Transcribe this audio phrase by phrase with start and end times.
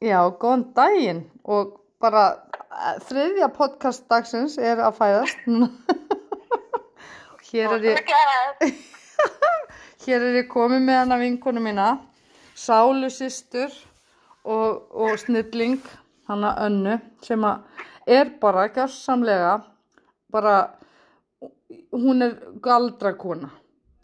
[0.00, 2.24] Já, góðan daginn og bara
[2.70, 5.40] eh, þriðja podcast dagsins er að fæðast
[7.50, 8.12] hér, er ég,
[10.04, 11.88] hér er ég komið með hana vinkonu mína,
[12.54, 13.74] sálusistur
[14.44, 15.80] og, og snilling,
[16.30, 17.66] hana önnu, sem að
[18.06, 19.56] er bara gjörsamlega,
[20.32, 20.56] bara,
[21.92, 23.50] hún er galdrakona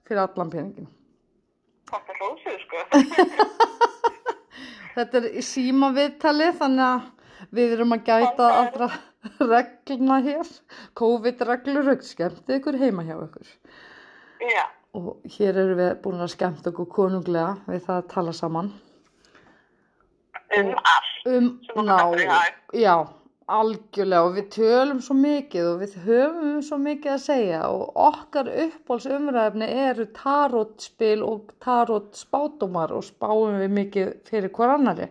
[0.07, 0.91] fyrir allan peningin.
[1.86, 3.52] Þetta er hlóðsug, sko.
[4.96, 8.88] Þetta er í síma viðtali þannig að við erum að gæta allra
[9.52, 10.48] regluna hér.
[10.96, 13.52] COVID-reglur, skemmtið ykkur heima hjá ykkur.
[14.46, 14.64] Já,
[14.96, 18.73] Og hér erum við búin að skemmta okkur konunglega við það að tala saman.
[20.56, 21.26] um allt.
[21.26, 21.48] Um,
[21.84, 21.96] ná,
[22.73, 22.95] já,
[23.46, 28.48] algjörlega og við tölum svo mikið og við höfum svo mikið að segja og okkar
[28.64, 35.06] uppbólsumræfni eru tarotspil og tarot spátumar og spáum við mikið fyrir hver annari.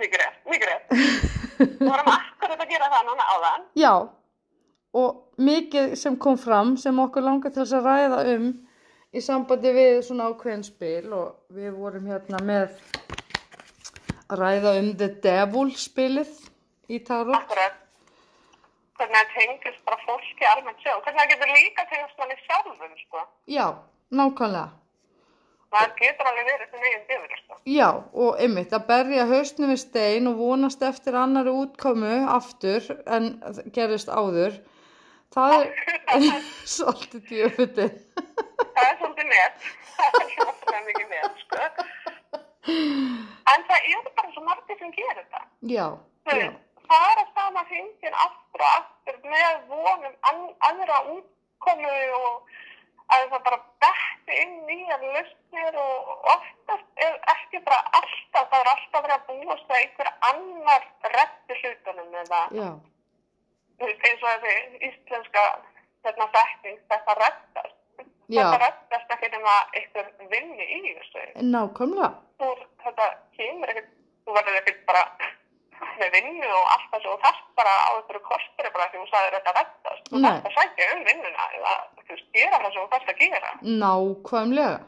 [0.00, 0.94] Mikið rétt, mikið rétt.
[1.60, 3.66] Við vorum akkurat að gera það núna áðan.
[3.78, 3.92] Já,
[5.04, 8.48] og mikið sem kom fram sem okkur langar til þess að ræða um
[9.14, 12.80] í sambandi við svona ákveðin spil og við vorum hérna með
[14.24, 16.32] að ræða um The Devil spilið
[16.88, 17.34] í Tarot.
[17.38, 17.80] Akkurat.
[18.94, 21.02] Hvernig það tengist bara fólki almennt sjálf.
[21.04, 23.22] Hvernig það getur líka tengist manni sjálfum, sko.
[23.50, 23.66] Já,
[24.14, 24.66] nákvæmlega.
[25.74, 27.56] Það getur alveg verið sem eigin bifur, sko.
[27.66, 27.88] Já,
[28.22, 33.32] og einmitt að berja hausnum við stein og vonast eftir annari útkomu aftur en
[33.74, 34.60] gerist áður.
[35.34, 35.56] Það
[36.14, 36.36] er
[36.76, 37.88] svolítið djöfuti.
[38.60, 39.66] Það er svolítið net.
[39.96, 41.58] Það er svolítið mikið net, sko.
[42.64, 45.42] En það eru bara svo margir sem gerir þetta.
[45.74, 45.86] Já,
[46.30, 46.46] já,
[46.92, 52.54] Að sama hringin aftur og aftur með vonum an, aðra útkomu og
[53.14, 58.72] að það bara betti inn nýjar lausnir og oftast er ekki bara alltaf, það er
[58.72, 62.42] alltaf verið að búast að einhver annar reddi hlutunum eða
[63.84, 65.44] eins og þessi íslenska
[66.04, 67.64] þetta þekking, þetta.
[68.32, 68.40] Já.
[68.40, 72.10] Þetta reddast ekki nema einhver vinni í þessu nákvæmlega.
[72.40, 72.52] þú,
[72.84, 73.90] þetta kemur ekkert,
[74.24, 75.02] þú verður ekkert bara
[76.00, 79.06] með vinnu og allt það sem þú þarft bara á einhverju kostur bara því þú
[79.10, 80.08] sagðir þetta reddast.
[80.08, 81.76] Þú þarft að sækja um vinnuna eða
[82.08, 83.52] þú gera það sem þú þarft að gera.
[83.84, 84.80] Nákvæmlega.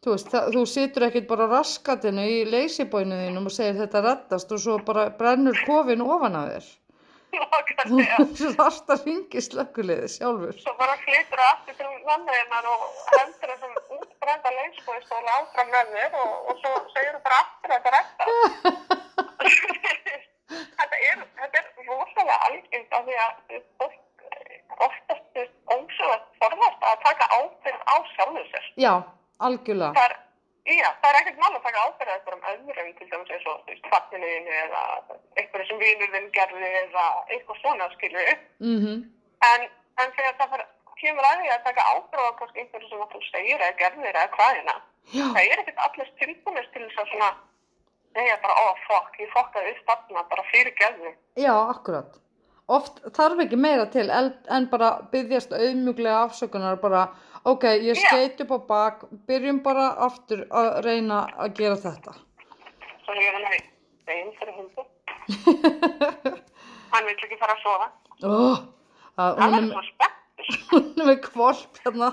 [0.00, 4.54] Þú veist, það, þú situr ekkert bara raskatinu í leysibóinu þínum og segir þetta reddast
[4.56, 6.70] og svo bara brennur kofin ofan að þér.
[7.36, 8.24] Nákvæmlega.
[8.40, 10.56] Þú þarft að ringi slökkuliði sjálfur.
[10.64, 16.18] Svo bara flytur það aftur til vannuðinnar og hendur þessum útbrenda leysbóðistóla áfram með þér
[16.24, 18.96] og, og svo segir bara aftur að þetta reddast.
[19.40, 24.56] þetta er, þetta er rosalega algengt af því að fólk eh,
[24.86, 25.40] oftast
[25.74, 28.66] ósögast forðast að taka ábyrgð á sjálfu sér.
[28.84, 28.92] Já,
[29.46, 29.92] algjörlega.
[29.98, 30.16] Það er,
[30.76, 33.72] já, það er ekkert mál að taka ábyrgð eitthvað um öðrum, til dæmis eins og
[33.94, 34.82] fatninuðinu eða
[35.36, 38.44] eitthvað sem vinurðin gerði eða eitthvað svona skilur upp.
[38.60, 38.76] Mm
[39.40, 39.62] En,
[39.96, 40.66] en þegar það fyrir,
[41.00, 44.10] kemur að því að taka ábyrgð á kannski einhverju sem að þú segir eða gerðir
[44.10, 44.74] eða hvaðina,
[45.16, 47.30] Já, það er ekkert allir tilbúinist til þess að svona,
[48.16, 51.12] segja bara, ó, fokk, ég fokkaði upp þarna bara fyrir gerði.
[51.36, 52.16] já, akkurat.
[52.70, 57.08] Oft þarf ekki meira til en bara byggjast auðmjúglega afsökunar bara,
[57.44, 58.06] ok, ég Já.
[58.06, 62.14] skeit upp á bak, byrjum bara aftur að reyna að gera þetta.
[63.02, 63.56] Svo ég er hann að
[64.06, 64.86] þeim fyrir hundu.
[66.92, 67.90] Hann vil ekki fara að sofa.
[68.22, 68.62] Oh,
[69.18, 72.12] að, Hann er með kvolp hérna.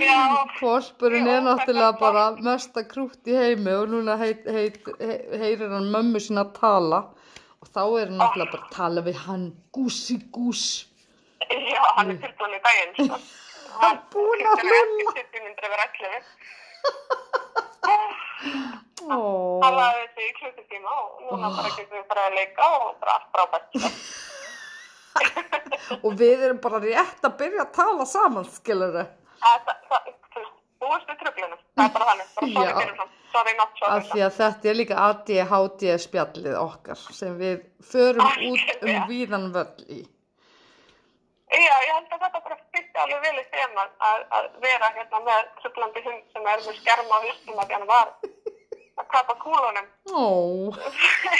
[0.00, 0.20] Já,
[0.60, 6.18] er náttúrulega bara mesta krútt í heimi og núna heit, heit, he- heyrir hann mömmu
[6.24, 7.00] sína að tala
[7.60, 9.44] og þá er hann náttúrulega bara að tala við hann
[9.76, 10.64] gúsi gús.
[11.50, 13.16] já, hann er tilbúin í daginn, sko.
[13.80, 15.10] Hann er búinn að klukkan hlulla.
[15.14, 16.24] ekki 70 myndir yfir 11.
[19.00, 19.18] Ó,
[19.62, 23.12] Hann laði þessi í klukkutíma og núna bara getum við bara að leika og bara
[23.14, 23.66] allt frábært.
[23.76, 23.88] sko.
[26.04, 29.06] og við erum bara rétt að byrja að tala saman, skilur þau.
[29.40, 31.60] Það- það- það- Þú veist, búist við tröflunum.
[31.76, 32.28] Það er bara þannig.
[32.36, 33.08] Bara sorry fyrir það.
[33.32, 34.04] Sorry not Af sorry.
[34.10, 37.56] því að þetta er líka ADHD spjallið okkar sem við
[37.90, 39.02] förum út um Algjörlega.
[39.10, 39.90] víðan völl í.
[41.50, 45.18] Já, ég held að þetta bara fyrst alveg vel í þema að, að vera hérna
[45.26, 48.08] með tröflandi hund sem er með skerma á hustum að hann var
[49.00, 49.86] að kapa kúlunum.
[50.14, 50.16] Ó,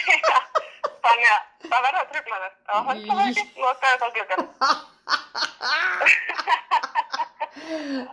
[1.05, 2.53] Þannig að það verða tröflanir.
[2.69, 4.43] Já, hann það ekki, lokaði þá glöggan.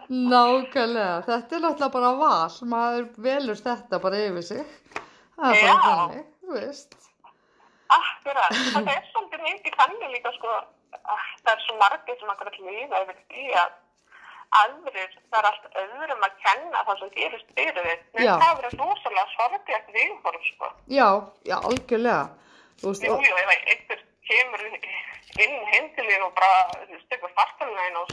[0.10, 1.18] nákvæmlega.
[1.28, 2.56] Þetta er náttúrulega bara val.
[2.74, 4.64] Maður velur þetta bara yfir sig.
[5.38, 6.96] Það er bara þannig, þú veist.
[7.98, 10.56] Akkurat, þetta er svolítið mikið þannig líka sko,
[10.98, 13.76] að það er svo margir sem akkurat líða yfir því að
[14.58, 17.96] aðrir, það er allt öðrum að kenna það sem gerist fyrir Já.
[18.18, 20.70] finnst það verið rosalega sorglegt viðhorf, sko.
[20.92, 21.08] Já,
[21.48, 22.28] já, algjörlega.
[22.82, 27.88] Þú veist, Jú, jú, ef einhver kemur inn heim til þín og bara stökur fastalina
[27.90, 28.12] inn og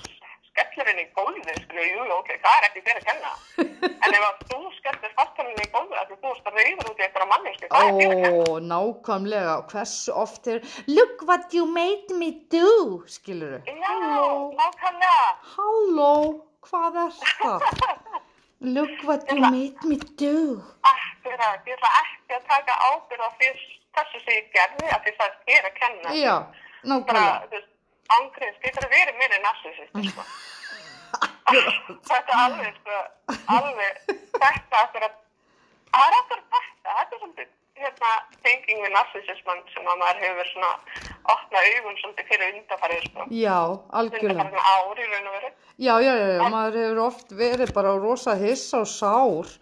[0.54, 3.32] skellir henni í gólfið, skilju, jú, ok, það er ekki þér að kenna.
[4.06, 7.06] en ef að þú skellir fastalina í gólfið, að þú veist að reyður út í
[7.06, 8.44] einhverja manneski, það er þér að kenna.
[8.44, 10.60] ó, nákvæmlega, hversu oft er,
[10.90, 13.94] look what you made me do, skilur Já,
[14.60, 15.26] nákvæmlega.
[15.56, 16.12] halló,
[16.68, 17.68] hvað er það?
[18.64, 20.62] Look what you made me do.
[20.88, 23.50] Akkurat, ég ætla ekki að taka ábyrð á því
[23.98, 26.14] þessu sem ég gerði, að því það er þér að kenna.
[26.16, 26.36] Já,
[26.88, 27.60] nákvæmlega.
[28.18, 30.24] Ángriðs, getur að verið meira narsisist, sko.
[32.10, 33.02] þetta alveg, sko,
[33.56, 34.00] alveg,
[34.38, 35.18] þetta akkur að,
[35.90, 37.52] það er akkur þetta, þetta er svolítið,
[37.84, 38.14] hérna,
[38.46, 40.72] tenging við narsisismann sem að maður hefur svona
[41.34, 43.28] opnað augun svolítið fyrir undarfarið, sko.
[43.34, 43.58] Já,
[44.00, 44.34] algjörlega.
[44.34, 45.54] Undarfarið ár í raun og veru.
[45.74, 49.54] Já, já, já, já, maður hefur oft verið bara rosa hissa og sár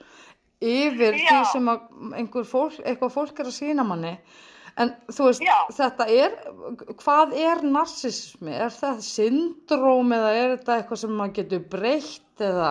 [0.62, 1.26] yfir Já.
[1.26, 1.70] því sem
[2.18, 4.14] einhver fólk, eitthvað fólk er að sína manni.
[4.80, 5.56] En þú veist, Já.
[5.76, 6.36] þetta er,
[7.02, 8.54] hvað er narsismi?
[8.56, 12.70] Er það syndróm eða er þetta eitthvað sem maður getur breytt eða,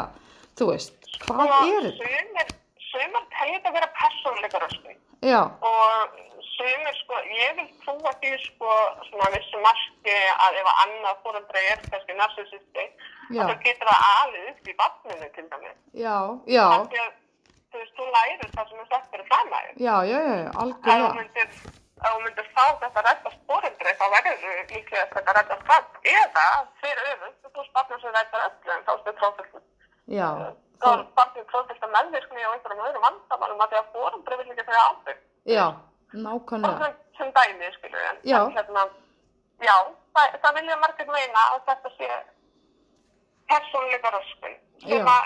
[0.57, 2.47] þú veist, hvað er þetta?
[2.91, 4.95] Sumir telja þetta að vera persónleika.
[5.21, 6.17] Já, og
[6.57, 8.73] sumir sko, ég vil trúa því sko
[9.07, 10.15] svona vissu marki
[10.45, 12.85] að ef að annað fóröldra er kannski narsisisti
[13.31, 13.45] Já.
[13.45, 15.77] þá getur það alið upp í vatninu til dæmis.
[15.93, 16.17] já,
[16.57, 17.13] já, því að
[17.71, 19.77] þú veist, þú lærir það sem er sett fyrir framæður.
[19.77, 21.80] já, já, já, þú algjörlega.
[22.01, 25.85] Ef þú myndir fá þetta reddast fóröldri þá verður líklega þetta reddast fram.
[26.15, 26.45] Eða
[26.81, 29.63] fyrir öfund, þú veist, barnum sem reddar öllu en þá stu trófilt.
[30.17, 30.29] Já,
[30.81, 34.49] Þá er barnum trófilt að meðvirkni á einhverjum öðrum vandamálum að því að fóröldri vil
[34.51, 35.19] ekki þegar ábyrg.
[35.45, 35.65] já,
[36.11, 36.77] Og nákvæmlega.
[36.85, 38.39] sem, sem dæmi, skilur en, Já.
[38.45, 38.81] en hérna,
[39.61, 39.75] já,
[40.17, 42.09] það, það vilja margir meina að þetta sé
[43.51, 45.05] persónleika röskun sem Já.
[45.05, 45.25] að,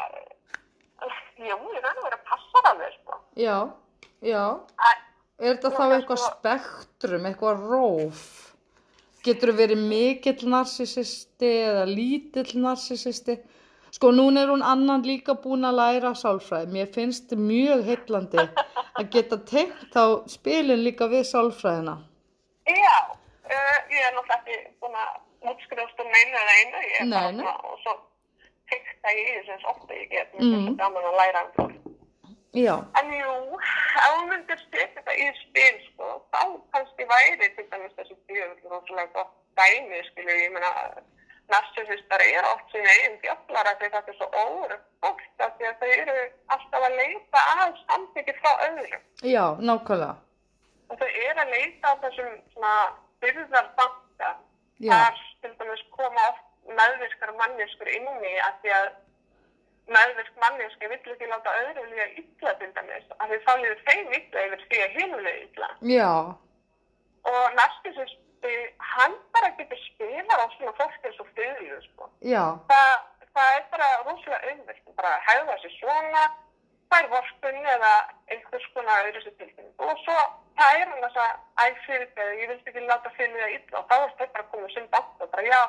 [1.39, 3.19] jú, ég og verið að passa það með, sko.
[3.45, 3.57] Já,
[4.22, 4.44] já.
[4.75, 4.89] Æ,
[5.39, 8.21] Er þetta þá eitthvað sko- spektrum, eitthvað róf?
[9.25, 13.35] Getur þú verið mikill narsisisti eða lítill narsisisti?
[13.95, 16.67] Sko, núna er hún annan líka búin að læra sálfræði.
[16.75, 18.43] Mér finnst mjög heillandi
[18.99, 21.97] að geta tengt þá spilin líka við sálfræðina.
[22.67, 22.95] Já,
[23.45, 27.31] uh, ég er náttúrulega ekki búin að útskrifast um einu eða einu, ég er bara
[27.31, 27.93] svona, og svo
[28.71, 30.51] fyrta ég í eins ofta ég get, mér Mm.
[30.51, 31.94] finnst þetta gaman að læra um fólk.
[32.55, 36.41] Já, En jú, ef þú myndir setja þetta í spil, sko, þá
[36.75, 40.71] kannski væri til dæmis þessi djöfull rosalega gott dæmi, skilju, ég meina,
[41.51, 45.67] narsisistar eru oft sín eigin djöflar að því þetta er svo óður fólk, af því
[45.69, 46.15] að þau eru
[46.55, 49.03] alltaf að leita að samþykki frá öðrum.
[49.35, 50.15] já, nákvæmlega.
[50.89, 52.73] Og þau eru að leita á þessum svona
[53.21, 54.31] byrðarbanka,
[54.79, 54.91] Já.
[54.91, 56.43] þar til dæmis koma oft
[56.79, 58.87] meðvirkar manneskur inn í að því að
[59.91, 64.13] meðvirk manneski vill ekki láta öðru líða illa til dæmis, af því þá líður þeim
[64.19, 65.69] illa yfir því að hinu líða illa.
[65.95, 66.11] Já,
[67.25, 68.55] Og narcissisti,
[68.93, 72.09] hann bara getur spilað á svona fólk eins og fyrirlið, sko.
[72.69, 72.91] Það,
[73.33, 76.25] það er bara rosalega auðvilt, bara hægða sér svona,
[76.91, 77.93] fær vorkun eða
[78.31, 79.73] einhvers konar öðru sér tilfinning.
[79.81, 80.17] Og svo
[80.59, 83.89] það er hann að æg fyrir þegar ég vildi ekki láta fyrir það illa og
[83.89, 85.61] þá er þetta bara komið sem bátt og bara já,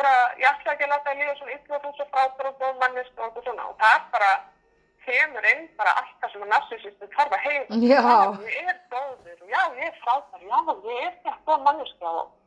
[0.00, 2.58] bara ég ætla ekki að láta að líða svona illa og þú svo frábær og
[2.62, 4.32] góð mannist og svona og það er bara
[5.06, 7.48] kemur inn bara allt það sem að narsisistin þarf að.
[7.82, 8.04] Já.
[8.52, 10.58] Ég er góður og já, ég er frábær, já,
[10.92, 12.38] ég er góð manneska og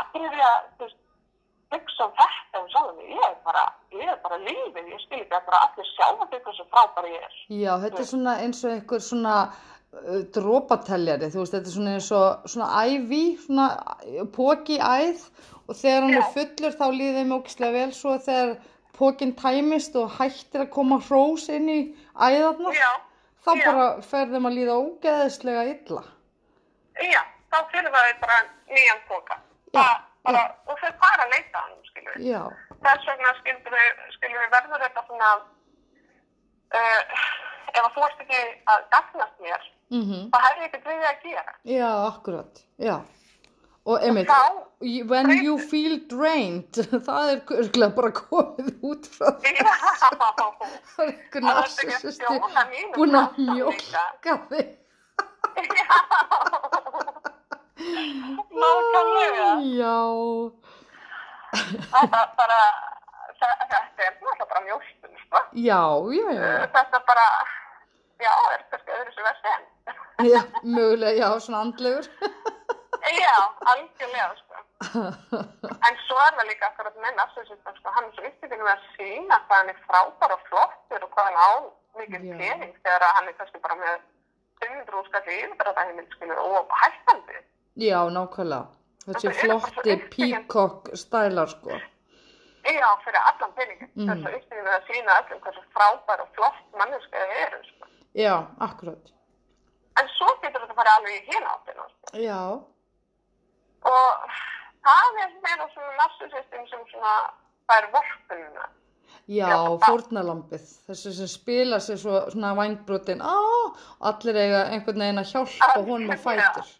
[0.00, 0.99] allir er að, þú veist,
[1.74, 5.20] hugsa um þetta og sjálfum mig, ég er bara, ég er bara lífið, ég skil
[5.22, 7.36] ekki að bara allir sjá að þetta sem frábæri ég er.
[7.62, 11.94] já, þetta er svona eins og einhver svona uh, drópateljari, þú veist, þetta er svona
[11.98, 13.68] eins og svona ævi, svona
[14.36, 15.22] póki æð
[15.70, 16.32] og þegar hann er Já.
[16.34, 18.56] fullur þá líður þeim ógislega vel svo þegar
[19.00, 21.80] pókin tæmist og hættir að koma hrós inn í
[22.18, 22.90] æðarnar, Já,
[23.46, 23.64] þá já.
[23.70, 26.02] bara fer þeim að líða ógeðislega illa.
[27.00, 27.22] já,
[27.54, 28.40] þá fyrir það bara
[28.74, 29.38] nýjan póka.
[29.70, 32.26] Já, Það Bara, og þau fara að leita hann, skilur við.
[32.28, 32.42] Já,
[32.84, 35.30] Þess vegna skilur við, skilur við verður þetta svona,
[36.80, 37.00] uh,
[37.70, 38.40] ef að þú ert ekki
[38.74, 39.62] að gagnast mér,
[39.94, 41.54] mhm, þá hefur ég ekki við að gera.
[41.76, 42.54] já, akkurat,
[42.90, 42.98] já.
[43.90, 44.28] Og einmitt,
[45.08, 46.76] when you feel drained,
[47.08, 49.54] það er örgulega bara komið út frá því.
[49.56, 49.72] já,
[50.02, 54.76] Það er einhver Það er ekki að narcissisti stjóna mínum búin að mjólka þig.
[57.80, 59.48] Nákvæmlega.
[59.80, 59.96] Já,
[61.90, 62.58] Þetta bara,
[63.40, 65.38] þe- þetta er náttúrulega bara mjólkun, sko.
[65.68, 65.80] já,
[66.18, 67.26] já, já, Þetta bara,
[68.22, 69.62] já, er kannski öðru sem verð sem.
[70.30, 72.06] já, mögulega, já, svona andlegur.
[73.20, 73.36] Já,
[73.72, 74.54] algjörlega, sko.
[75.88, 78.86] En svo er það líka akkurat með narsisistan, sko, hann er svo uppbyggðin með að
[78.96, 81.50] sína hvað hann er frábær og flottur og hvað hann á
[81.98, 83.96] mikið pening þegar hann er kannski bara með
[84.60, 87.38] 500 úrskalli yfirbræðaheimil, skilur, og hættandi.
[87.76, 88.66] Já, nákvæmlega.
[89.06, 91.70] Þessi flotti peacock stælar, sko.
[92.66, 93.88] Já, fyrir allan peningin.
[93.96, 94.10] Mm.
[94.10, 97.88] Þessu uppbyggðin með að sína öllum hversu frábær og flott manneska þið eru, sko.
[98.20, 98.34] Já,
[98.66, 99.12] akkurat.
[100.00, 102.18] En svo getur þetta farið alveg í hina áttina, sko.
[102.26, 102.40] Já,
[103.80, 104.32] Og
[104.84, 107.14] það er meira svona narsisistin sem svona,
[107.76, 108.66] er vorkununa.
[109.30, 109.48] já,
[109.86, 110.66] fórnalambið.
[110.88, 113.22] Þessi sem spila sér svo svona vangbrotin.
[113.24, 113.36] Á,
[114.10, 116.68] allir eiga einhvern veginn að hjálpa honum að fætur.
[116.68, 116.79] Já,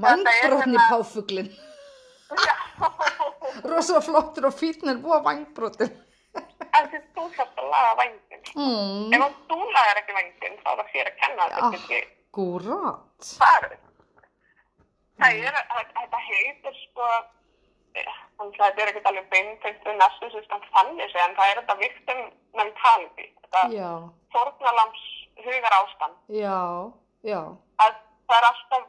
[0.00, 1.48] Vangbrotni páfuglin.
[2.46, 2.56] já.
[3.70, 5.90] Rosa flottur og fítn er búa vangbrotin.
[6.70, 8.42] En því þú þarfst að laga vængin.
[8.54, 12.00] Mm, Ef þú lagar ekki vængin, þá er það þér að kenna þetta ekki
[12.38, 13.30] Gúrat.
[13.40, 13.78] farið.
[15.20, 17.08] Það er, að- þetta heitir sko,
[17.98, 21.58] eh, þannig að þetta er ekkert alveg beintengt við narsisistan þannig sé, en það er
[21.60, 22.20] þetta victim
[22.56, 23.90] mentality, þetta Já,
[24.32, 25.02] fórnalams
[25.44, 26.60] hugar ástand, já,
[27.26, 27.42] já,
[27.84, 27.94] að
[28.30, 28.88] það er alltaf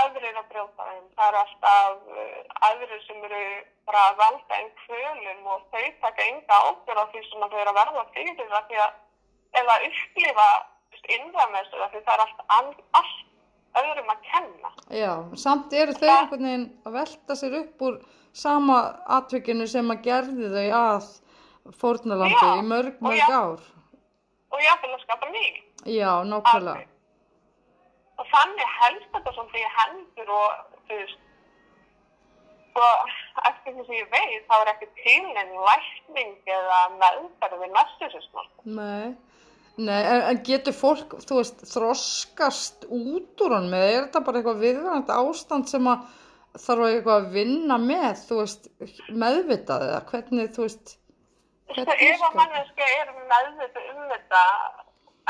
[0.00, 3.42] aðrir að brjóta þeim, það er alltaf uh, aðrir sem eru
[3.88, 7.72] bara að valda einn kvölum og þau taka enga ábyrð á því sem þau eru
[7.72, 8.94] að verða fyrir það því að
[9.62, 10.48] eða upplifa
[11.52, 13.20] með þessu því það er allt, all, allt
[13.82, 14.70] öðrum að kenna.
[14.92, 15.12] já.
[15.44, 17.98] Samt eru þau einhvern veginn að velta sér upp úr
[18.32, 18.78] sama
[19.18, 21.10] atvikinu sem að gerði þau að
[21.80, 23.28] fórnalambi Já, í mörg, mörg já.
[23.28, 23.68] ár.
[24.52, 25.44] Og að skapa ný.
[25.88, 26.91] Já, nákvæmlega.
[28.22, 31.20] Og þannig helst þetta svona því hendur og þú veist,
[32.78, 33.10] og
[33.48, 38.46] eftir því sem ég veit þá er ekki til en lækning eða meðferð við narsisisma.
[38.78, 39.12] Nei,
[39.76, 44.40] nei, en, en getur fólk, þú veist, þroskast út úr honum eða er þetta bara
[44.40, 46.08] eitthvað viðvarandi ástand sem að
[46.62, 48.72] þarf að eitthvað að vinna með, þú veist,
[49.10, 50.98] meðvitað eða hvernig, þú veist,
[51.72, 54.40] Sko, hvernig ef að manneska er meðvitað um þetta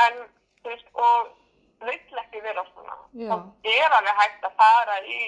[0.03, 0.17] en,
[0.63, 1.31] þú veist, og
[1.87, 3.31] vill ekki vera svona, Já.
[3.31, 5.21] þá er alveg hægt að fara í,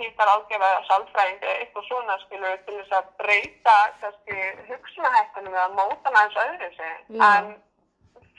[0.00, 4.38] hittar ágjöfa sálfræðingi eitthvað svona, skilur, til þess að breyta, kannski,
[4.70, 7.24] hugsunahættunum eða móta hann aðeins öðru sig, Já.
[7.28, 7.50] en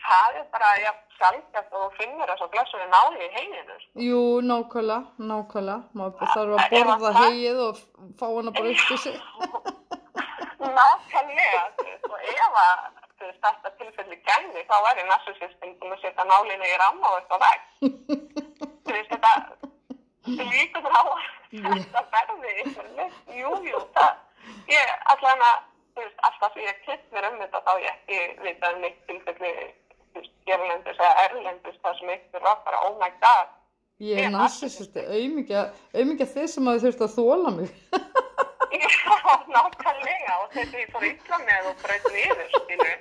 [0.06, 4.04] það er bara, já, sjálfgæft og þú finnur þess að blessuði náli í heginu, sko.
[4.08, 5.00] Jú, nákvæmlega,
[5.32, 7.82] nákvæmlega, maður þarf að að borða hegið og
[8.20, 9.18] fá hana bara upp í sig.
[10.76, 11.64] Nákvæmlega,
[12.10, 17.12] og ef að þetta tilfelli gæmi, þá væri narsisistin búin að setja nálinu í ramma
[17.12, 17.60] og eitthvað veg.
[18.86, 23.34] þú veist, þetta líkur á að þetta verði einhver lykt.
[23.40, 24.14] Jú, jú, það,
[24.74, 25.60] ég að,
[25.96, 29.04] þú veist, alltaf því ég klipp mér um þetta, þá ég ekki vita um neitt
[29.10, 29.54] tilfelli,
[30.48, 33.54] gerlendis eða erlendis, það sem eitthvað bara, oh my god,
[34.04, 35.00] Ég Ég er er narsisisti,
[35.96, 37.70] auðmikið þið sem að þurft að þóla mig.
[38.72, 42.94] Já, nákvæmlega og þetta ég fór illa með og breyt niður, skilu.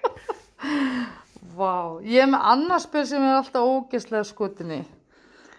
[1.54, 4.80] Vá, ég er með annars spil sem er alltaf ógeðslega skutinni.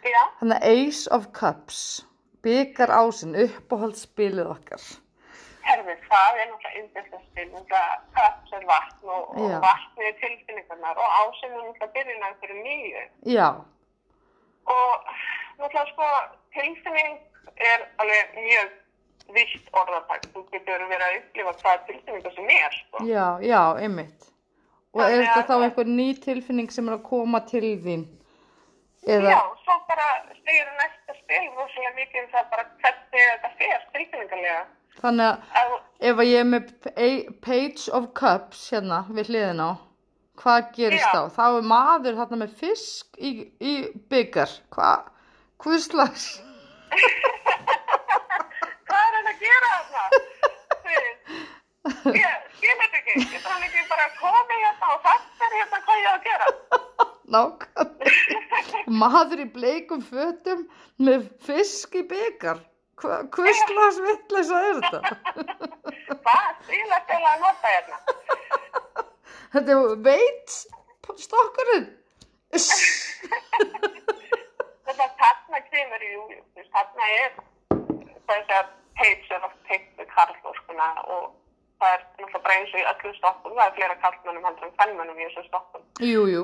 [0.05, 1.79] Já, Þannig að Ace of Cups,
[2.45, 4.83] byggar ásinn, uppáhaldsspilið okkar.
[5.65, 10.99] herfi, það er náttúrulega yndislega spil, það kaps er vatn og, og vatn er tilfinningarnar
[11.01, 13.05] og ásinn er náttúrulega byrjunar fyrir nýju.
[13.37, 13.47] Já,
[14.65, 15.09] Og
[15.57, 16.11] náttúrulega sko,
[16.53, 17.17] tilfinning
[17.71, 18.69] er alveg mjög
[19.33, 20.21] vilt orðatak.
[20.33, 23.05] Þú getur verið að upplifa hvað tilfinningar sem er, sko.
[23.07, 24.29] já, já, einmitt.
[24.95, 28.05] Og er þetta þá einhver ný tilfinning sem er að koma til þín?
[29.05, 33.83] Eða, Já, svo bara segir næsta spil rosalega mikið um það bara hvernig þetta fer
[33.93, 34.63] tilfinningarlega.
[35.01, 35.27] þannig
[35.59, 35.73] að
[36.09, 39.71] ef ég er með pa- Page of Cups hérna við hliðin á,
[40.41, 41.11] hvað gerist Já.
[41.11, 41.21] þá?
[41.35, 43.73] Þá er maður hérna með fisk í, í
[44.09, 44.49] byggar.
[44.73, 45.11] Hvað?
[45.61, 46.25] Hvað slags?
[48.87, 49.71] hvað er hann að gera
[50.85, 51.35] veist,
[51.85, 53.13] Ég skil þetta ekki.
[53.29, 56.47] Getur hann ekki bara komið hérna og sagt mér hérna hvað ég á að gera?
[57.35, 58.79] Nákvæmlega.
[59.01, 60.63] Maður í bleikum fötum
[61.01, 62.59] með fisk í byggar.
[63.01, 64.99] Hva, hvað slags vitleisa er þetta?
[66.25, 67.97] Hvað stíl að stela að nota hérna?
[69.55, 70.49] Þetta er veit
[71.25, 71.87] stokkurinn.
[74.85, 76.39] Þetta þarna kemur í jújú.
[76.71, 77.31] Þarna er
[78.29, 81.33] þess að peitsur og peitsu karlóskuna og
[81.79, 83.55] það er náttúrulega bara eins og í öllum stokkum.
[83.57, 85.83] Það er fleira karlmönnum heldur en fennmönnum í þessum stokkum.
[86.11, 86.43] Jú, jú.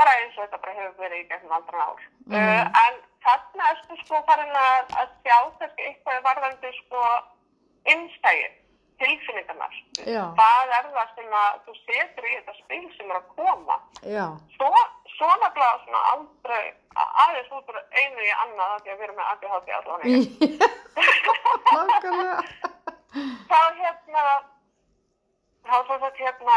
[0.00, 2.02] Bara eins og þetta bara hefur verið í gegnum aldran ár.
[2.32, 7.06] Uh, en þarna ertu sko farin að, að sjá kannski eitthvað varðandi sko
[7.94, 8.50] innstæði,
[9.02, 9.78] tilfinningarnar.
[10.08, 10.22] Já.
[10.38, 13.78] Hvað er það sem að þú setur í þetta spil sem er að koma?
[14.16, 14.26] Já.
[14.56, 14.70] Svo,
[15.18, 16.66] svo nefnilega svona aldrei,
[17.24, 20.14] aðeins út úr einu í annað því að við erum með ADHD allavega.
[23.50, 24.24] Þá hérna
[25.64, 26.56] þá svo þetta hérna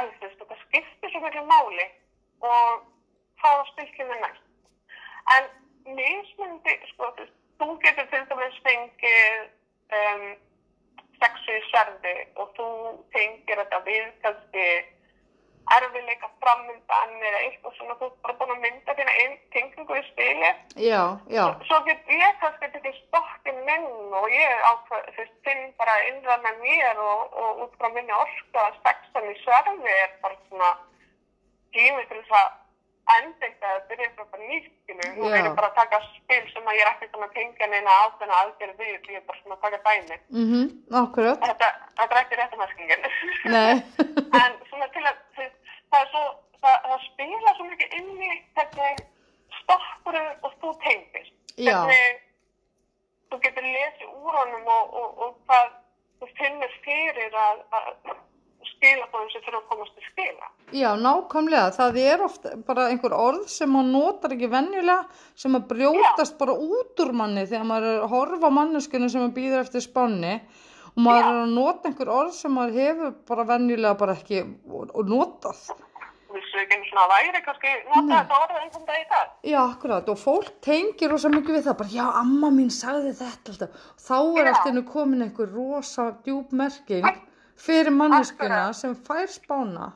[0.00, 1.86] æðist, þetta skiptir svo miklu máli
[2.44, 2.82] og
[3.40, 4.44] þá styrkjum við næst
[5.36, 5.44] en
[5.96, 7.10] mismundi sko,
[7.60, 9.46] þú getur til dæmis fengið
[10.00, 10.26] um,
[11.22, 12.68] sexu í sverði og þú
[13.16, 14.66] tengir þetta við kannski
[15.72, 20.02] erfiðleika framöndan eða eitthvað svona, þú ert bara búin að mynda þína einn tengingu í
[20.10, 20.50] spili
[20.84, 21.02] Já,
[21.32, 23.88] já, svo get ég kannski tekið stokkin minn
[24.20, 28.60] og ég ákveð, veist, finn bara innra með mér og, og út frá minni orku
[28.66, 30.74] að sexan í sverfi er bara svona
[31.74, 32.52] tími til þess að
[33.14, 35.36] enda eitthvað að byrja eitthvað bara nýttinu og Já.
[35.38, 38.80] er bara að taka spil sem að ég er svona að tengja neina ákveðna aðgerð
[38.80, 40.18] við, ég er bara svona að taka dæmi.
[40.40, 40.62] mhm,
[41.02, 41.44] akkurat.
[41.44, 41.68] Þetta,
[42.00, 43.06] þetta er ekki réttumherskingin.
[43.54, 43.74] Nei,
[44.42, 46.24] en svona til að það er svo
[46.64, 49.02] það, það spila svo mikið inn í hvernig
[49.60, 51.76] stokkurinn og þú tengist Já.
[51.84, 52.22] hvernig
[53.30, 55.74] þú getur lesið úr honum og, og, og hvað
[56.20, 57.90] þú finnur fyrir að, að
[58.74, 61.70] skila bóðum sem fyrir að komast til skila já, nákvæmlega.
[61.78, 65.06] Það er oft bara einhver orð sem maður notar ekki venjulega,
[65.38, 69.36] sem að brjótast bara út úr manni þegar maður er að horfa manneskinu sem maður
[69.38, 70.34] býður eftir spánni
[70.94, 71.30] og maður Já.
[71.30, 75.64] er að nota einhver orð sem maður hefur bara venjulega bara ekki og, og notað.
[76.34, 79.58] vissu ekki einu svona að væri kannski nota þetta orðið einhvern dag í dag Já,
[79.68, 83.84] akkurat, og fólk tengir rosa mikið við það, bara já, amma mín sagði þetta alltaf.
[84.02, 84.50] Þá er Já.
[84.54, 87.06] allt innu komin einhver rosa djúb merking
[87.56, 89.92] fyrir manneskuna sem fær spána.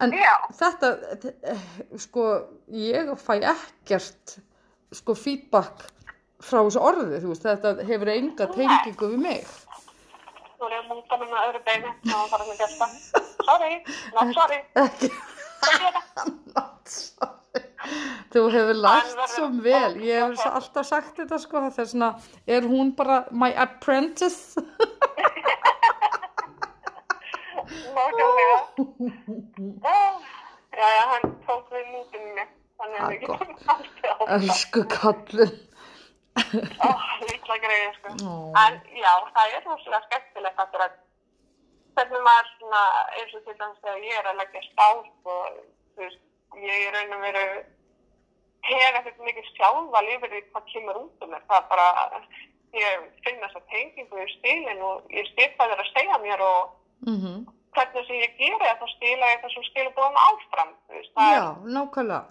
[0.00, 0.32] En Já.
[0.56, 0.92] þetta,
[1.42, 1.64] eh,
[2.00, 2.26] sko,
[2.72, 4.38] ég fæ ekkert,
[4.96, 5.84] sko, feedback
[6.40, 9.44] frá þessu orði, þú veist, þetta hefur enga tengingu við mig.
[10.60, 12.86] þú er ég að múta með öðru beini og fara með gæsta
[13.48, 13.76] sorry,
[14.12, 14.58] not sorry
[16.54, 17.36] not sorry.
[18.30, 22.10] Þú hefur lært svo vel, ég hef alltaf sagt þetta sko, þess vegna
[22.46, 24.60] er hún bara my apprentice.
[27.96, 28.58] nákvæmlega
[30.80, 32.48] já, já, hann tók við mútinu mig
[32.80, 35.58] þannig að við getum alltaf áfram Elsku kallinn.
[36.86, 38.14] oh, lítla greið sko.
[38.24, 38.32] Ó.
[38.62, 40.96] en já, það er rosalega skemmtilegt að
[41.98, 42.82] hvernig maður svona
[43.18, 46.22] eins og til dæmis þegar ég er að leggja stál og þú veist,
[46.64, 47.46] ég er raun og veru
[48.70, 52.20] hef ekkert mikið sjálfa lifir í hvað kemur út um mér það er bara,
[52.78, 57.46] ég finn þessa tengingu í stílinn og ég skipa þér að segja mér og Mm
[57.76, 60.72] hvernig sem ég geri það, þá stila ég þessum skilabóðum áfram,
[61.30, 61.44] Já,
[61.76, 62.22] nákvæmlega.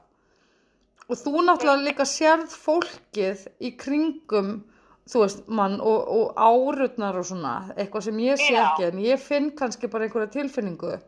[1.09, 4.51] Og þú náttúrulega líka sérð fólkið í kringum,
[5.09, 8.59] þú veist, mann og, og árutnar og svona, eitthvað sem ég sé Já.
[8.67, 10.99] ekki, en ég finn kannski bara einhverja tilfinningu.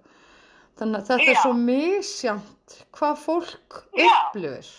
[0.79, 1.41] Þannig að þetta er Já.
[1.43, 4.71] svo misjant hvað fólk upplifir.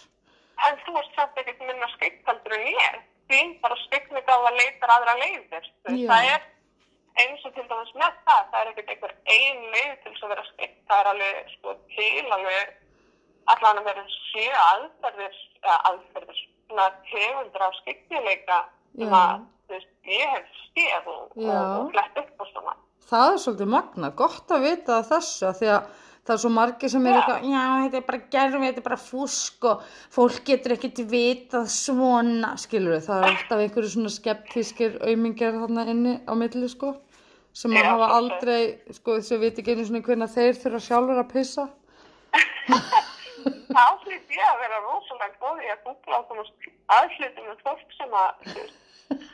[0.67, 2.99] En þú ert samt ekkert minna skikkaldur en ég.
[3.31, 5.69] Þín bara skikning á að leita aðra leiðir.
[5.87, 6.43] Það er
[7.21, 8.45] eins og til dæmis með það.
[8.53, 10.77] Það er ekkert einhver ein leið til þess að vera skikk.
[10.89, 12.79] Það er alveg sko til alveg
[13.53, 15.41] allan að vera sjö aðferðir,
[15.91, 18.61] aðferðir, svona tegundur af skikkjuleika
[18.93, 22.77] sem að, þú veist, ég hef séð og, og, flett upp og svona.
[23.13, 26.91] Það er svolítið magna, gott að vita þessu af því að það er svo margir
[26.93, 30.75] sem er eitthvað, já, þetta er bara gerfi, þetta er bara fúsk og fólk getur
[30.77, 36.33] ekkert vitað svona, skilur við, það er alltaf einhverju svona skeptískir aumingjar þarna inni á
[36.39, 36.93] milli, sko,
[37.59, 38.61] sem að hafa aldrei,
[38.95, 41.67] sko, þess að viti ekki einu svona hvernig þeir þurfa sjálfur að pissa.
[43.73, 47.95] Þá hlýtt ég að vera rosalega góð í að googla á komast aðhlutum með fólk
[47.97, 48.29] sem að,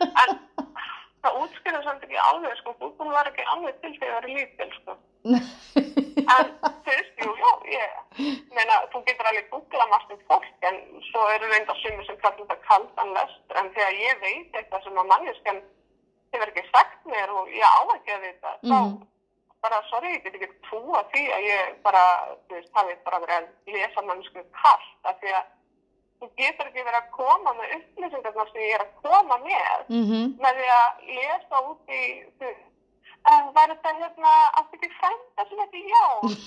[0.09, 0.39] en
[1.21, 4.71] það útskýrði samt ekki alveg, sko, Google var ekki alveg til þegar það er lítil,
[4.79, 4.97] sko.
[6.29, 10.77] En þú veist, jú, jú, ég meina, þú getur alveg googlað margt um fólk, en
[11.09, 14.99] svo eru reynda sumir sem kallar þetta kaldan lest, en þegar ég veit eitthvað sem
[15.01, 15.61] að manneskjan
[16.35, 18.73] hefur ekki sagt mér og ég á ekki að vita, Mhm.
[18.73, 19.07] þá
[19.63, 22.03] bara, sorry, ég get ekki trúa því að ég bara,
[22.49, 25.45] þú veist, hafi bara verið að lesa mannsku kallt, af því að
[26.21, 30.25] þú getur ekki verið að koma með upplýsingarnar sem ég er að koma með, Mm
[30.45, 32.03] með því að lesa út í,
[32.39, 32.68] þú veist,
[33.27, 36.39] uh, var þetta hérna, átti ekki frænda sem þetta Jón,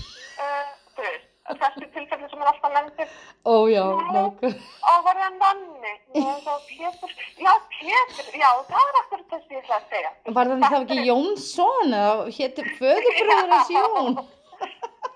[0.45, 1.27] uh, þú veist,
[1.61, 3.13] þessi tilfelli sem er alltaf nefndir,
[3.45, 4.51] Ó, já, nákvæmlega.
[4.91, 5.93] og var það nanni,
[6.71, 10.11] Pétur, já, Pétur, já, það er akkur þess að ég ætla að segja.
[10.37, 14.21] Var það þá ekki Jónsson eða hétti föðubröður hans Jón?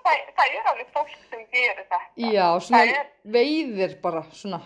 [0.06, 1.98] Það, það er alveg fólk sem gerir þetta.
[2.30, 4.60] Já, svona er- veiðir bara, svona,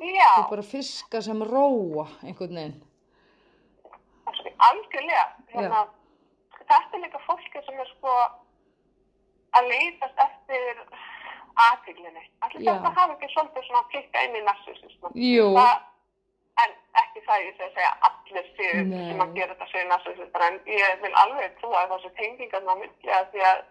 [0.00, 2.78] Já, bara fiska sem róa einhvern veginn.
[4.68, 5.26] Algjörlega.
[5.52, 5.82] Hérna,
[6.70, 8.14] þetta er líka fólki sem er sko
[9.56, 10.80] að leitast eftir
[11.66, 12.24] aðtiglinni.
[12.44, 15.12] Allir þetta hafa ekki svolítið svona klikka inn í narsisism.
[15.16, 15.52] Jú.
[16.56, 20.44] En ekki það ég sé að segja allir séu sem að gera þetta séu narsisistar
[20.46, 22.76] en ég vil alveg trúa að þessi tengingarna á
[23.18, 23.64] að því að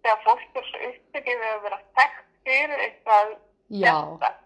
[0.00, 3.34] þegar fólk er svo upptekið við að vera þekkt fyrir eitthvað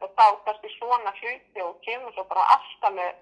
[0.04, 3.12] og þá kannski svona hluti og kemur svo bara alltaf með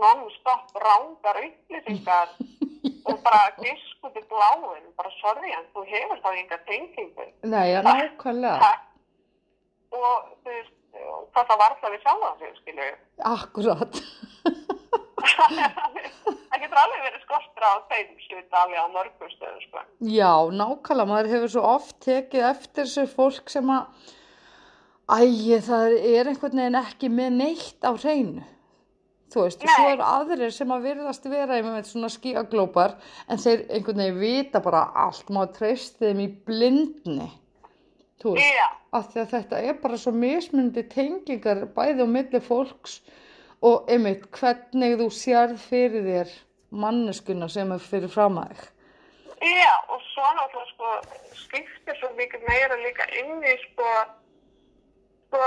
[0.00, 2.32] non-stop rángar upplýsingar
[3.06, 7.26] og bara diskuti bláin, bara sorry en þú hefur þá enga tengingu.
[7.46, 8.70] Nei, já, nákvæmlega.
[9.96, 10.72] Og þú veist,
[11.32, 12.88] hvað það var það við sjálfa sig, skilju.
[13.32, 14.00] Akkurat.
[16.50, 19.86] það getur alveg verið skortur á þeim sluta alveg á mörgum stöðum, sko.
[20.10, 21.10] Já, nákvæmlega.
[21.12, 24.10] Maður hefur svo oft tekið eftir þessu fólk sem að,
[25.20, 28.46] ægi, það er einhvern veginn ekki með neitt á hreinu.
[29.26, 29.72] Þú veist, Nei.
[29.74, 32.92] svo eru aðrir sem að virðast vera með svona skíaglópar
[33.28, 37.26] en þeir einhvern veginn vita bara allt, maður treysti þeim í blindni.
[38.22, 42.40] Þú veist, Já, af því að þetta er bara svo mismundi tengingar bæði á milli
[42.40, 43.00] fólks
[43.66, 46.32] og einmitt hvernig þú sérð fyrir þér
[46.70, 48.64] manneskuna sem er fyrir fram að þig.
[49.42, 50.94] já, og svo náttúrulega, sko,
[51.42, 53.90] skiptir svo mikið meira líka inn í, sko,
[55.28, 55.42] sko,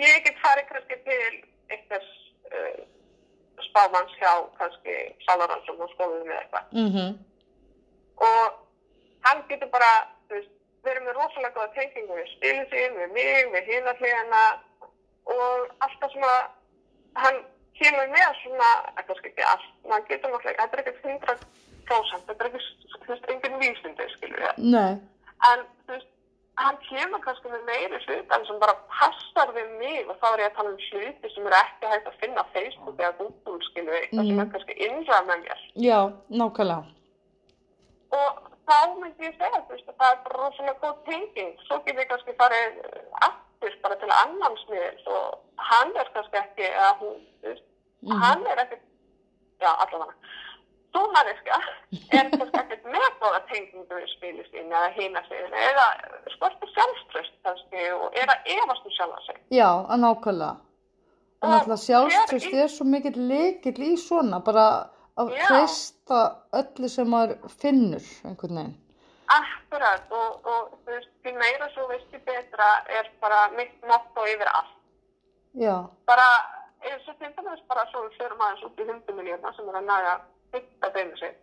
[0.00, 1.32] ég get farið kannski til
[1.72, 2.10] einhvers
[2.60, 2.80] uh,
[3.68, 6.64] spámanns hjá kannski salaransum og skoðum við eitthvað.
[6.72, 7.10] Mm -hmm.
[8.30, 8.58] og
[9.26, 9.92] hann getur bara,
[10.30, 10.52] veist,
[10.86, 14.42] verið með rosalega góða tengingu við spilin sín, við mig, við hliðina
[15.24, 16.36] og alltaf svona,
[17.22, 17.38] hann
[17.78, 22.44] kemur með svona, eða kannski ekki allt, maður getur náttúrulega, þetta er ekkert 100%, þetta
[22.46, 22.52] er
[23.08, 24.92] veist, engin vísindi, skilur við, Nei,
[25.50, 26.10] en þú veist,
[26.60, 30.50] hann kemur kannski með meiri hlutan sem bara passar við mig og þá er ég
[30.50, 34.08] að tala um hluti sem eru ekki hægt að finna Facebook eða Google, skilur við,
[34.12, 35.62] það sem er kannski innræð með mér.
[35.86, 36.98] Já, nákvæmlega.
[38.12, 41.52] og þá myndi ég segja veist, að það er bara rosalega góð tenging.
[41.66, 46.40] Svo get ég kannski farið eh, aftur bara til annan smiðil og hann er kannski
[46.42, 47.64] ekki eða hún, veist,
[48.22, 48.80] hann er ekki
[49.62, 50.12] já, allavega
[50.92, 51.58] þú manneska
[52.18, 55.86] er kannski ekkert með góða tengingu við spilið sín eða hina sín eða
[56.34, 60.54] skortir sjálfströst kannski og er að efast um sjálfa sig Já, að nákvæmlega.
[61.42, 64.66] En Og alltaf sjálfströst er svo mikill lekill í svona, bara
[65.18, 66.20] að treysta
[66.60, 68.78] öllu sem maður finnur einhvern veginn.
[69.32, 74.50] Akkurat og, og þú veist, því meira svo veistu betra er bara mitt motto yfir
[74.52, 74.78] allt
[75.56, 75.76] Já,
[76.08, 76.26] bara
[76.82, 80.14] eins og til dæmis bara svo förum aðeins út í hundumiljóna sem er að naga
[80.52, 81.34] bytta beinu sig.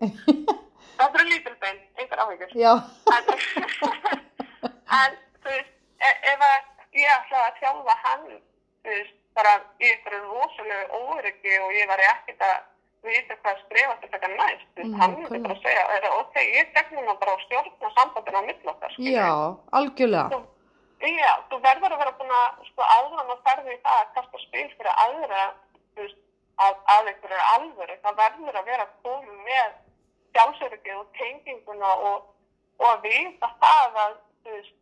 [1.00, 2.52] Það eru lítil bein, engar áhyggjur.
[2.60, 2.74] já,
[3.16, 3.24] En,
[5.00, 5.72] en þú veist,
[6.10, 6.58] e- ef að
[7.00, 8.26] ég ætla að þjálfa hann,
[8.84, 12.58] þú veist, bara í einhverju rosalegu óryggi og ég var ekkert að
[13.08, 16.36] vita hvað skrifast að taka næst, þú veist, Mm, hann myndi bara segja, er, ok,
[16.60, 19.30] ég gegnum það bara á stjórna sambandinu á millokkar, já,
[19.72, 20.30] algjörlega.
[20.36, 20.56] Þú-
[21.00, 24.40] Já, þú verður að vera búin að sko áðan að ferði í það að kasta
[24.44, 25.44] spil fyrir aðra
[25.96, 26.18] þú veist,
[26.66, 27.96] að, að einhverju alvöru.
[28.04, 29.70] Það verður að vera komið með
[30.36, 32.28] sjálfsöryggið og tenginguna og,
[32.80, 34.18] og að vita það að
[34.50, 34.76] veist,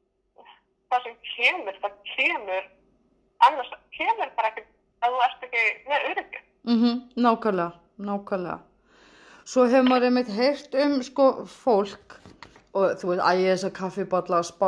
[0.91, 2.67] það sem kemur, það kemur
[3.47, 4.65] annars kemur bara ekki
[5.05, 6.43] að þú ert ekki með öryggið.
[6.67, 7.71] Mm nákvæmlega,
[8.09, 8.57] nákvæmlega.
[9.47, 12.17] Svo hefur maður einmitt heyrt um sko fólk
[12.77, 14.67] og þú veist, ægir þess að kaffiballa spá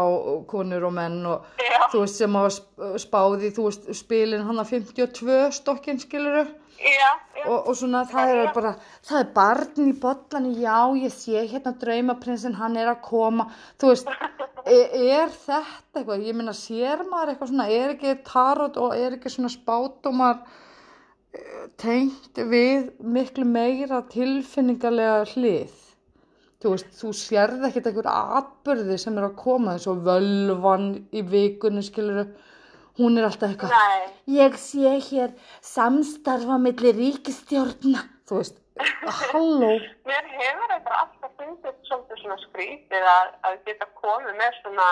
[0.49, 1.81] konur og menn og Já.
[1.91, 6.45] þú veist sem hafa sp- spáð í, þú veist, spilin hann að 52 stokkin skiluru
[6.79, 8.69] Já, já, og, og svona það er bara,
[9.03, 13.49] það er barn í bollani, já ég sé hérna draumaprinsinn, hann er að koma,
[13.81, 14.07] þú veist,
[14.77, 19.17] er, er þetta eitthvað, ég meina sér maður eitthvað svona, er ekki tarot og er
[19.17, 20.39] ekki svona spátumar
[21.35, 25.75] eh, tengt við miklu meira tilfinningarlega hlið.
[26.63, 31.27] Þú veist, þú sérð ekkert einhver atbyrði sem er að koma eins og völvan í
[31.27, 32.29] vikunni, skiluru,
[32.99, 35.31] hún er alltaf eitthvað, Ég sé hér
[35.65, 38.01] samstarfa milli ríkistjórna.
[38.29, 38.57] Þú veist,
[39.31, 39.71] halló.
[40.09, 44.89] mér hefur þetta alltaf fundið svolítið svona skrítið að, að geta komið með svona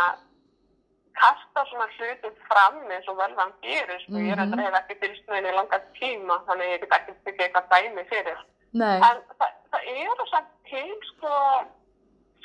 [1.18, 4.52] kasta svona hlutum fram eins og vel hann gerir, sko, ég er Mhm.
[4.54, 7.46] þetta hef ekki fylgst með henni í langan tíma, þannig að ég get ekki tekið
[7.48, 8.40] eitthvað dæmi fyrir.
[8.74, 11.32] Nei, En það, það eru samt til, sko,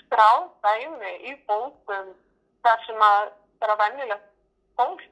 [0.01, 2.13] skráð dæmi í bókum
[2.65, 3.29] þar sem að
[3.61, 4.29] bara venjulegt
[4.79, 5.03] fólk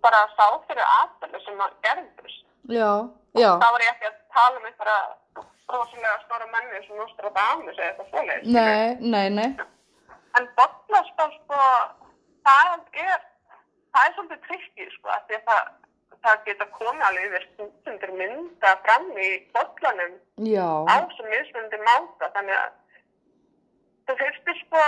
[0.00, 2.44] bara sá fyrir aðbyrðu sem að gerðust.
[2.68, 2.90] já,
[3.38, 5.00] já, Þá var ég ekki að tala um einhverja
[5.72, 8.48] rosalega stóra menni sem Nostradamus eða eitthvað svoleiðis.
[8.52, 9.66] nei, nei, nei.
[10.38, 11.60] En bollaspá, sko,
[12.48, 12.74] það
[13.04, 13.20] er,
[13.92, 15.72] það er svolítið trikkið, sko, af því að það,
[16.24, 20.14] það geta komið alveg yfir stúndur mynda fram í bollanum
[20.48, 22.72] Já, á sem mismundi máta, þannig að
[24.08, 24.84] þú fyrstir, sko,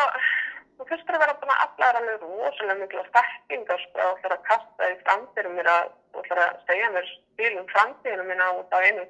[0.77, 4.47] þú fyrstur að vera búin að aflæra alveg rosalega mikla stekkingar sko og ætlar að
[4.51, 8.79] kasta í framtíðinu mér að og ætlar að segja mér stílum framtíðinu mína út á
[8.85, 9.03] einu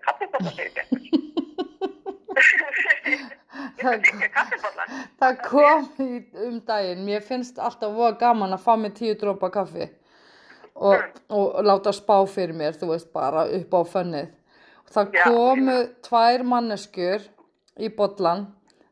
[3.84, 4.86] ekki kaffibólla.
[5.20, 6.08] Það kom í,
[6.46, 9.86] um daginn, mér finnst alltaf voða gaman að fá mig tíu drópa kaffi
[10.74, 14.32] og, og láta spá fyrir mér, þú veist, bara upp á fönnið.
[14.94, 17.20] Það Já, komu tvær manneskjur
[17.80, 18.46] í bollan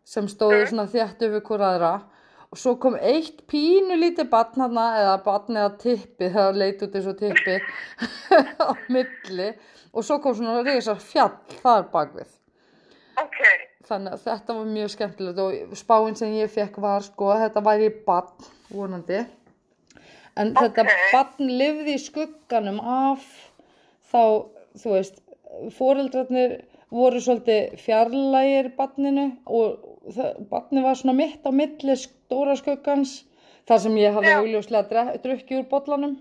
[0.04, 1.92] sem stóðu svona þétt yfir hver aðra
[2.52, 6.96] og svo kom eitt pínu lítið batn hana eða batn eða tippi, það leit út
[6.98, 7.54] eins og tippi
[8.66, 9.50] á milli
[9.92, 12.30] og svo kom svona reysar fjall þar bakvið.
[13.20, 13.40] Ok,
[13.88, 17.62] Þannig að þetta var mjög skemmtilegt og spáin sem ég fekk var sko að þetta
[17.66, 19.18] væri barn, vonandi.
[20.38, 20.92] En þetta Ok.
[21.12, 23.24] barn lifði í skugganum af
[24.12, 24.22] þá,
[24.80, 25.18] þú veist,
[25.76, 26.54] foreldrarnir
[26.92, 29.91] voru svolítið fjarlægir barninu og
[30.50, 33.22] barnið var svona mitt á milli stóra skuggans
[33.68, 36.16] þar sem ég hafði augljóslega drukkið úr bollanum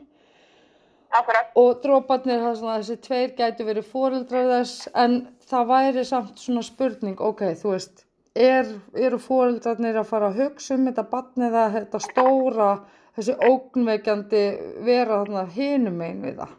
[1.09, 1.51] akkurat.
[1.55, 7.43] og dróparnir þessi tveir gætu verið fóreldrar þess en það væri samt svona spurning ok,
[7.57, 12.69] þú veist er, eru fóreldrarnir að fara að hugsa um þetta barn eða þetta stóra
[13.17, 14.43] þessi ógnveikjandi
[14.85, 16.53] vera þarna hinum einn við það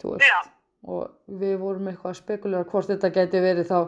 [0.00, 0.38] þú veist Já.
[0.90, 3.78] og við vorum eitthvað að spekulera hvort þetta gæti verið þá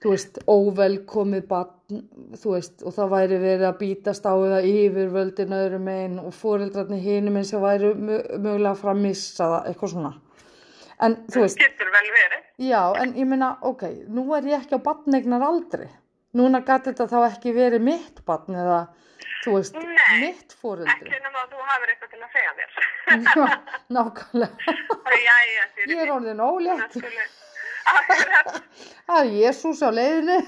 [0.00, 2.00] þú veist, óvelkomið barn,
[2.40, 7.02] þú veist, og það væri verið að bítast á eða yfirvöldin öðrum einn og fóreldrarnir
[7.04, 10.12] hinum einn sem væri mö- mögulega að fara að missa það, eitthvað svona.
[11.00, 12.46] En þú veist, Getur vel verið.
[12.60, 15.88] já, en ég meina, ok, nú er ég ekki á barnegnar aldri.
[16.36, 18.80] Núna gæti þetta þá ekki verið mitt barn eða,
[19.44, 20.92] þú veist, Nei, mitt fóreldri.
[21.08, 22.70] Ekki nema að þú hafir eitthvað til að segja mér.
[23.36, 23.46] Já,
[23.96, 24.76] nákvæmlega.
[25.24, 25.96] Jæja, Sirri.
[25.96, 27.00] Ég er orðin ólétt.
[27.90, 30.38] Það er Jésús á leiðinni.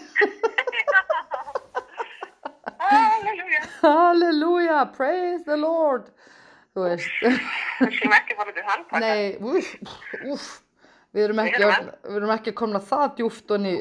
[2.82, 3.60] Halleluja.
[3.82, 6.10] Halleluja, praise the Lord.
[6.72, 9.00] Þú veist, Við skulum ekki fara til handtaka.
[9.02, 9.72] nei, úff,
[10.32, 10.46] úff,
[11.12, 11.66] við erum ekki,
[12.06, 13.74] Við erum ekki komna það djúft og í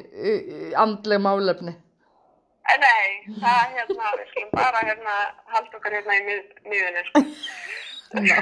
[0.81, 1.73] andleg málefni.
[2.71, 5.15] Eh, Nei, það hérna, við skulum bara hérna
[5.53, 7.23] halda okkar hérna í mið, miðunni, sko.
[8.11, 8.41] Nákvæmlega.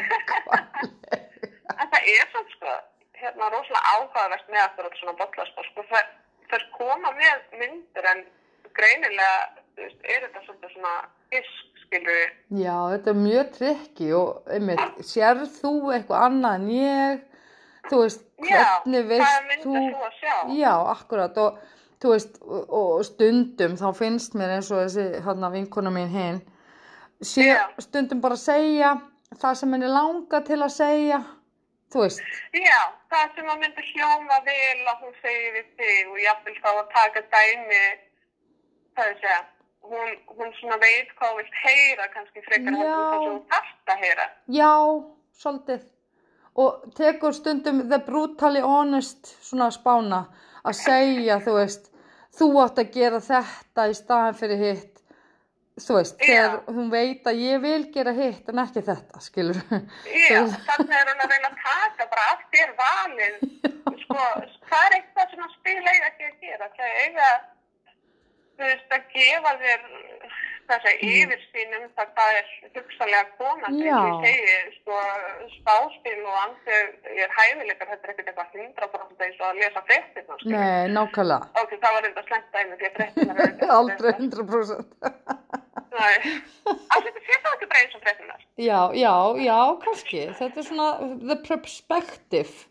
[1.79, 2.73] Það er svona, sko,
[3.21, 5.85] hérna rosalega áhugavert með akkurat svona bollaspor, sko.
[5.91, 6.11] Það,
[6.51, 8.21] það koma með myndir en
[8.77, 10.93] greinilega, þú veist, er þetta svolítið svona
[11.33, 12.29] fisk, skilur við.
[12.63, 17.25] Já, þetta er mjög trikki og einmitt, sérð þú eitthvað annað en ég,
[17.89, 20.35] þú veist, Já, hvernig hvað veist myndir þú, þú að sjá?
[20.55, 21.57] já, akkurat og
[21.99, 26.39] þú veist, og, og stundum þá finnst mér eins og þessi hérna vinkona mín hinn,
[27.19, 27.65] Já.
[27.83, 28.93] stundum bara segja
[29.41, 31.19] það sem henni langa til að segja,
[31.93, 36.19] þú veist, Já, það sem að myndi hljóma vel að hún segi við þig og
[36.23, 37.85] jafnvel þá að taka dæmi,
[38.97, 39.47] það er að
[39.89, 43.93] hún, hún svona veit hvað hún vilt heyra kannski frekar en það sem hún þarft
[43.93, 44.27] að heyra.
[44.59, 44.73] já,
[45.43, 45.87] svolítið,
[46.59, 50.25] og tekur stundum the brutally honest svona spána
[50.63, 51.91] að segja, þú veist,
[52.35, 54.98] þú átt að gera þetta í staðan fyrir hitt,
[55.83, 59.61] þú veist, þegar hún veit að ég vil gera hitt en ekki þetta, skilur.
[59.69, 63.39] Já, þannig er hún að reyna að taka bara af þér valið.
[64.03, 64.27] Sko,
[64.67, 66.69] hvað er eitthvað sem að spila eiga ekki að gera?
[66.77, 67.31] Það eiga,
[68.59, 69.83] þú veist, að gefa þér
[70.69, 73.85] þessa yfirsýn um það hvað er hugsalega komandi.
[73.87, 73.95] Já.
[74.05, 74.97] Ég segi, sko,
[75.55, 80.37] spáspil og andið er hæfileikar, þetta er ekkert eitthvað 100% eins og að lesa fréttina,
[80.43, 80.51] sko.
[80.53, 81.49] Nei, nákvæmlega.
[81.63, 85.58] Ok, það var reynda slengt dæmi því að fréttina er ekkert- Aldrei 100%.
[85.99, 86.33] Nei,
[86.69, 88.37] að þetta sé það ekki bara eins og fréttina.
[88.59, 90.25] Já, já, já, kannski.
[90.39, 90.89] Þetta er svona
[91.27, 92.69] the perspective.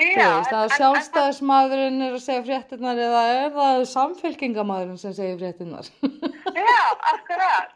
[0.00, 5.36] Já, veist, það er sjálfstæðismadurinn er að segja fréttinnar eða er það samfélkingamadurinn sem segir
[5.42, 5.90] fréttinnar?
[6.56, 7.74] Já, akkurat.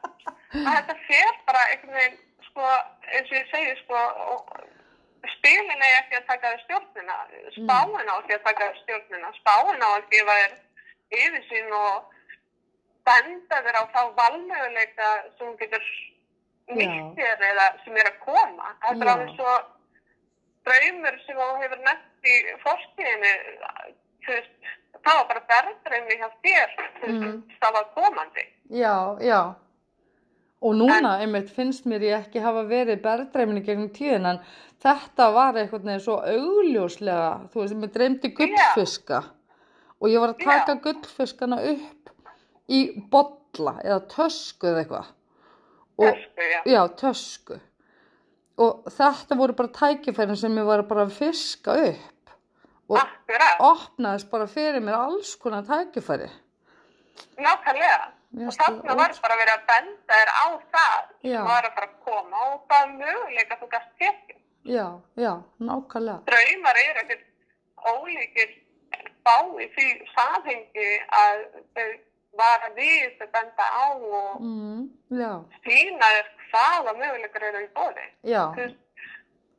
[0.57, 2.17] Að þetta fer bara einhvern veginn,
[2.49, 2.73] sko,
[3.13, 7.19] eins og ég segi, sko, og spilin er ekki að taka þér stjórnina,
[7.59, 10.57] spáin á ekki að taka þér stjórnina, spáin á að gefa þér
[11.21, 12.16] yfirsýn og
[13.07, 15.85] benda þér á þá valmöguleika sem þú getur
[16.77, 18.73] nýtt þér eða sem er að koma.
[18.83, 19.53] Þetta er alveg svo
[20.67, 23.33] draumur sem þú hefur nefnt í fórstíðinu,
[25.07, 26.75] það var bara berðdraumi hjá þér,
[27.07, 27.43] Mm.
[27.61, 28.45] það var komandi.
[28.71, 29.55] Já, já.
[30.63, 34.39] Og núna, einmitt, finnst mér ég ekki hafa verið berðdreiminni gegnum tíðin, en
[34.83, 39.19] þetta var eitthvað neður svo augljóslega, þú veist, mér dreymdi gullfiska
[40.01, 40.81] og ég var að taka Já.
[40.83, 41.96] gullfiskana upp
[42.69, 42.81] í
[43.13, 45.13] bolla eða tösku eða eitthvað.
[46.01, 46.61] Tösku, já.
[46.69, 47.61] já, tösku.
[48.57, 52.13] Og þetta voru bara tækifærin sem ég var bara að fiska upp
[52.89, 56.29] og Akkurat, opnaðist bara fyrir mér alls konar tækifæri.
[57.37, 58.13] nákvæmlega.
[58.37, 61.37] Mér Og það þarna var bara verið að benda þér á það Já.
[61.37, 64.39] sem var að fara að koma og það möguleika þú gast tekið.
[64.67, 66.19] Já, já, nákvæmlega.
[66.31, 67.25] Draumar eru ekkert
[67.87, 68.51] ólíkir
[69.27, 70.89] bá í því samhengi
[71.21, 71.45] að
[71.77, 71.89] þau
[72.41, 74.83] vara við benda á og Mm,
[75.67, 78.07] sína þér hvaða möguleikar eru í bóði.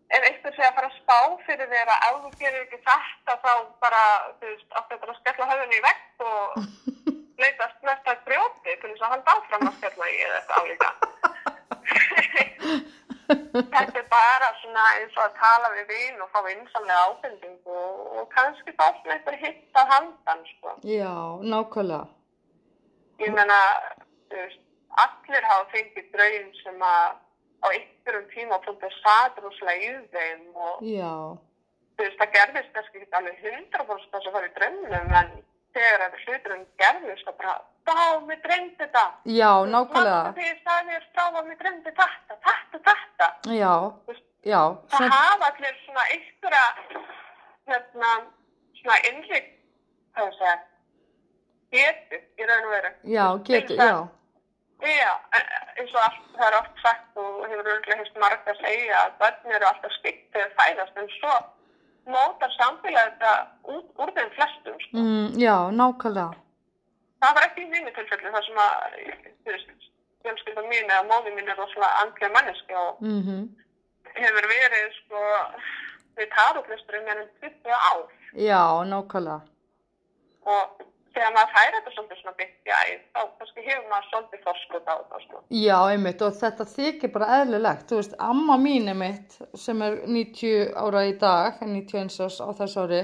[0.09, 3.33] ef einhver sé að fara að spá fyrir þér að ef þú gerir ekki þetta
[3.43, 4.03] þá bara,
[4.39, 6.47] þú veist, áttu þetta að skella höfðunni í vekk og
[7.43, 10.89] leitast næsta grjóti til þess að halda áfram að skella í þetta álíka.
[13.27, 18.03] þetta er bara svona eins og að tala við vin og fá einsamlega ábending og,
[18.21, 20.75] og kannski fá svona einhver hitt að handan, sko.
[20.87, 21.11] já,
[21.43, 22.05] nákvæmlega.
[23.19, 24.59] Ég veist,
[25.03, 27.15] allir hafa fengið draum sem að
[27.57, 31.13] á einhverjum tíma punktu saður úslega í þeim og Já,
[31.97, 35.31] þú veist, það gerðist kannski ekki alveg 100% þess að fara í draumnum en
[35.77, 37.55] þegar þetta hluturinn gerðist það bara,
[37.87, 37.97] þá,
[38.29, 39.03] mér dreymdi þetta.
[39.39, 40.21] já, nákvæmlega.
[40.37, 43.27] Því ég sagði mér frá að mér dreymdi þetta, þetta, þetta.
[43.57, 43.73] Já,
[44.53, 44.61] já,
[44.93, 46.65] Það svona, hafa allir svona einhverja,
[47.71, 48.11] hérna,
[48.81, 49.41] svona innri,
[50.13, 50.57] hvað ég segja,
[51.71, 52.91] getu í raun og veru.
[53.03, 54.07] já, Til þess já,
[54.77, 58.59] Já, e- eins og allt, það er oft sagt og hefur örgulega hefst margt að
[58.61, 61.33] segja að börn eru alltaf stygt þegar fæðast en svo
[62.13, 63.31] mótar samfélagið þetta
[63.73, 64.77] út, úr þeim flestum.
[64.83, 64.97] Sko.
[64.97, 66.35] mm, já, nákvæmlega.
[67.21, 68.77] Það var ekki í mínu tilfelli þar sem að,
[70.23, 73.47] fjölskylda mín eða móði mín er rosalega andlega manneski og Mm
[74.17, 75.19] hefur verið sko
[76.17, 79.41] við tarotlistur í meðan 20 ár Já, nákvæmlega.
[80.45, 80.86] og
[81.17, 84.87] þegar maður færi þetta svolítið svona byggt í æð þá kannski hefur maður svolítið forskot
[84.87, 85.41] á þetta sko.
[85.57, 87.85] Já, einmitt, og þetta þykir bara eðlilegt.
[87.89, 92.81] Þú veist, amma mín einmitt, sem er 90 ára í dag, 91 árs á þess
[92.83, 93.01] ári,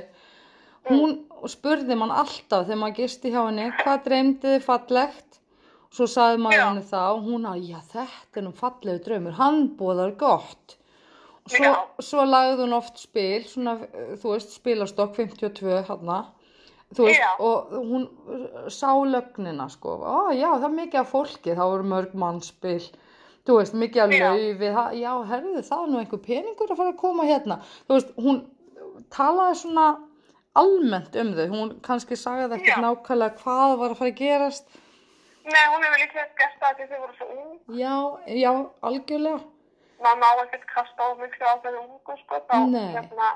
[0.89, 1.17] hún
[1.49, 5.39] spurði mann alltaf þegar maður gisti hjá henni, hvað dreymdi þið fallegt?
[5.93, 6.63] Svo sagði maður Já.
[6.67, 10.77] henni og hún að, já, þetta er nú fallegu draumur, hann bóðar gott.
[11.43, 11.73] Svo, Já.
[12.01, 13.75] svo lagði hún oft spil, svona,
[14.21, 16.23] þú veist, spilastokk 52 hana,
[16.93, 17.31] þú veist, Já.
[17.39, 21.87] og hún uh, sá lögnina, sko, ó, já, það er mikið af fólki, þá eru
[21.89, 22.79] mörg mannspil,
[23.47, 26.93] þú veist, mikið af laufi, það- já, herðu, það er nú einhver peningur að fara
[26.93, 28.41] að koma hérna, þú veist, hún
[29.09, 29.87] talaði svona
[30.55, 32.83] almennt um þau, hún kannski sagði ekkert Já.
[32.85, 34.79] nákvæmlega hvað var að fara að gerast,
[35.43, 37.55] Nei, hún hefur líka gert það því þau voru svo ung.
[37.75, 37.95] Já,
[38.31, 38.51] já,
[38.87, 39.41] algjörlega,
[39.99, 42.55] maður má ekkert kasta of miklu á þau ungu sko, þá
[42.93, 43.27] hérna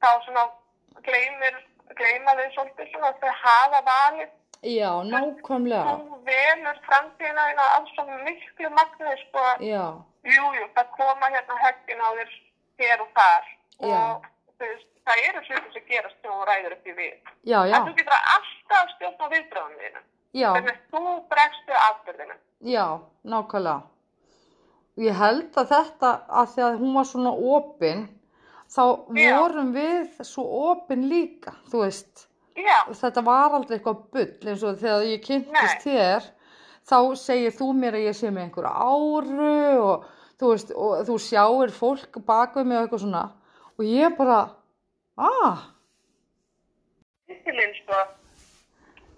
[0.00, 0.44] þá svona
[1.06, 1.58] gleymir
[1.98, 4.30] gleyma þau svolítið svona að þau hafa valið.
[4.60, 9.84] Já, nákvæmlega, þú velur framtíðina þína af svo miklu magni sko, já,
[10.34, 12.34] jú, jú, það koma hérna höggin á þér
[12.82, 13.48] hér og þar.
[13.80, 13.96] Já.
[13.96, 14.28] og
[14.60, 17.16] þú veist, það eru hluti sem gerast þegar þú ræður upp í við.
[17.48, 20.02] Já, já, en þú getur alltaf stjórna viðbröðum þínu
[20.36, 20.50] já.
[20.52, 23.80] þannig að þú bregst við afbyrðinu Já, nákvæmlega.
[25.00, 28.02] Ég held að þetta, að því að hún var svona opin,
[28.70, 28.82] þá
[29.18, 29.30] Já.
[29.40, 32.26] vorum við svo opin líka, þú veist.
[32.56, 35.96] já, Þetta var aldrei eitthvað bull eins og þegar ég kynntist Nei.
[35.96, 36.28] þér,
[36.90, 40.06] þá segir þú mér að ég sé með einhverja áru og
[40.40, 43.24] þú veist, og þú sjáir fólk bak við mig og eitthvað svona.
[43.78, 44.38] Og ég bara,
[45.18, 45.66] ah,
[47.30, 47.98] Ístilinn, sko,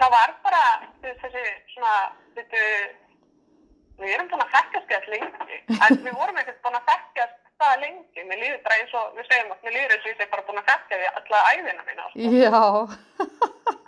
[0.01, 0.63] það var bara
[1.03, 1.95] þessi svona,
[2.37, 2.65] þetta,
[4.03, 7.83] við erum búin að þekkjast gett lengi, en við vorum ekkert búin að þekkjast það
[7.85, 10.29] lengi, mér líður bara eins og, við segjum að mér líður eins og ég sé
[10.33, 12.19] bara búin að þekkja því alla æðina mína, sko.
[12.43, 12.63] já,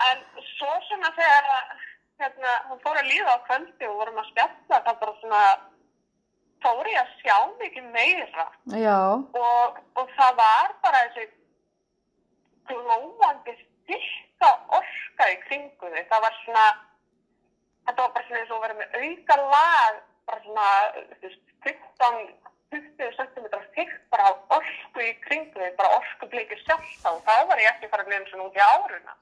[0.08, 0.18] En
[0.54, 1.46] svo svona þegar,
[2.22, 5.42] hérna, hún fór að líða á kvöldi og vorum að spjalla, það bara svona,
[6.64, 8.46] fór ég að sjá mikið meira
[8.80, 8.98] já,
[9.44, 11.26] og, og það var bara þessi
[12.70, 16.06] glóandi styrka orka í kringu þig.
[16.12, 16.64] Það var svona,
[17.88, 20.68] þetta var bara svona eins og vera með auka lag, bara svona,
[21.20, 22.22] þú veist, 15,
[22.74, 27.10] 20 cm þykkt bara á orku í kringu þig, bara orku blikið sjálf þá.
[27.26, 29.16] Þá var ég ekki fara að gleyna svona út í áruna.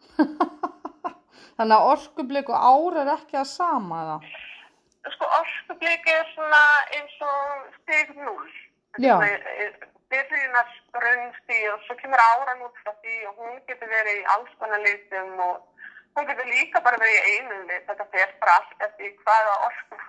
[1.59, 4.29] þannig að orkublik og ár er ekki að sama það.
[5.17, 6.63] Sko, orku blikið er svona
[6.99, 8.37] eins og stig 0.
[9.03, 9.17] Já.
[10.13, 14.57] Byrjunar grunnstíð og svo kemur áran út frá því og hún getur verið í alls
[14.61, 15.87] konar litum og
[16.17, 17.87] hún getur líka bara verið í einum lit.
[17.89, 20.03] Þetta fer bara allt eftir hvaða orku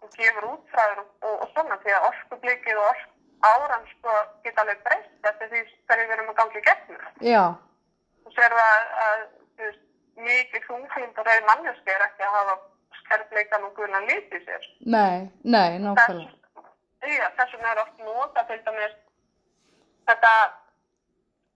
[0.00, 3.12] hún gefur út frá þér og, og, og svona því að orkublikið og orku,
[3.50, 7.04] áran sko geta alveg breyst eftir því hverju við erum að gangi gegnum.
[7.24, 7.44] Já,
[8.24, 9.22] Þú sér það að
[9.60, 9.84] veist,
[10.20, 12.56] mikið þungflind og rauð manneski er ekki að hafa
[13.00, 14.66] skerfleikan og guðlan í sér.
[14.80, 16.36] nei, nei, nákvæmlega.
[17.00, 18.96] Þess vegna er oft nota til dæmis
[20.10, 20.32] þetta,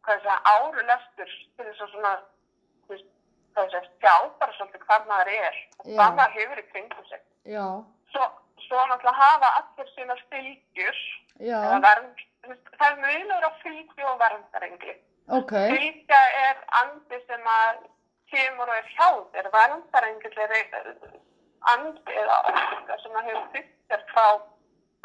[0.06, 2.12] hvað það, árulestur til þess að svona,
[3.54, 7.22] það sé, sjá bara svolítið hvað maður er og hvað maður hefur í kringum sig.
[7.52, 7.66] Já,
[8.14, 8.26] Svo,
[8.68, 10.98] svo náttúrulega hafa allir sína fylgjur,
[11.82, 12.20] vernd,
[12.78, 14.94] það er munur á fylgju og verndarengli.
[15.38, 17.80] ok, Fylgja er andi sem að
[18.30, 20.54] kemur og er hjá þér, verndarengil er
[21.74, 24.26] andi eða orka sem að hefur fylgt þér frá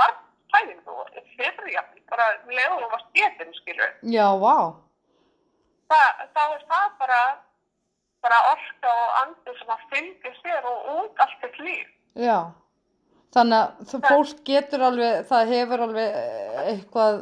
[0.02, 3.94] barnfæðingu og fyrirjafn, bara leður og var sketin, skilur.
[4.04, 4.56] já, vá,
[5.90, 6.02] Þa,
[6.36, 7.22] þá er það bara,
[8.22, 11.88] bara orka og andi sem að fylgja sér og út allt þitt líf.
[12.16, 12.38] já.
[13.36, 17.20] Þannig að fólk getur alveg, það hefur alveg eh, eitthvað,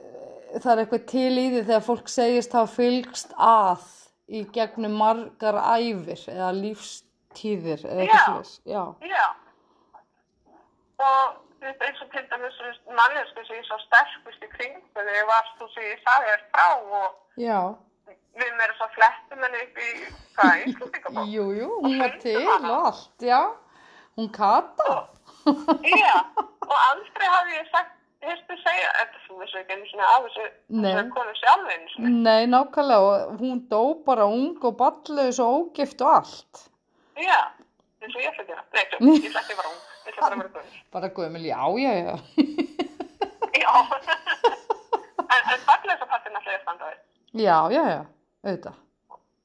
[0.00, 3.84] eh, það er eitthvað til í því þegar fólk segist hafa fylgst að
[4.32, 8.26] í gegnum margar æfir eða lífstíðir eða eitthvað Já.
[8.26, 8.52] slúðis.
[8.66, 9.24] Já, Já.
[11.02, 12.58] Og eins og til dæmis
[12.98, 16.44] mannesku sem ég svo sterkust í kringu þegar ég varst þú sem ég sagði þér
[16.54, 16.68] frá
[16.98, 17.58] og já,
[18.40, 19.90] við meira svo flettum henni upp í,
[20.36, 21.28] hvað, Íslandingabók?
[21.34, 23.40] jú, jú, hún var til og allt, já,
[24.18, 25.08] hún kata.
[25.82, 30.26] Já, og aldrei hafði ég sagt, hérstu segja, þetta þú veist ekki einu svona af
[30.26, 30.44] þessu,
[30.84, 32.12] þessu konu sjálf einu svona.
[32.28, 36.62] Nei, nákvæmlega, og hún dó bara ung og balluðis og ógift og allt.
[37.18, 37.40] Já,
[38.02, 38.66] eins og ég ætla að gera.
[38.76, 40.78] Nei, þú, ég ætla ekki vera ung, ég ætla bara að vera guð.
[40.94, 42.14] Bara gömul, já, já, já.
[43.52, 43.72] Já,
[45.32, 46.96] en, en þess að partin alltaf er standaði.
[47.32, 48.00] Já, já, já,
[48.46, 48.80] auðvitað.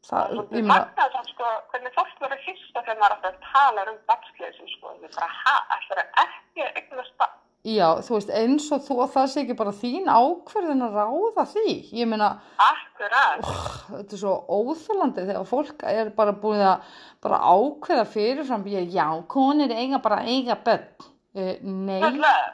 [0.08, 4.70] Það, Ég magnaði það sko, hvernig fólk verður hýsta þegar maður alltaf talar um batsleysin
[4.72, 7.34] sko, ég bara, ha, ætlar að ekki eignast það.
[7.68, 11.74] já, þú veist, eins og þú, það sé ekki bara þín ákverðin að ráða því.
[12.00, 12.30] Ég meina,
[12.64, 13.50] Akkurat,
[13.90, 16.88] þetta er svo óþjólandi þegar fólk er bara búið að
[17.28, 20.88] bara ákveða fyrirfram, ég, já, konir eiga bara eiga börn.
[21.36, 22.48] Uh, nei, Náttúrulega,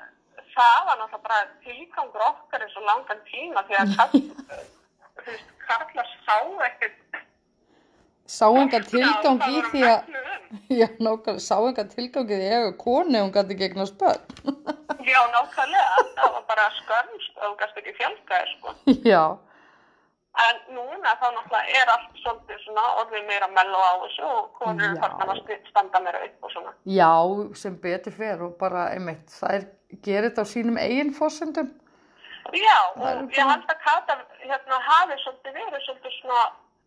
[0.58, 4.26] það var náttúrulega bara tilgangur okkar eins og langan tíma því að kall,
[5.22, 6.36] þú veist, kallar sá
[6.72, 6.98] ekkert
[8.26, 10.12] sá enga tilgang í því að,
[10.80, 14.22] já, nákvæmlega, sá enga tilgang í því að konu, hún gæti gegna spörn.
[15.04, 17.00] Já, nákvæmlega, það var bara sko,
[17.42, 18.76] þú gæst ekki fjölgaði, sko.
[19.10, 19.24] já,
[20.34, 24.88] En núna þá náttúrulega er allt svolítið svona orðið meira mello á þessu og konur
[24.88, 25.02] er Já.
[25.04, 26.72] farnar að st- standa meira upp og svona.
[26.90, 27.10] já,
[27.60, 29.68] sem betur fer og bara, einmitt, það er,
[30.08, 31.70] gerir þetta á sínum eigin fórsendum.
[32.58, 36.42] Já, og ég held að Kata hérna hafi svolítið verið svolítið svona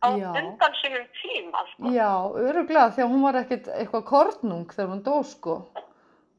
[0.04, 0.30] á Já.
[0.42, 1.82] undan sínum tíma, sko.
[1.94, 5.54] Já, öruglega því að hún var ekkit eitthvað kornung þegar hún dó sko.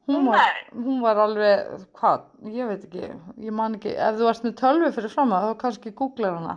[0.08, 1.58] Hún var, hún var alveg,
[1.98, 3.02] hvað, ég veit ekki,
[3.44, 6.54] ég man ekki, ef þú varst með tölvi fyrir fram að þá kannski googlar hana.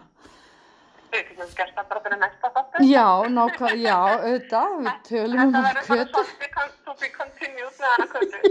[1.11, 2.75] Við getum gert það bara fyrir næsta þáttu.
[2.87, 5.51] Já, nákvæm, já, auðvitað, við tölum um
[5.83, 8.37] svolítið con- to be continued með hana kötu.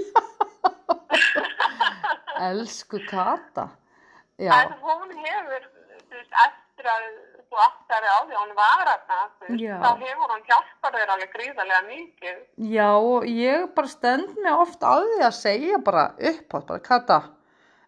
[2.51, 3.65] Elsku Kata.
[4.41, 5.63] En Já, hún hefur,
[6.11, 7.05] þú veist, eftir að
[7.51, 8.91] þú áttari á því að hún var
[9.59, 9.75] Já.
[9.83, 12.37] þá hefur hún hjálpað þér alveg gríðarlega mikið.
[12.71, 17.19] já, og ég bara stend mig oft að því að segja bara uppátt, bara Kata,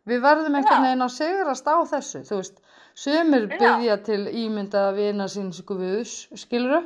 [0.07, 2.59] við verðum einhvern veginn að sigrast á þessu, þú veist,
[2.95, 6.83] sömur byggja til ímyndaða vina síns guðus, skiluru,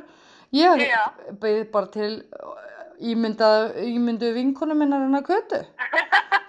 [0.53, 0.85] ég
[1.41, 2.11] byggði bara til
[3.01, 5.63] ímyndaða, ímyndu vinkonu minnar en að kötu,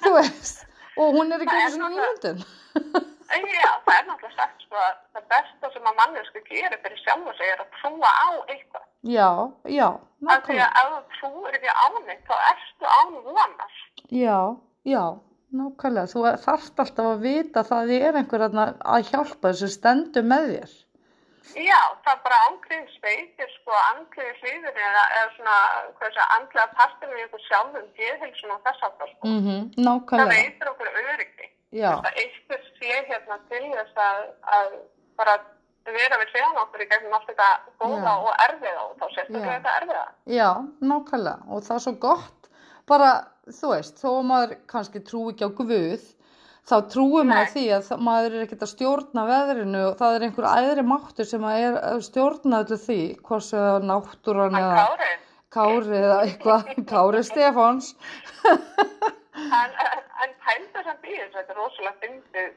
[0.04, 0.66] þú veist,
[0.98, 3.14] og hún er ekki svona náttúrulega- ímyndun.
[3.36, 7.00] En já, það er náttúrulega sagt sko að það besta sem að mannesku gerir fyrir
[7.02, 8.84] sjálf sig er að trúa á eitthvað.
[9.16, 9.30] Já,
[9.78, 9.88] já,
[10.28, 13.74] Af því að ef þú trúir ekki á neitt, þá ertu án vonar.
[14.10, 14.38] já,
[14.88, 15.04] já,
[15.60, 18.66] nákvæmlega, þú þarft alltaf að vita að það er einhver þarna
[18.96, 20.76] að hjálpa þessu stendur með þér.
[21.56, 25.60] Já, það er bara ángríðin sveitir sko andliði hlýður eða, eða svona,
[26.00, 29.30] hvað sé, andlega partinu í ykkur sjálfum geðhilsun og þess aftur sko.
[29.30, 29.38] Mm
[29.78, 31.48] Það nákvæmlega, veitir okkur öryggi.
[32.02, 34.20] Það eitthvað sé hérna til þess að,
[34.58, 34.68] að
[35.20, 35.38] bara
[35.88, 37.48] vera við hliðan okkur í gegnum allt þetta
[37.80, 38.14] góða Já.
[38.18, 40.04] og erfiða og þá sérstaklega þetta erfiða.
[40.36, 40.48] já,
[40.84, 42.48] nákvæmlega, og það er svo gott,
[42.88, 43.10] bara,
[43.48, 46.06] þú veist, þó að maður kannski trú ekki á Guð,
[46.68, 50.48] þá trúir maður því að maður er ekkert að stjórna veðrinu og það er einhver
[50.52, 54.84] æðri máttur sem að er að stjórna öllu því, er náttúran eða
[55.48, 57.94] Kári eða eitthvað, Kári Stefáns.
[59.38, 60.34] En, en, en
[60.84, 62.50] samt í þessu, þetta er rosalega fyndið,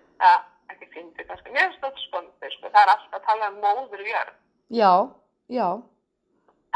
[0.74, 4.36] ekki fyndið kannski, þetta skondið, sko, það er alltaf að tala um móður jörg.
[4.72, 4.94] Já,
[5.52, 5.68] já,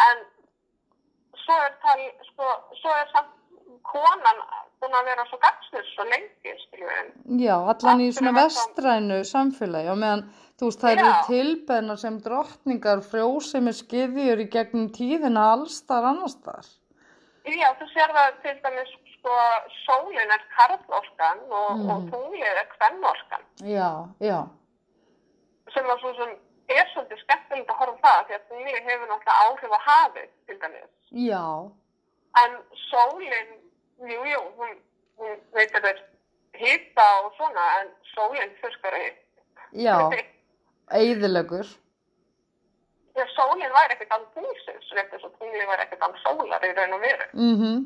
[0.05, 0.25] En
[1.45, 2.47] svo er tal, sko,
[2.81, 3.35] svo er samt
[3.87, 4.41] konan
[4.81, 7.11] búin að vera svo gagsnur svo lengi, skiljum við.
[7.45, 10.23] já, allan í svona vestrænu samfélagi og meðan,
[10.59, 11.21] þú veist, það eru Já.
[11.29, 16.67] tilbeðnar sem drottningar frjósemi skiðjur í gegnum tíðina allstar annarstaðar.
[17.45, 18.93] Já, þú sér það til dæmis,
[19.25, 19.37] sko,
[19.85, 21.89] sólin er karlorkan og, Mhm.
[21.91, 23.89] og tunglið er kvennorkan, Já,
[24.21, 24.39] já,
[25.73, 26.29] sem að svo sem
[26.69, 30.59] er svolítið skemmtilegt að horfa það því að tunglið hefur náttúrulega áhrif á hafið til
[30.59, 30.89] dæmis.
[31.11, 31.71] Já,
[32.37, 32.51] En
[32.91, 33.51] sólinn,
[33.99, 34.75] jú, jú, hún,
[35.17, 35.99] hún veitir þér
[36.53, 39.13] hýta og svona, en sólinn þurskar að
[39.71, 40.25] já,
[40.91, 41.65] eigðilegur.
[43.15, 46.73] Þegar sólinn væri ekkert án tunglsins, rétt eins og tunglið væri ekkert án sólar í
[46.75, 47.27] raun og veru.
[47.33, 47.85] Mhm.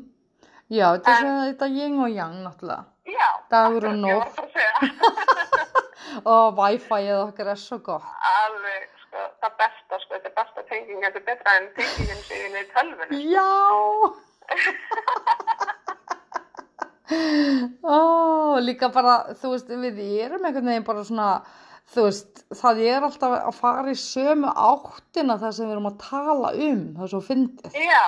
[0.70, 2.84] Já, þetta er yin og yang náttúrulega.
[3.10, 4.36] Já, Dagur og nótt.
[6.24, 8.06] Og Wi-Fi-ið okkar er svo gott.
[8.30, 12.60] alveg, sko, það besta, sko, þetta er besta tenging, þetta er betra en tengingin síðan
[12.60, 13.16] í tölvunni.
[13.34, 13.50] Já!
[17.82, 21.28] Ó, líka bara, þú veist, við erum einhvern veginn bara svona,
[21.90, 25.98] þú veist, það er alltaf að fara í sömu áttina það sem við erum að
[26.04, 27.78] tala um, það er svo fyndið.
[27.82, 28.04] Já,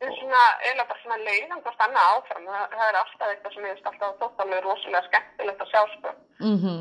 [0.00, 3.54] það er svona, eiginlega bara svona leiðan hvort annað áfram, það, það er alltaf eitthvað
[3.56, 6.14] sem ég veist alltaf tóttalega rosalega skemmtilegt að sjá, sko.
[6.44, 6.76] Mhm,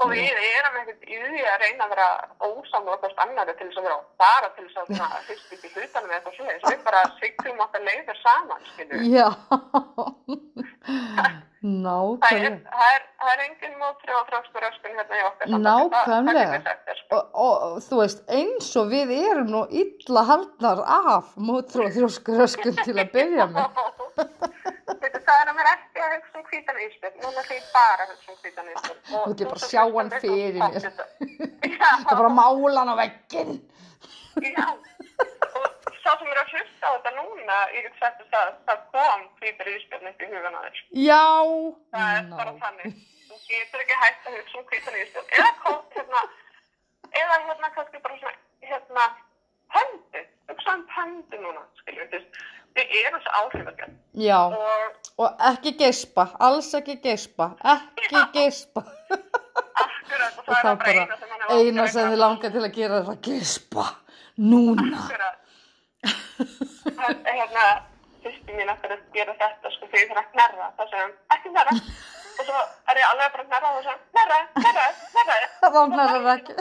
[0.00, 2.06] Og við erum ekkert í því að reyna að vera
[2.46, 5.72] ósamlega hvort annari til þess að vera bara til þess að svona fyrst upp í
[5.74, 6.68] hlutanum eða eitthvað svoleiðis.
[6.70, 9.02] Við bara siglum okkar leiðir saman, skilju.
[9.12, 9.28] Já,
[10.30, 10.69] Það
[11.60, 12.56] nákvæmlega.
[12.64, 15.50] það er, það er engin mótri og þrjóskur öskun hérna í okkar.
[15.66, 16.60] Nákvæmlega.
[17.10, 21.92] Og, og, og þú veist, eins og við erum nú illa haldnar af mótrú og
[21.96, 23.80] þrjóskuröskun til að byrja með.
[25.30, 28.38] Það er að mér ekki að hugsa um hvítan ísbjörn, núna ég bara hugsa um
[28.40, 28.70] hvítan.
[28.74, 28.80] Og
[29.12, 30.88] Þú getur bara sjá hann fyrir mér.
[31.80, 33.60] Það er bara að mála hann á vegginn.
[34.40, 34.66] Já,
[36.10, 39.24] sá sem er að hlusta á þetta núna, ég get sagt þess að það kom
[39.40, 40.80] hvítar ísbjörn upp í hugan á þér.
[41.06, 41.22] Já.
[41.94, 42.94] Það er bara þannig.
[43.30, 45.28] Þú getur ekki hægt að hugsa um hvítan ísbjörn.
[45.38, 46.22] Eða kótt, hérna,
[47.22, 48.34] eða hérna kannski bara svona,
[48.72, 49.06] hérna,
[49.76, 50.24] pöndu.
[50.50, 52.46] Hugsa um pöndu núna, skiljum við þess.
[52.78, 53.94] Við erum svo áhrifagjöld.
[54.20, 58.82] Já, Og og ekki geispa, alls ekki geispa, ekki geispa.
[59.10, 62.74] akkurat, og Og það það er bara eina sem eina sem þið langar til að
[62.78, 63.84] gera er að geispa.
[64.40, 64.86] Núna.
[65.02, 65.39] Akkurat.
[66.00, 67.64] Það er hérna,
[68.24, 71.52] fyrstu mín eftir að gera þetta, sko, þegar ég þarf að þá segir hann, ekki
[71.52, 71.74] knerra.
[72.40, 75.48] Og svo er ég alveg bara að knerra og þá segir hann, knerra, knerra, knerra.
[75.60, 76.54] Þá hnerrar ekki.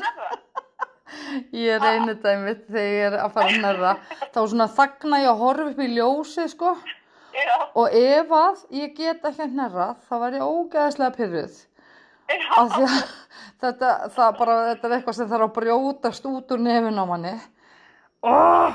[1.59, 3.93] Ég reyni þetta einmitt þegar ég er að fara að nærra.
[4.33, 6.73] Þá svona þagna ég að horfa upp í ljósið sko.
[7.33, 11.57] Já, Og ef að ég get ekki að nærra, þá verð ég ógeðslega pyrruð.
[12.29, 12.97] Af því að
[13.63, 17.33] þetta, það bara, þetta er eitthvað sem þarf að brjótast út úr nefin á manni.
[18.21, 18.73] Oh!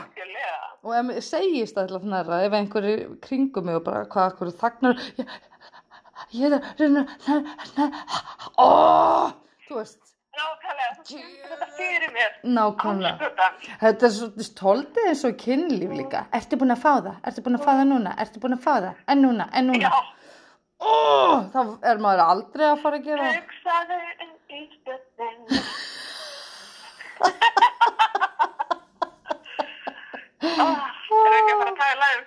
[0.85, 5.05] Og ef ég segist að nærra, ef einhverju kringum mig og bara hvað, hverju þagnar,
[5.21, 5.37] ég,
[6.39, 7.05] ég er að reyna
[8.61, 9.33] oh!
[9.69, 10.01] Þú veist,
[10.35, 12.33] Nákvæmlega, þú skilur þetta fyrir mér.
[12.57, 13.29] nákvæmlega.
[13.85, 16.25] Þetta er svo stoltið eins og kynlíf líka.
[16.35, 17.21] Ertu búin að fá það?
[17.31, 18.15] Ertu búin að fá það núna?
[18.25, 19.05] Ertu búin að fá það?
[19.15, 19.47] En núna?
[19.55, 19.85] En núna?
[19.87, 19.93] Já,
[20.85, 20.95] Ó,
[21.55, 25.63] þá er maður aldrei að fara að gera hugsaðu um ísbjörnin.
[30.45, 30.81] Oh,
[31.25, 32.25] er ekki að fara að tala um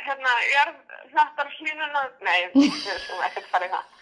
[0.00, 0.70] hérna, ég er
[1.12, 1.52] hnattar
[2.54, 3.96] nei, við skulum ekkert fara í það.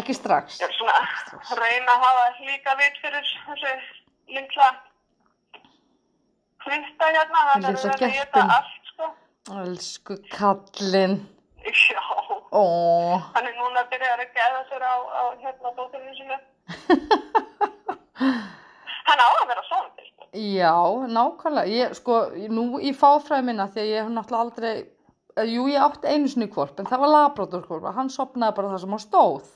[0.00, 0.58] Ekki strax.
[0.62, 3.74] Ég er svona að reyna að hafa líka vit fyrir þessu
[4.34, 4.70] litla
[6.64, 9.10] hlusta hérna, það er að geta allt, sko.
[9.60, 11.18] Elsku kallinn.
[11.64, 12.00] Já,
[12.54, 12.62] Ó,
[13.34, 16.36] hann er núna að byrja að geða sér á, á hérna dótturinu sinu.
[19.08, 20.04] hann á að vera svona,
[20.34, 20.74] já,
[21.14, 21.70] nákvæmlega.
[21.70, 22.18] Ég, sko,
[22.50, 24.72] nú í fáfræði minna, því að ég hef náttúrulega aldrei,
[25.50, 28.94] jú, ég átti einu sinni kvorp, en það var labradorkvorp, hann sopnaði bara það sem
[28.94, 29.48] hann stóð.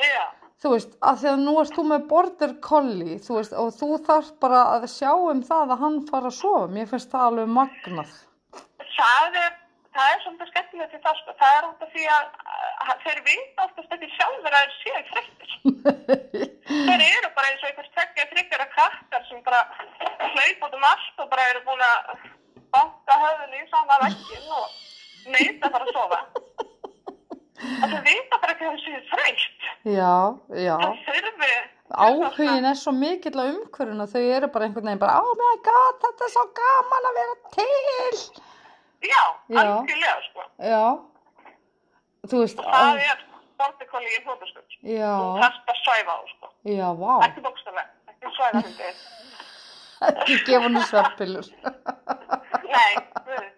[0.00, 0.26] Já,
[0.60, 3.86] Þú veist, að því að nú ert þú með border collie, þú veist, og þú
[4.04, 6.66] þarft bara að sjá um það að hann fara að sofa.
[6.74, 8.10] Mér finnst það alveg magnað.
[8.98, 9.54] það er,
[9.96, 11.36] það er svolítið skemmtilegt í það, sko.
[11.40, 12.28] Það er út af því að,
[12.84, 15.56] að þeir vita oftast ekki sjálfur að þeir séu þreyttir.
[16.70, 19.64] Þeir eru bara eins og einhvers tekja þryggjara krakkar sem bara
[20.28, 22.28] hlaup út um allt og bara eru búin að
[22.76, 24.68] banka höfðinu í sama vekkin og
[25.26, 26.20] neita að fara að sofa.
[27.60, 29.68] Og þeir vita bara ekki að þeir séu þreytt.
[29.92, 30.14] Já,
[30.64, 30.76] já.
[30.80, 31.50] Það þurfi...
[31.90, 35.56] Áhugin er svo mikill á umhverfinu og þau eru bara einhvern veginn bara, oh my
[35.66, 38.20] god, þetta er svo gaman að vera til.
[39.10, 39.58] Já, Já.
[39.64, 40.44] algjörlega, sko.
[40.62, 40.84] Já.
[42.30, 43.24] Þú veist, Það ó, er
[43.60, 44.78] bortikóli í hóðuskull.
[44.86, 46.52] já, Þú þarft að svæfa á, sko.
[46.76, 47.12] já, vá.
[47.26, 49.02] Ekki bókstaflega, ekki svæfa hundið.
[50.08, 51.48] Ekki gefa henni sveppilur.
[52.70, 52.92] Nei,
[53.24, 53.56] þú veist,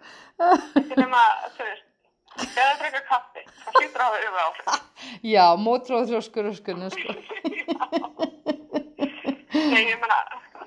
[0.80, 1.20] ekki nema,
[1.56, 1.84] þú veist,
[2.56, 4.66] það drekka kaffi, það hlýtur að hafa yfir áhrif.
[5.32, 7.10] Já, mótróð þrjóskuruskunni, sko.
[9.72, 10.00] Nei, ég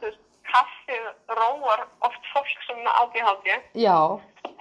[0.06, 0.22] veist,
[0.54, 1.02] kaffi
[1.42, 3.60] róar oft fólk sem átíðhátti.
[3.84, 3.98] Já,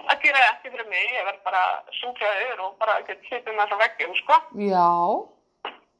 [0.05, 1.61] Það það ekki fyrir mig, ég verð bara
[1.97, 2.99] sjúklaði yfir og bara
[3.57, 4.35] með það veggjum, sko.
[4.67, 4.89] já.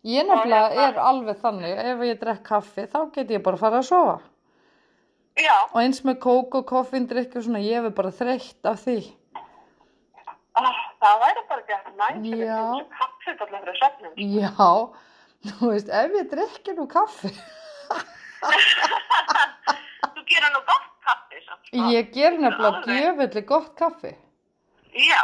[0.05, 3.79] Ég nefnilega hérna- er alveg þannig, ef ég drekk kaffi, þá get ég bara fara
[3.81, 4.19] að sofa.
[5.35, 8.97] Já, og eins með kók og koffindrykk og svona, ég hefur bara þreytt af því.
[10.55, 12.29] ah, það væri bara ekki að næst.
[12.39, 12.61] Já.
[12.99, 14.13] Kaffið allir fyrir söfnum.
[14.39, 14.69] Já,
[15.49, 17.31] þú veist, ef ég drikki nú kaffi,
[20.15, 21.67] Þú gerir nú gott kaffi, samt.
[21.67, 21.83] sko.
[21.91, 24.13] ég ger nefnilega djöfelli gott kaffi.
[24.95, 25.21] Já,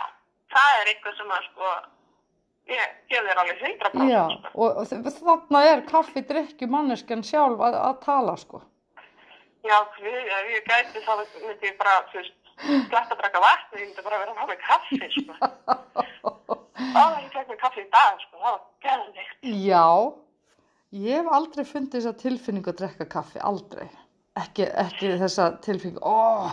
[0.52, 1.72] það er eitthvað sem að sko,
[2.72, 4.12] ég gef þér alveg 100%.
[4.12, 4.68] Já, Sko.
[4.68, 4.84] og,
[5.22, 8.62] þarna er kaffi drikki manneskjan sjálf að, að tala, sko.
[9.62, 13.78] Já, við, ef ég gæti þá myndi ég bara, þú veist, slætt að drakka vatn,
[13.78, 15.34] ég myndi bara vera að hafa með kaffi, sko.
[16.82, 19.50] Ó, ég fekk með kaffi í dag, sko, það var geðvikt.
[19.68, 19.86] Já,
[20.98, 23.88] ég hef aldrei fundið þessa tilfinningu að drekka kaffi, aldrei.
[24.42, 26.52] Ekki, ekki þessa tilfinningu, ó,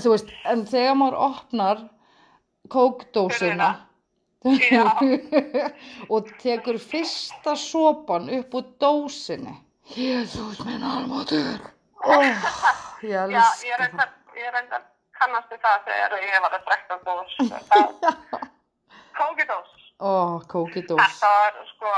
[0.00, 1.86] þú veist, en þegar maður opnar
[2.72, 3.72] kókdósina
[6.12, 9.54] og tekur fyrsta sopan upp úr dósinni,
[9.92, 11.60] Jésús minn almatur,
[12.02, 12.12] ó,
[13.12, 14.82] ég Já, ég reyndar, ég reyndar
[15.18, 17.36] kannast við það þegar ég var að drekka dós.
[19.18, 19.70] Kókidós.
[20.02, 20.98] Ó, kókidós.
[20.98, 21.90] Þetta var, sko,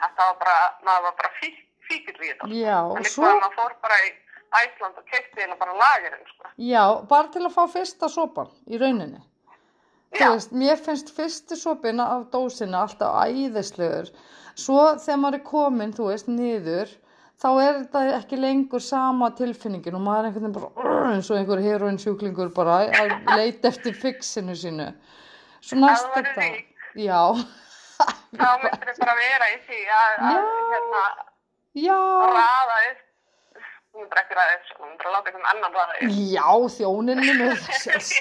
[0.00, 1.50] þetta var bara, maður var bara fí,
[1.88, 2.48] fíkil í þetta.
[2.56, 4.12] Já, og svo, að maður fór bara í
[4.62, 6.48] Æsland og kefti hérna bara lagerinn, sko.
[6.60, 9.20] já, bara til að fá fyrsta sopan í rauninni.
[10.12, 10.28] Þú Já.
[10.34, 14.10] veist, mér finnst fyrsti sopin af dósina alltaf æðislegur.
[14.60, 16.90] Svo þegar maður er komin, þú veist, niður,
[17.42, 21.40] þá er þetta ekki lengur sama tilfinningin og maður er einhvern veginn bara eins og
[21.40, 24.92] einhver heroin sjúklingur bara að leita eftir fixinu sínu.
[25.62, 26.48] Svo næst þetta.
[26.98, 27.18] Já,
[28.32, 31.02] Þá myndir þið bara vera í því að, að hérna,
[31.78, 31.98] já,
[32.36, 33.02] raða upp.
[33.92, 36.14] Þú myndir ekki raða upp, sko, þú myndir að láta einhvern annan upp.
[36.32, 38.12] já, þjóninni með þess.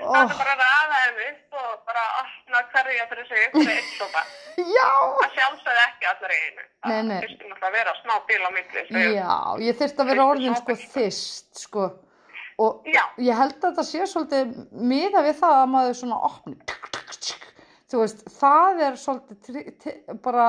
[0.00, 4.22] Það er bara þeim upp og bara opna hverja fyrir sig upp fyrir eitt sopa.
[4.76, 4.88] Já,
[5.20, 6.64] Það sjálfsögði ekki allir í einu.
[6.88, 7.18] Nei, nei.
[7.20, 8.84] Það þurfti náttúrulega að vera smá bíl á milli.
[9.16, 9.34] Já,
[9.66, 11.86] ég þyrfti að vera orðin sko þyst sko
[12.60, 13.02] og Já.
[13.24, 14.50] ég held að þetta sé svolítið
[14.92, 16.56] miða við það að maður svona opni
[17.90, 20.48] þú veist, það er svolítið bara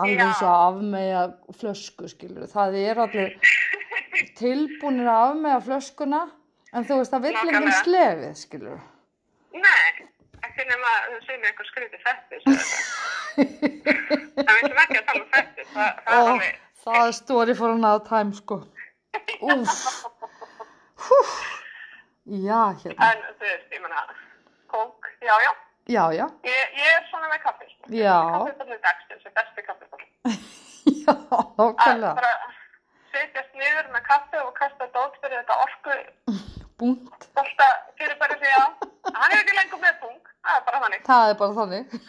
[0.00, 1.22] alveg eins og að afmeyja
[1.60, 3.34] flösku skilur, það er allir
[4.38, 6.22] tilbúinir að afmeyja flöskuna
[6.72, 8.80] en þú veist, það vill enginn slefið skilur
[9.52, 10.08] Nei,
[10.40, 12.44] ekki nema að þú segir eitthvað skrítið fettis.
[13.32, 15.68] Það veitum ekki að tala um fettis.
[15.74, 18.62] Það, það alveg, það er story for another time sko
[19.44, 19.76] Úf
[21.02, 21.18] Hú.
[22.32, 24.02] Já, hérna en þú veist, ég menna,
[24.70, 25.52] kók, já, já.
[25.92, 27.90] Já, já, Ég, ég er svona með kaffi, sko.
[27.98, 30.08] já, Kaffibólur dagsins er besti kaffibólur.
[31.02, 32.32] já, Að nákvæmlega bara
[33.12, 35.96] setjast niður með kaffi og kasta dót fyrir þetta orku
[36.82, 37.66] Búnt, bolta
[37.98, 38.64] fyrir bara sig á.
[39.12, 40.16] Hann er ekki lengur með pung,
[40.46, 41.02] það er bara þannig.
[41.10, 41.84] það er bara þannig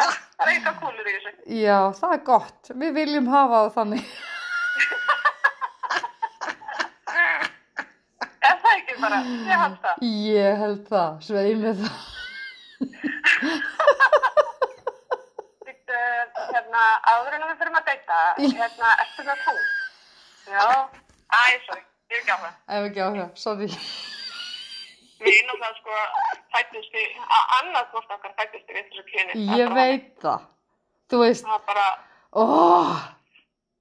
[0.00, 1.32] Það er eitthvað kúlur í þessu.
[1.60, 4.04] Já, það er gott, við viljum hafa það þannig
[8.40, 10.00] Er það ég held það.
[10.06, 12.08] Ég held það, svei með það
[15.66, 15.98] Býttu,
[16.52, 19.62] hérna, áður en við fyrir að deyta, hérna, ertu með pung?
[20.50, 20.64] Já.
[21.30, 22.54] Æ, sorry, ég er ekki á það.
[22.76, 23.68] Ef ekki á það, sorry
[25.20, 25.92] Við náttúrulega sko
[26.54, 29.32] fættist í, að okkar fættist í vitlis og kyni.
[29.60, 30.46] Ég veit það
[31.10, 31.88] Þú veist, Það er bara,
[32.40, 32.94] óh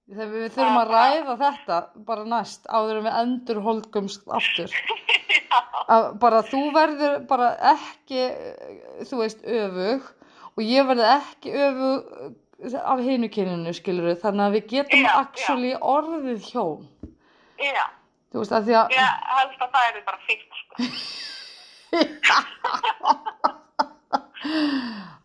[0.10, 4.74] Þegar við þurfum að ræða þetta bara næst áður en við endur holdgumst aftur
[6.24, 8.24] bara þú verður bara ekki
[9.10, 10.08] þú veist öfug
[10.56, 12.34] og ég verður ekki öfug
[12.84, 15.20] af hinu kyninu skilur þannig að við getum Já, já.
[15.22, 16.82] actually orðið hjón.
[17.60, 17.86] Já,
[18.34, 20.74] þú veist að því að ég held að það er bara fíkt, sko.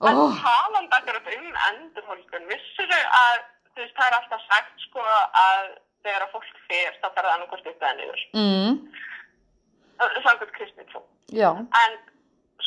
[0.04, 3.36] En oh, talandi akkurat um endurhólkun, vissur þau að,
[3.74, 5.04] þú veist, það er alltaf sagt, sko,
[5.44, 5.68] að
[6.04, 8.24] þegar að fólk fer, þá fer það annað upp eða niður.
[8.40, 8.72] mm,
[10.24, 10.96] Samkvæmt
[11.32, 11.50] já,
[11.82, 11.92] En,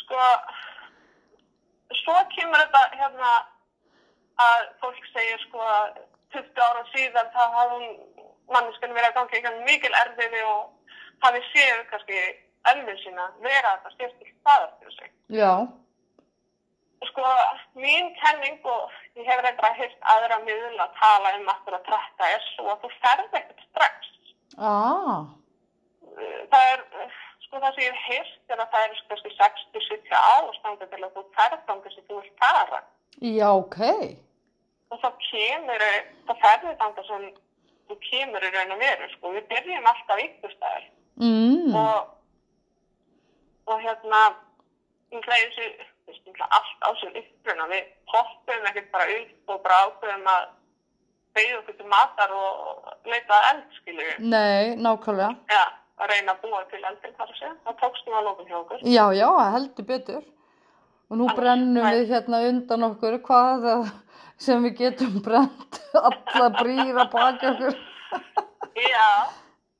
[0.00, 0.18] sko,
[2.02, 3.32] svo kemur þetta, hérna,
[4.38, 6.00] að fólk segir, sko, að
[6.34, 7.88] 20 ára síðan þá hafði
[8.52, 10.94] manneskan verið að gangi eitthvað mikil erfiði og
[11.24, 12.20] hafi séð kannski
[12.72, 15.12] ömmu sína vera þetta sérstilt staðar fyrir sig.
[15.28, 15.52] já
[17.06, 17.22] Sko,
[17.78, 22.30] mín kenning og ég hef reyndar að hýrt aðra miðla að tala um akkurat þetta
[22.34, 24.08] er svo að þú ferð ekkert strax.
[24.58, 25.26] ah,
[26.50, 26.82] Það er,
[27.46, 31.12] sko það sem ég hef hýrt er að það er kannski 60-70 ástandi til að
[31.18, 32.80] þú ferð þangað sem þú vilt fara.
[33.22, 33.78] já, ok
[34.90, 35.82] Og þá kemur,
[36.26, 37.26] þá ferði þangað sem
[37.88, 39.32] þú kemur í raun og veru, sko.
[39.36, 40.84] Við byrjum alltaf ykkustæðar
[41.20, 42.08] mm, og,
[43.68, 44.22] og hérna,
[45.12, 47.66] ég hlæði þessu, veist, ég allt á sér uppruna.
[47.72, 50.46] Við hoppum ekkert bara upp og bara ákveðum að
[51.38, 54.08] beigja okkur til matar og leita að eld, skilju.
[54.18, 55.30] nei, nákvæmlega.
[55.52, 55.64] Já,
[56.02, 57.54] að reyna að búa til eldin þar að segja.
[57.68, 58.82] Það tókst nú að lókun hjá okkur.
[58.96, 60.24] Já, já, heldur betur.
[61.10, 61.92] Og nú brennum Nei.
[61.94, 63.92] við hérna undan okkur hvað það-
[64.38, 67.78] sem við getum brent alla brýra baki okkur.
[68.78, 69.08] Já,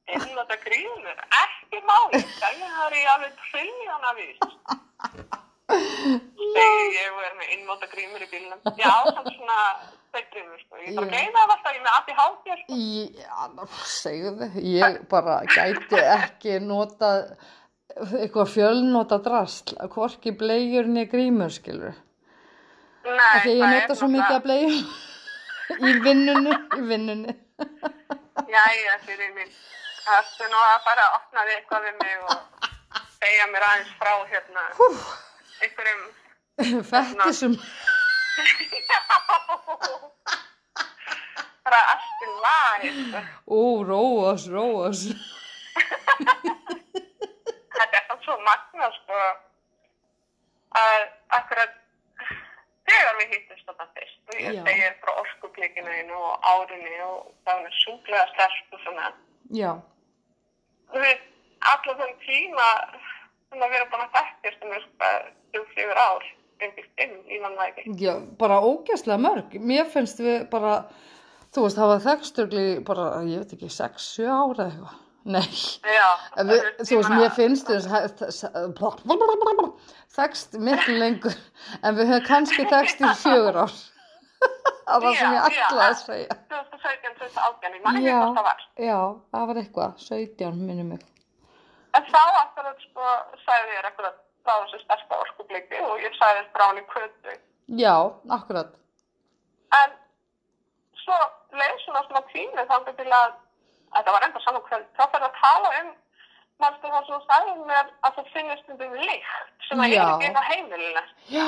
[0.08, 4.38] einnlota grímur, ekki máli, það er ég alveg trilljana vís.
[5.68, 8.60] Þegar ég er með einnlota grímur í bílnum.
[8.80, 9.58] Já, samt svona
[10.14, 10.80] þeirgrímur, sko.
[10.80, 11.12] Ég bara Já.
[11.12, 12.78] gleyma það alltaf, ég er með allt í hálfgjör, sko.
[13.20, 13.62] Já, ná,
[13.92, 17.20] segðu, ég bara gæti ekki notað
[17.98, 21.96] eitthvað fjölnota drasl, hvorki bleiur niður grímur, skilur.
[23.08, 24.74] Nei, Þegar ég það er nota svo mikið að bleiur
[25.78, 27.36] í vinnunni, í vinnunni.
[28.48, 29.52] Jæja, fyrir mín.
[30.04, 32.68] Það ertu nú að fara að opna við eitthvað við mig og
[33.18, 34.68] segja mér aðeins frá hérna
[35.62, 36.02] einhverjum
[36.90, 37.54] Fettisum.
[41.64, 42.90] bara allt í lagi.
[43.46, 45.00] Ó, róas, róas.
[47.78, 49.18] Þetta er það svo magna, sko,
[50.80, 51.02] að
[51.38, 51.72] akkurat
[52.88, 54.62] þegar við hýttist þetta fyrst og ég Já.
[54.66, 59.06] segir frá orkuplikinu einu og árinu og það er sjúklega sterk og svona.
[59.54, 59.72] Já,
[60.88, 61.24] Þú veist,
[61.68, 62.68] allar þeim tíma
[63.48, 65.18] sem að vera búin að þekkjast um eitthvað
[65.52, 66.24] þrjú, fjögur ár,
[66.62, 67.96] einhvers inn, ég mann það ekki.
[68.04, 69.58] já, bara ógæslega mörg.
[69.72, 70.72] Mér finnst við bara,
[71.54, 74.96] þú veist, hafa þekkstugli bara, ég veit ekki, 6-7 ára eitthvað.
[75.28, 75.44] Nei.
[75.84, 76.06] Já,
[76.48, 78.44] Við, þú veist, mér finnst þess
[80.16, 81.34] þekst miklu lengur
[81.82, 83.74] en við höfum kannski þekst í fjögur ár
[84.88, 88.64] það var sem ég ætlaði að segja 2017, 2018, ég man ekki hvað það var.
[88.88, 88.98] já,
[89.34, 91.04] það var eitthvað, 17 minni mig
[91.98, 93.12] En þá akkurat sko
[93.44, 97.36] sagði ég akkurat frá þessu sterka orkubliki og ég sagði þess frá henni kvöldu.
[97.84, 97.94] já,
[98.38, 98.74] akkurat
[99.82, 99.90] En
[101.04, 101.16] svo
[101.58, 103.32] leið svona svona tími þannig til að
[103.96, 105.90] þetta var enda saman kvöld, þá fyrir að tala um
[106.62, 110.00] mannstu það sem þú sagði mér að það finnist stundum líkt sem að Já.
[110.02, 111.02] er ekki inn á heimilinu.
[111.36, 111.46] já,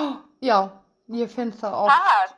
[0.50, 0.58] já,
[1.22, 2.36] ég finn það oft Það,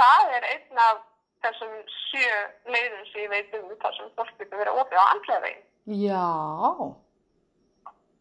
[0.00, 1.00] það er einn af
[1.44, 2.34] þessum sjö
[2.74, 5.66] leiðum sem ég veit um það sem fólk getur verið opið á andlega veginn.
[5.90, 6.26] Já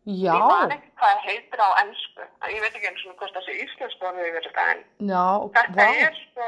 [0.09, 2.23] já, Ég man ekki hvað heitir á ennsku.
[2.49, 5.25] Ég veit ekki eins og hvort það sé íslensku orðið yfir þetta en já,
[5.59, 6.47] þetta vá er sko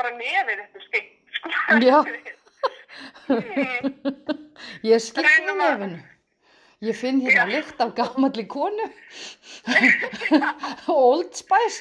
[0.00, 1.12] bara nefið þetta skeitt.
[1.36, 1.48] Sko.
[1.86, 1.98] Já.
[4.90, 6.04] Ég Reynum að- nefinu
[6.86, 8.84] ég finn hérna lykt af gamalli konu
[10.92, 11.80] Old Spice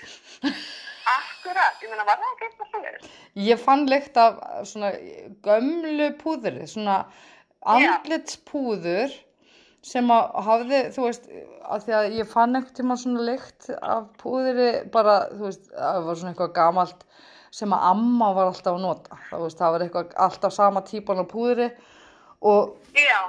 [1.05, 3.09] Akkurat, ég meina var það ekki eitthvað svoleiðis?
[3.45, 4.89] Ég fann lykt af svona
[5.45, 6.95] gömlu púðri, svona
[7.73, 9.15] andlitspúður
[9.85, 11.27] sem að hafði, þú veist,
[11.69, 15.99] að því að ég fann einhvern tíma svona lykt af púðri bara, þú veist, það
[16.07, 17.03] var svona eitthvað gamalt
[17.55, 19.19] sem að amma var alltaf að nota.
[19.29, 21.69] Það, veist, það var eitthvað alltaf sama típan af púðri
[22.45, 23.21] og Já,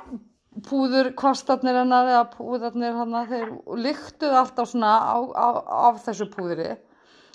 [0.67, 3.53] púður kvastarnir hennar eða púðarnir hennar, þeir
[3.85, 5.49] lyktuðu alltaf svona á, á,
[5.91, 6.73] af þessu púðri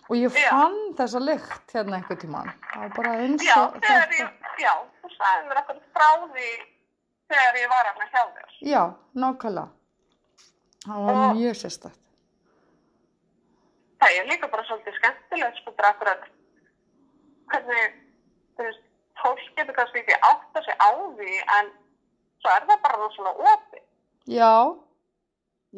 [0.10, 0.50] og ég Já.
[0.50, 2.52] fann þessa lykt hérna einhvern tíman.
[2.74, 4.74] Það var bara eins já, og þegar ég, já,
[5.06, 6.50] þú sagði mér eitthvað frá því
[7.32, 8.54] þegar ég var hérna hjá þér.
[8.74, 8.84] Já,
[9.24, 9.68] nákvæmlega.
[10.86, 11.98] Það var Og- mjög sérstætt.
[14.02, 16.24] Það er líka bara svolítið skemmtilegt, sko, bara akkurat
[17.52, 17.92] hvernig,
[18.58, 18.84] þú veist,
[19.22, 21.70] fólk getur kannski ekki átt að sig á því, en
[22.42, 23.84] svo er það bara rosalega opið.
[24.40, 24.54] Já,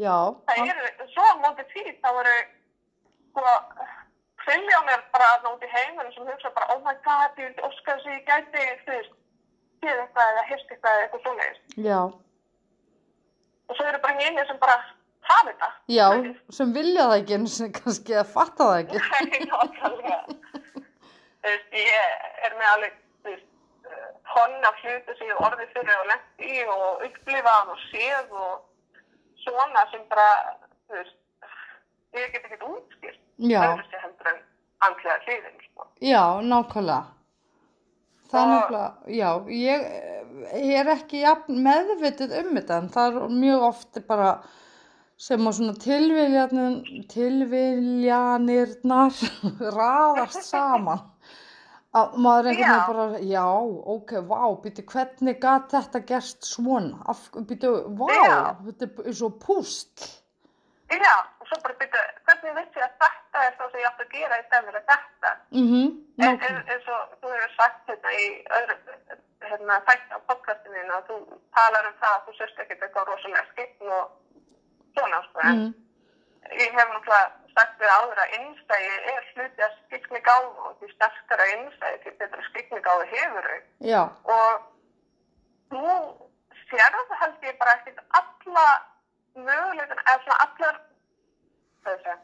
[0.05, 0.15] já,
[0.47, 2.37] Það eru, svo á móti tíð, þá eru,
[3.33, 3.43] sko,
[4.45, 8.07] triljónir bara að nóti heiminu sem hugsa bara, oh my god, ég vildi óska þess
[8.07, 9.13] að ég gæti, þú veist,
[9.83, 11.63] séð eitthvað eða hýrst eitthvað eða eitthvað svoleiðis.
[11.89, 12.01] já,
[13.69, 14.75] Og svo eru bara hinni sem bara
[15.29, 15.69] hafa þetta.
[15.95, 16.07] já,
[16.57, 18.97] sem vilja það ekki og kannski að fatta það ekki.
[19.29, 20.19] Nei, nákvæmlega.
[21.43, 23.47] Þú veist, ég er með alveg, þú veist,
[24.33, 28.37] tonn af hluti sem ég hef orðið fyrir og lent í og upplifað og séð
[28.43, 28.53] og
[29.43, 30.27] svona sem bara,
[30.87, 31.17] þú veist,
[32.19, 33.19] ég get ekkert útskilt.
[33.43, 34.39] Já, Öðruvísi heldur en
[34.87, 35.87] andlega hliðin, sko.
[36.03, 37.01] já, nákvæmlega.
[38.41, 39.81] Og- nákvæmlega, já, ég,
[40.57, 41.21] ég er ekki
[41.53, 44.31] meðvitið um þetta en það er mjög oft bara
[45.23, 46.73] sem að svona tilviljanir,
[47.13, 49.13] tilviljanirnar
[49.77, 51.01] raðast saman.
[51.93, 53.45] Að maður einhvern veginn bara, já,
[53.93, 56.97] ok, vá, býtu, hvernig gat þetta gerst svona?
[57.05, 57.69] Af, býtu,
[57.99, 58.57] vá, Já.
[58.65, 60.07] þetta er og pústl.
[60.93, 64.03] Já, og svo bara byrja, hvernig vissi ég að þetta er það sem ég átti
[64.05, 65.31] að gera í stefnir að þetta?
[66.21, 66.49] Nákvæmlega.
[66.49, 68.25] en, eins og þú hefur sagt hérna í
[68.57, 68.75] öðru,
[69.49, 71.17] hérna þætti á podcastinu að þú
[71.57, 74.11] talar um það að þú sérst ekkert eitthvað rosalega skipn og
[74.97, 75.73] svona, sko, en Mhm,
[76.61, 80.87] ég hef náttúrulega sagt við áður að innstæði er hluti að skikni gáðu og því
[80.93, 83.61] sterkara innstæði því betra skikni gáðu hefur þau.
[83.91, 84.01] já,
[84.37, 84.53] Og
[85.69, 85.83] þú
[86.69, 88.65] sérðu held ég bara ekkert alla
[89.35, 90.79] möguleikin, eða svona allar,
[91.87, 92.15] segja,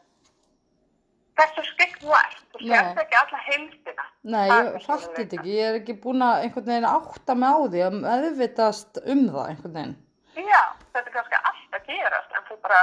[1.40, 2.40] hversu skikn þú ert.
[2.54, 4.06] Þú sérðu ekki alla heildina.
[4.24, 7.50] nei, Það ég svona þetta ekki, ég er ekki búin að einhvern veginn átta mig
[7.50, 9.96] á því að meðvitast um það einhvern veginn.
[10.40, 12.82] Já, þetta er kannski allt að gerast en þú bara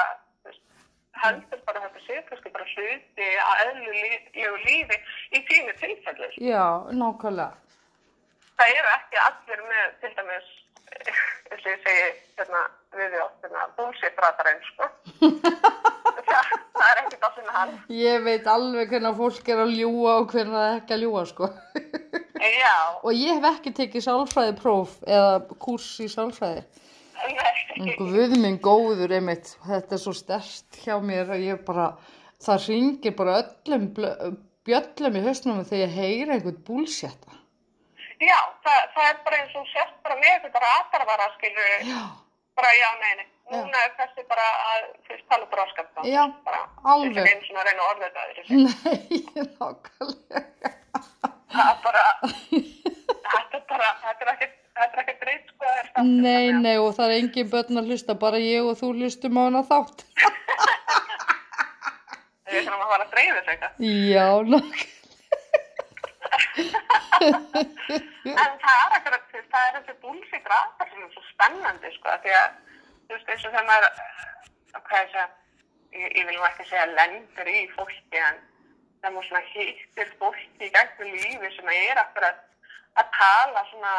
[1.16, 4.98] heldur bara þetta sé kannski bara hluti að eðlulegu lífi
[5.32, 6.28] í þínu tilfellu.
[6.44, 7.52] Já, nákvæmlega.
[8.56, 10.50] Það eru ekki allir með til dæmis,
[10.94, 12.06] eins og ég segi
[12.38, 12.62] hérna,
[12.96, 14.88] við við oft hérna, búlsittbratarinn, sko.
[16.28, 17.74] það, það er ekkert allir með hann.
[17.96, 21.24] Ég veit alveg hvernig fólk er að ljúa og hvernig það er ekki að ljúa,
[21.30, 21.50] sko.
[22.46, 26.66] Já, og ég hef ekki tekið sálfræði próf eða kurs í sálfræði.
[27.96, 31.90] Guð minn góður einmitt, þetta er svo stert hjá mér að ég bara,
[32.44, 33.88] það ringir bara öllum
[34.66, 37.40] bjöllum í hausnum þegar ég heyri einhvern búlsjætta.
[38.20, 42.02] Já, það, það er bara eins og sérst bara með þetta ratarvara, skilur, Já,
[42.56, 43.26] bara já, nei, nei.
[43.46, 47.14] Núna er þessi bara að, fyrst tala bróskap, Já, bara, alveg.
[47.14, 48.44] Þetta er eins og að reyna að orða þetta þessi.
[48.66, 49.00] nei,
[49.60, 50.40] nákvæmlega.
[51.56, 55.76] það er bara þetta er bara, þetta er ekkert þetta er ekkert reitt sko það
[55.78, 59.38] er Nei, nei, og það er engin börn að hlusta, bara ég og þú hlustum
[59.38, 60.04] á hana þátt.
[62.46, 64.92] við þurfum að fara að dreifu þessu eitthvað Já, nákvæmlega.
[68.40, 72.36] en það er ekkert, það er þessi búlsík ratar sem er svo spennandi sko því
[72.40, 72.60] að,
[73.06, 73.96] þú veist, eins og þegar maður eh,
[74.76, 75.26] hvað ég segja
[75.96, 78.44] ég, ég vil nú ekki segja lengur í fólki en
[79.02, 82.44] það múið svona hittir fólki í gegnum lífi sem er akkurat
[82.96, 83.96] að tala svona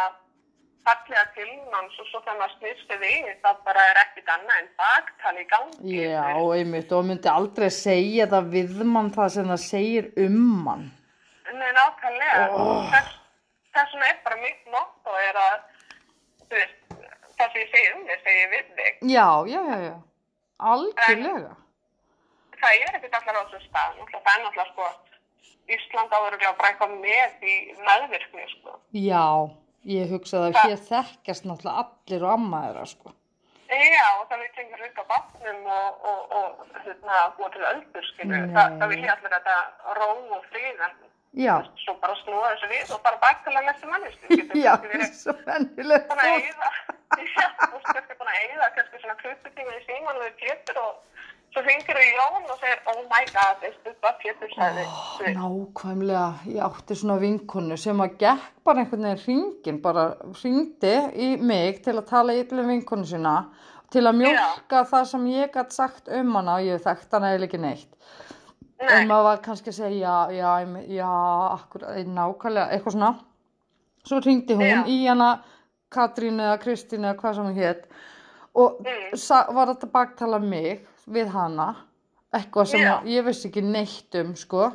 [0.88, 4.70] fallega til manns og svo þegar maður snýrstu við það bara er ekkit annað en
[4.82, 6.28] baktali í gangi Já,
[6.58, 10.88] einmitt, og myndi aldrei segja það við mann það sem það segir um mann.
[11.54, 12.48] Nei, nákvæmlega.
[12.52, 12.92] Oh.
[13.76, 15.58] Þess vegna er bara mitt motto er að,
[16.48, 16.78] þú veist,
[17.38, 19.04] það sem ég segi um þig, segi ég við þig.
[19.14, 19.96] Já, já, já, já.
[20.72, 21.54] Algjörlega.
[22.58, 24.02] Það er ekkert allar á þessum stað.
[24.16, 24.90] Það er náttúrulega, sko,
[25.68, 28.76] Ísland áður að bara eitthvað með í meðvirkni, sko.
[28.98, 29.28] Já,
[29.92, 33.14] ég hugsaði að hér þekkjast náttúrulega allir og amma þeirra, sko.
[33.68, 38.06] Já, og það vil tengur auka batnum og, og, og hérna, búa til öldur.
[38.24, 38.38] Nei.
[38.56, 39.58] Það, það vil ég allir þetta
[40.00, 40.96] ró og fríðan.
[41.38, 44.38] Já, Svo bara snúa þessu við og bara baktala næstu mannestu.
[44.66, 46.48] já, búin að fólk.
[47.72, 50.96] þú kannski búin að eyða kannski svona klukkutíma í síman við Pétur og
[51.54, 56.26] svo hringir við Jón og segir, oh my god, veistu hvað Pétur þú veist, Nákvæmlega,
[56.56, 60.08] ég átti svona vinkonu sem að gekk bara einhvern veginn hringin, bara
[60.42, 63.36] hringdi í mig til að tala yfirlega vinkonu sína,
[63.94, 67.48] til að mjólka það sem ég gætt sagt um hana og ég þekkt hana eða
[67.48, 67.94] ekki neitt.
[68.80, 71.10] En maður var kannski að segja, já, já, já,
[71.56, 73.14] akkur, nákvæmlega, eitthvað svona.
[74.06, 74.84] Svo hringdi hún Já.
[74.88, 75.30] í hana
[75.92, 77.88] Katrín eða Kristín eða hvað sem hún hétt
[78.56, 79.56] og Mm.
[79.56, 81.76] var að baktala mig við hana,
[82.34, 83.02] eitthvað sem Já.
[83.06, 84.72] ég vissi ekki neitt um, sko.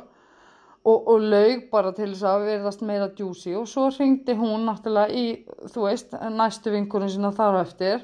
[0.85, 5.15] Og, og laug bara til þess að verðast meira djúsi og svo hringdi hún náttúrulega
[5.15, 8.03] í, þú veist, næstu vinkunum sína þar á eftir.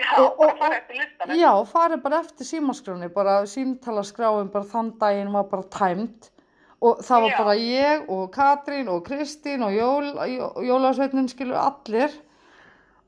[0.00, 4.92] Já, og- bara fara eftir listanum, Já, farið bara eftir símaskráni, bara símtalaskráin bara þann
[4.98, 6.30] daginn var bara tæmt
[6.82, 7.38] og það var Já.
[7.38, 12.10] bara ég og Katrín og Kristín og Jól, Jó- Jólasveitnin skilur allir.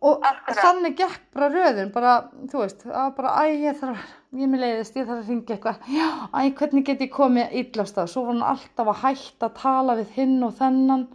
[0.02, 0.58] Og Akkurat.
[0.60, 3.98] þannig gekk bara röðin, bara, þú veist, var bara, æ, ég þarf,
[4.34, 7.94] ég með leiðist, ég þarf að ringja eitthvað, já, æ, hvernig get ég komið illast
[7.96, 11.06] það, svo var hann alltaf að hætta að tala við hinn og þennan,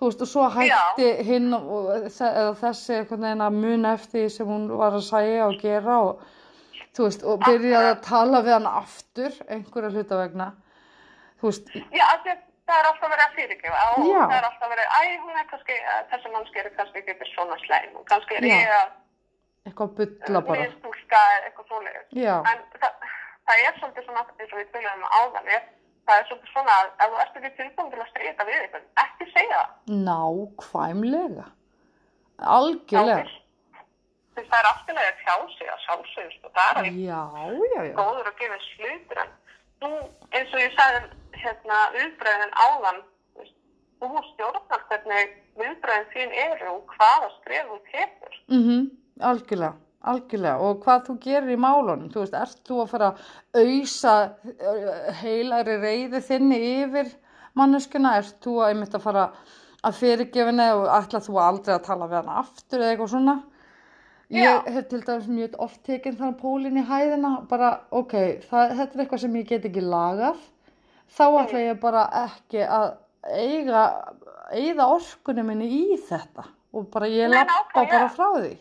[0.00, 4.30] þú veist, og svo hætti hinn og, eða þessi einhvern veginn að muna eftir því
[4.36, 6.22] sem hún var að segja og gera og,
[6.96, 10.52] þú veist, og byrjaði að tala við hann aftur, einhverja hluta vegna,
[11.40, 12.30] þú veist, já, að
[12.70, 13.78] það er alltaf verið að fyrirgefa.
[13.90, 14.20] Og Já.
[14.30, 17.56] það er alltaf verið, æ, hún er kannski, eh, þessi mannski er kannski ekki svona
[17.64, 17.96] slæm.
[17.98, 18.54] Og kannski er Já.
[18.54, 18.88] ég að
[19.66, 22.06] eitthvað bulla bara, minnstúlka eitthvað svoleiðis.
[22.16, 22.92] já, En það,
[23.50, 25.66] það er svolítið svona, eins og við byrjuðum áðan, er,
[26.06, 28.86] það er svolítið svona að ef þú ert ekki tilbúin til að strita við eitthvað,
[29.04, 30.00] ekki segja það.
[30.08, 31.46] nákvæmlega,
[32.56, 33.28] algjörlega,
[34.30, 37.22] Þú veist, það er alltaf að tjá sig að sjálfsögust og það er já,
[37.74, 39.32] já, já, góður að gefa slutur en
[39.82, 39.90] þú,
[40.38, 41.00] eins og ég sagði
[41.42, 43.00] hérna viðbröðin áðan
[44.00, 48.38] þú stjórnar hvernig viðbröðin þín eru og hvaða skref þú tekur.
[48.54, 48.86] mhm,
[49.30, 49.74] algjörlega,
[50.08, 54.14] algjörlega, og hvað þú gerir í málunum, þú veist, ert þú að fara að auðsa
[55.20, 57.10] heilari reyði þinni yfir
[57.58, 59.26] manneskuna, ert þú að einmitt að fara
[59.84, 63.36] að fyrirgefinni og ætla þú aldrei að tala við hana aftur eða eitthvað svona,
[64.30, 68.12] Ég hef til dæmis mjög oft tekinn þannig pólinn í hæðina, bara, ok,
[68.46, 70.44] það, þetta er eitthvað sem ég get ekki lagað,
[71.10, 72.92] þá ætla ég bara ekki að
[73.26, 73.82] eiga,
[74.54, 78.52] eigða orkunni minni í þetta og bara ég lappa bara frá því.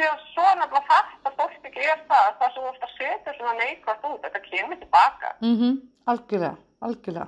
[0.00, 2.84] Því að svo nefnilega fætt að fólk ekki er það að það sem þú ert
[2.86, 5.32] að setja svona neikvægt út, þetta kemur tilbaka.
[5.44, 5.74] Mm
[6.10, 6.56] Algjörlega,
[6.88, 7.26] algjörlega.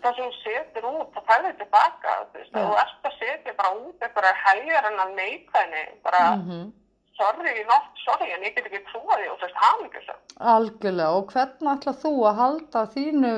[0.00, 2.14] Það sem þú setur út, það færður tilbaka.
[2.32, 2.54] Þú Já.
[2.56, 6.72] þú ert að setja bara út einhverjar helgar en að neikvæðni, bara Mm
[7.20, 10.20] sorry, not sorry, en ég get ekki trúa því og þú veist, hamingjusum.
[10.54, 13.32] Algjörlega og hvernig ætla þú að halda þínu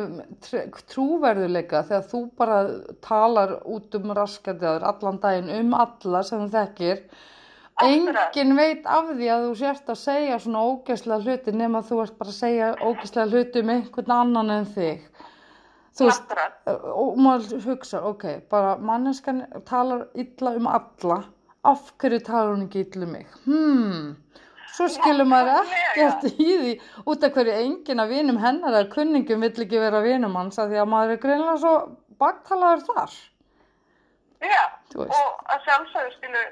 [0.46, 2.58] tr- trúverðuleika þegar þú bara
[3.02, 7.02] talar út um raskatjaður allan daginn um alla sem þekkir.
[7.80, 12.18] Engin veit af því að þú sért að segja svona ógeðslega hluti nema þú ert
[12.18, 15.06] bara að segja ógeðslega hluti um einhvern annan en þig.
[15.92, 16.34] Þú veist
[16.72, 21.22] og maður hugsa, ok, bara manneskan talar illa um alla.
[21.64, 23.26] Af hverju talar hún ekki illa um mig?
[23.44, 24.14] Hmm,
[24.74, 26.72] svo skilur maður ekkert í því
[27.06, 30.72] út af hverju enginn af vinum hennar eða kunningum vill ekki vera vinum hans af
[30.72, 31.76] því að maður er greinlega svo
[32.22, 33.20] baktalaður þar.
[34.42, 34.62] Já,
[34.98, 36.42] og að sjálfsögðu skilu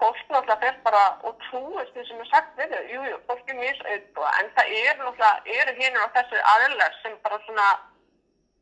[0.00, 3.50] fólk náttúrulega fer bara og trúist því sem er sagt við þau, jú, jú, fólk
[3.52, 7.68] er misauðbúa, en það er náttúrulega, eru hinur á þessu aðilar sem bara svona,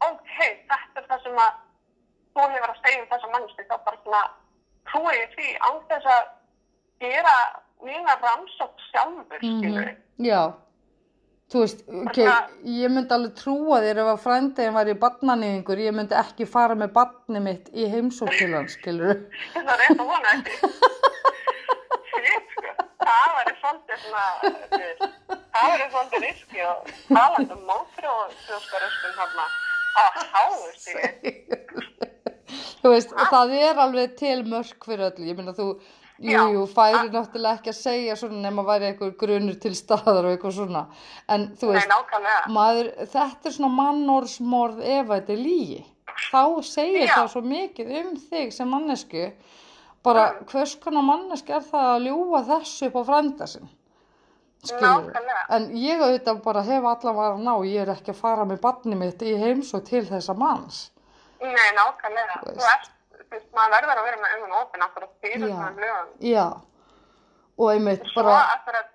[0.08, 1.60] ok, þetta er það sem að
[2.32, 4.22] þú hefur að segja um þessa mannstu, þá bara svona
[4.90, 6.22] trúi ég því án þess að
[7.04, 7.36] gera
[7.82, 9.86] mína rannsók sjálfur, skilu.
[10.28, 10.42] já
[11.52, 12.18] þú veist, ok,
[12.64, 16.76] ég myndi alveg trúa þér ef að frændiðin var í barnanýðingur ég myndi ekki fara
[16.78, 20.54] með barni mitt í heimsók til hans, skilur Það er rétt að vona ekki.
[23.02, 24.80] Það væri svolítið svona, þú
[25.52, 29.48] það væri svolítið riski og talandi um mótrjóðskaröskun hérna
[30.02, 31.32] að háðu stíli.
[32.82, 35.74] þú veist, það er alveg til mörk fyrir öllu, ég meina þú
[36.22, 40.32] jú, jú, færi náttúrulega ekki að segja svona nema væri einhver grunur til staðar og
[40.36, 40.84] eitthvað svona,
[41.28, 42.44] en þú Nei, veist nákvæmlega.
[42.58, 45.82] maður, þetta er svona mannorðsmorð ef þetta er lígi
[46.30, 47.14] þá segir Já.
[47.16, 49.26] það svo mikið um þig sem mannesku
[50.04, 53.68] bara hvers konar manneski er það að ljúga þessu upp á frænda sinn?
[54.62, 55.44] Skilur Nákvæmlega.
[55.56, 58.60] en ég auðvitað bara hef allan var að ná ég er ekki að fara með
[58.62, 60.90] barni mitt í heimsók til þessa manns.
[61.42, 62.36] Nei, nákvæmlega.
[62.44, 62.90] Þú Þú ert,
[63.32, 65.54] veist, maður verður að vera með opinn aftur að fyrir Já.
[65.54, 66.10] svona lögum.
[66.32, 66.46] já
[67.58, 68.90] og einmitt Svo bara eftir að,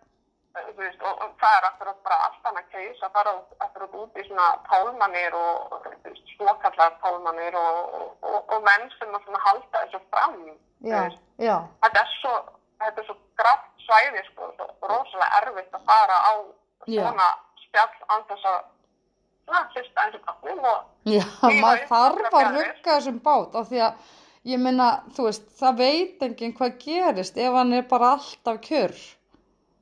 [0.80, 3.34] veist, og, og það er eftir að bara allt annað keis að fara
[3.66, 5.90] eftir að út í svona tálmanir og,
[6.36, 10.40] svokallar tálmanir og, og, og, og menn sem að halda þessu fram.
[10.86, 11.02] já,
[11.42, 12.34] já, þetta er svo,
[12.84, 16.34] þetta er svo grátt svæði sko, svo rosalega erfitt að fara á
[16.88, 17.30] svona
[17.66, 17.94] spjall
[18.32, 18.66] þess að
[19.48, 21.24] og og já
[21.62, 24.16] maður þarf að rugga þessum bát af því að
[24.48, 28.96] ég meina, þú veist, það veit enginn hvað gerist ef hann er bara alltaf kjör.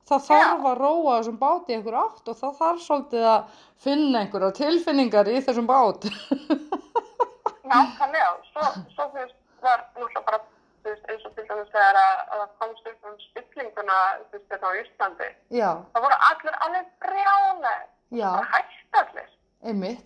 [0.06, 4.22] Það þarf að róa þessum bát í einhver átt og það þarf svolítið að finna
[4.22, 6.06] einhverja tilfinningar í þessum bát.
[7.72, 10.42] Nákvæmlega, svo, svo þú veist, var náttúrulega bara,
[10.84, 14.38] þú veist, eins og til dæmis þegar að, að það komst upp um spillinguna, þú
[14.38, 17.74] veist, þetta á Íslandi, já, það voru allir alveg brjálega,
[18.14, 19.34] já, bara hægt allir,
[19.66, 20.06] einmitt.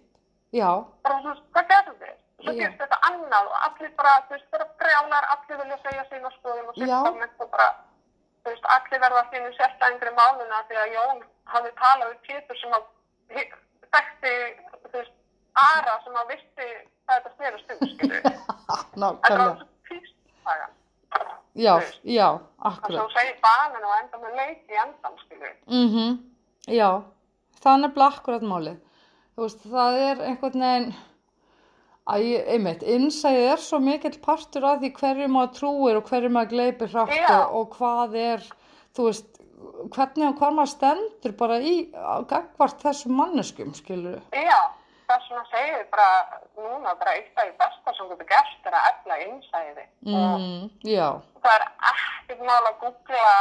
[0.56, 0.70] Já,
[1.04, 2.16] bara veist, hvað gerðu þið?
[2.40, 2.60] Svo Já.
[2.62, 6.70] gerst þetta annað og allir bara, þú veist, bara brjálar, allir vilja segja sína skoðum
[6.72, 7.00] og Já.
[7.08, 7.68] komment og bara,
[8.46, 11.24] þú veist, allir verða að finna sérstæðingri máluna því að Jón
[11.54, 12.88] hafði talað við Pétur sem að
[13.36, 14.34] þekkti,
[14.86, 15.16] þú veist,
[15.60, 16.68] Ara sem að vissi
[17.10, 18.20] hvað þetta snerist um, skilju.
[18.70, 20.76] Þetta var nákvæmlega svo fyrstsagan.
[21.60, 21.74] já,
[22.06, 25.52] já, Það akkurat þú segir banin og enda með leik í endan, skilju.
[25.68, 26.20] mhm,
[26.70, 26.90] já
[27.64, 28.78] það er bara akkurat málið
[29.36, 30.94] þú veist, það er einhvern veginn
[32.10, 32.18] Æ,
[32.56, 36.90] einmitt, innsæðið er svo mikill partur af því hverju maður trúir og hverju maður gleipir
[36.94, 37.28] hratt Já.
[37.36, 38.48] og, og hvað er,
[38.98, 39.40] þú veist,
[39.94, 41.76] hvernig og hvað maður stendur bara í,
[42.32, 44.60] gagvart þessum manneskum, skilur Já,
[45.12, 46.10] þess vegna segir við bara
[46.58, 49.86] núna bara eitt af því besta sem getur gert er að efla innsæði.
[50.10, 51.08] Og mm, Já,
[51.44, 53.36] það er ekkert mál að googla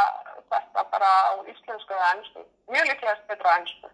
[0.52, 2.44] þetta bara á íslensku eða ennsku.
[2.72, 3.92] Mjög líklegast betra ennsku.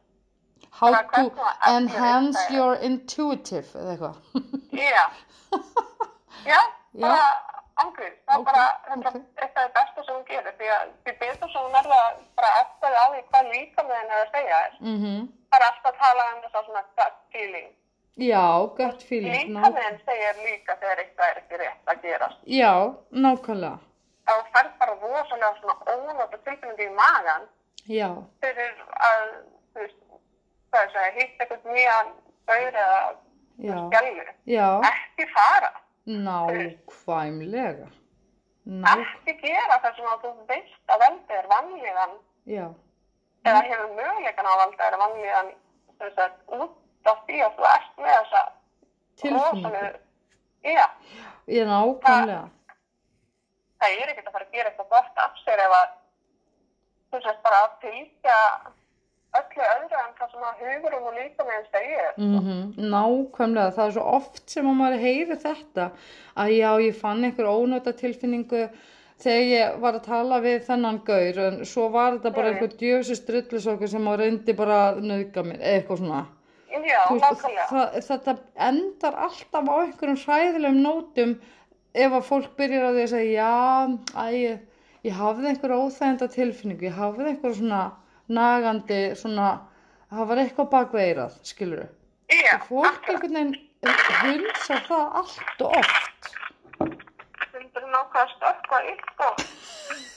[0.71, 1.25] How to
[1.71, 2.55] enhance innsæið.
[2.57, 4.17] your intuitive, eða eitthvað.
[4.73, 5.05] Já.
[6.51, 6.59] Já,
[7.01, 7.29] bara
[7.83, 8.13] ángrið.
[8.27, 9.07] Það er bara eitt
[9.45, 10.53] af því besta sem hún gerir.
[10.59, 13.97] Því að því betur sem hún er það bara eftir á því hvað líka með
[14.01, 15.25] henni er að segja mm
[15.55, 17.69] Það er alltaf að tala um þess að svona gut feeling.
[18.19, 18.45] Já,
[18.79, 22.39] gut feeling, Líka með henni segir líka þegar eitthvað er ekki rétt að gerast.
[22.47, 22.73] já,
[23.11, 23.79] nákvæmlega,
[24.31, 27.49] þú færð bara rosalega svona ónóta tilfinningu í magan
[27.91, 28.09] já,
[28.43, 28.75] fyrir
[29.09, 29.25] að,
[29.75, 29.99] þú veist,
[30.75, 32.13] hvað er það, hitt eitthvað nýjan
[32.51, 33.01] baur eða
[33.69, 34.25] já, skjálfu.
[34.51, 35.71] já, Ekki fara.
[36.07, 37.89] nákvæmlega,
[38.65, 42.17] ná, Ekki gera það sem að þú veist að veldi er vanlíðan.
[42.51, 42.67] Já,
[43.45, 45.53] eða hefur möguleikan að valda er vanlíðan
[45.99, 48.43] sem sagt, út af því að þú ert með þessa
[49.23, 49.99] tilfinningu,
[50.65, 50.87] Já,
[51.53, 52.45] ég nákvæmlega,
[53.81, 55.91] það er ekkert að fara að gera eitthvað gott af sér ef að
[57.13, 58.39] þú sést bara að fylgja
[59.41, 62.11] öllu öðru en það sem að hugurum og líka með segir.
[62.17, 65.87] mm nákvæmlega, það er svo oft sem að maður heyri þetta,
[66.37, 68.69] að já, ég fann einhver ónöta tilfinningu
[69.25, 72.55] þegar ég var að tala við þennan gaur, en svo var þetta bara Mm.
[72.55, 76.25] einhver djöfsi strullisokkur sem að reyndi bara að nauðga mér, eitthvað svona.
[76.75, 78.03] Já, nákvæmlega.
[78.03, 81.37] þetta endar alltaf á einhverjum hræðilegum nótum
[81.95, 84.59] ef að fólk byrjar á því að segja já, æ, ég,
[85.05, 87.83] ég hafði einhver óþægenda tilfinningu, ég hafði einhver svona
[88.29, 89.51] nagandi, svona,
[90.11, 91.85] það var eitthvað bakveirað, skilur
[92.33, 93.55] Já, og fólk einhvern veginn
[93.85, 96.31] hunsa það allt og oft.
[97.55, 99.43] Vildur nákvæða stökkva upp og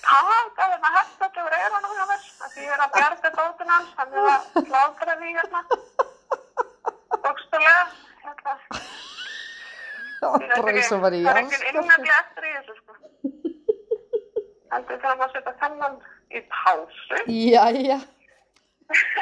[0.08, 2.22] taka þarna hættat yfir eyrunum hjá mér.
[2.46, 5.64] að Því ég er að bjarga dótinn hans, hann er að slátra því hérna.
[7.26, 7.84] Bókstulega.
[8.24, 8.56] Hérna.
[10.22, 12.94] Bara eins og var í Það er ekki innmjögli eftir í þessu sko.
[14.72, 16.00] Heldur þegar maður setja þennan
[16.32, 17.22] í pásu.
[17.32, 18.00] Jæja,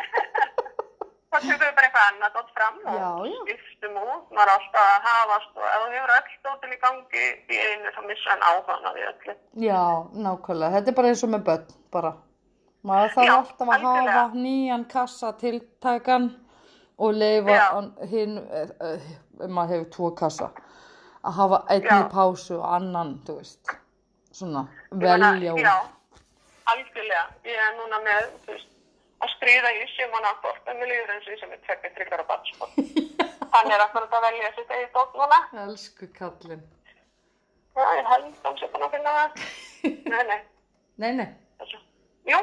[1.36, 4.28] þá tökum við bara eitthvað annað dótt fram og skiptum út.
[4.36, 7.91] Maður er alltaf að hafast og ef þú hefur öll dóttin í gangi í einu
[7.95, 9.36] þá missa hann áhugan af því öllu.
[9.66, 9.82] já,
[10.28, 12.14] nákvæmlega, þetta er bara eins og með börn, bara.
[12.86, 14.16] Maður þarf Já, alltaf að algjörlega.
[14.20, 16.28] hafa nýjan kassa tiltækan
[17.01, 17.82] og leifa
[18.12, 20.51] hinn, eh, eh, maður hefur tvo kassa,
[21.26, 22.10] að hafa einn í Já.
[22.14, 23.76] pásu og annan, þú veist,
[24.32, 25.66] svona, velja úr.
[26.72, 27.26] Algjörlega.
[27.45, 28.70] Ég er núna með, veist,
[29.24, 31.91] að skrýða í sjöman að bort, en mér líður eins og ég sem er tvekka
[31.97, 32.70] tryggar og barn, sko.
[33.55, 35.38] Hann er akkurat að velja sitt eigið dótt núna.
[35.66, 36.63] Elsku kallinn.
[37.76, 39.45] Já, ég held hann sem búin að finna það.
[40.11, 40.39] Nei, nei,
[41.03, 41.28] Nei, nei,
[41.59, 41.80] þessu.
[42.32, 42.38] Jú,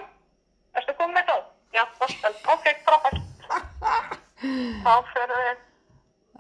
[0.77, 1.47] erstu komið með dótt?
[1.73, 2.35] Já, bostan.
[2.53, 3.21] Ok, frábært.
[4.85, 5.63] Þá fyrir við,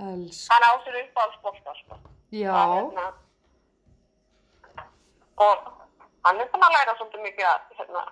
[0.06, 0.48] elsku.
[0.52, 1.98] hann á sér upp alls bósta, sko.
[2.36, 3.06] Já, Hann, hérna,
[5.46, 5.56] og
[6.26, 7.46] hann er búin að læra svolítið mikið
[7.78, 8.02] hérna,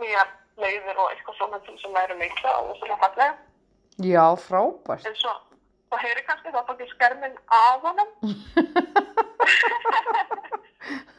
[0.00, 0.28] nýjar
[0.62, 3.34] leiðir og eitthvað svona til sem læra mikla og svona fallega.
[3.98, 5.06] já, frábært.
[5.08, 5.32] En svo,
[5.90, 8.10] það heyri kannski þá ég skerminn af honum.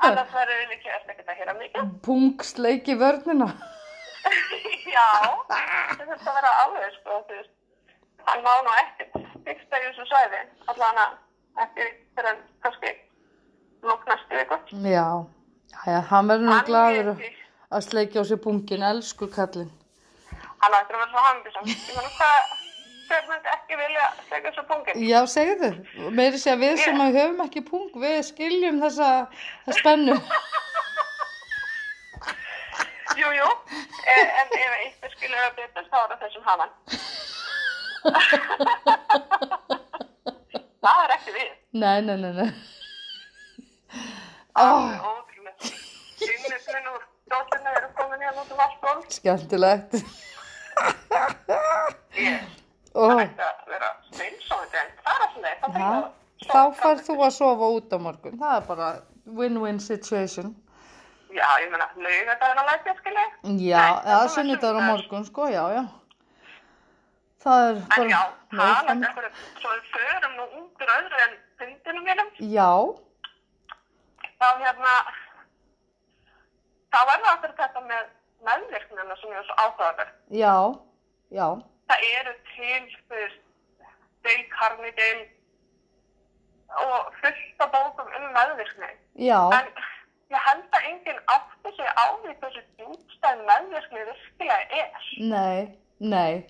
[0.08, 1.94] Annars verður við líka eftir ekkert að heyra mikið.
[2.06, 3.50] Pungsleik í vörnina.
[4.98, 5.08] Já,
[5.50, 7.54] það þurfti að vera alveg, sko, þú veist.
[8.28, 10.40] Hann má nú ekkert fyrsta í þessu sæði,
[10.72, 11.12] allan að
[11.64, 11.88] ekki
[12.18, 12.94] fyrir kannski
[13.88, 14.58] lóknast viku.
[14.84, 15.08] Já,
[15.74, 17.10] já, hann verður nú gladur
[17.68, 19.72] að sleikja á sér bungin, elsku kallinn.
[20.62, 22.40] Hann á eftir að vera svo hangið Ég meina hvað,
[23.08, 25.04] hver myndi ekki vilja segja þessu pungin?
[25.08, 25.70] Já, segðu,
[26.18, 29.10] meiri sé að við sem að höfum ekki pung, við skiljum þessa,
[29.80, 30.18] spennu.
[33.18, 33.48] Jú, jú,
[34.06, 36.72] e, en ef eitthvað skilur að betur þá er það þessum hafan.
[40.86, 41.50] það er ekki við.
[41.82, 42.52] Nei, nei, nei, nei.
[44.58, 45.37] Alveg ótrúlega.
[46.28, 49.10] Sýnlefnin úr dóttinu eru komin hérna út um allt gólf.
[49.18, 49.92] Skemmtilegt.
[52.18, 52.46] Ég
[52.98, 55.68] Ó, ætti að vera steinsóðið en það er alltaf.
[55.68, 55.90] Það já,
[56.40, 58.40] fyrir þá færð þú að sofa út á morgun.
[58.42, 58.88] Það er bara
[59.40, 60.56] win-win situation.
[61.38, 63.26] Já, ég meina, laugadaginn að lækja, skilji.
[63.68, 65.84] Já, það eða er sunnudagur á morgun, sko, já, já.
[67.44, 68.08] Það er En bara...
[68.10, 68.22] já,
[68.58, 69.28] nóg talandi fram- ekkur,
[69.62, 72.32] svo við förum nú undir öðru en fundinum mínum.
[72.56, 72.70] Já,
[74.42, 74.96] þá hérna
[76.98, 78.06] þá er það aftur þetta með
[78.48, 80.14] meðvirknina sem er svo áhugaverð.
[80.44, 80.56] já,
[81.40, 81.48] já,
[81.88, 83.32] Það eru til,
[84.24, 85.28] Dale Carnegie
[86.84, 88.90] og fullt af bókum um meðvirkni.
[89.30, 89.70] já, En
[90.36, 95.10] ég held að enginn átti sig á því hversu djúpstæð meðvirkni virkilega er.
[95.20, 96.46] nei, nei.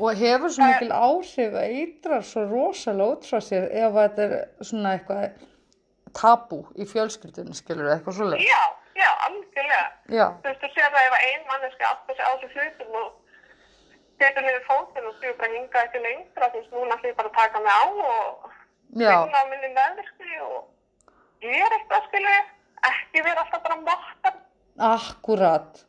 [0.00, 4.64] Og hefur svo mikil áhrif að eitrar svo rosalega út frá sér ef þetta er
[4.64, 5.34] svona eitthvað
[6.16, 8.46] tabú í fjölskyldunni, skilur eitthvað svo leið.
[8.48, 8.62] Já,
[9.54, 9.92] algjörlega.
[10.18, 12.96] Já, Þú veist, þú sér það ef að ein manneski átti sig á þessu hlutum
[13.00, 13.12] og
[14.22, 17.38] getur niður fótinn og stjúpa hinga ekki lengra, þú veist, núna ætlum ég bara að
[17.38, 18.50] taka mig á og
[19.02, 20.60] já, vinna á minni meðvirkni og
[21.44, 22.36] gera eitthvað, skilju,
[22.90, 24.40] ekki vera alltaf bara mottan.
[24.78, 25.84] akkurat.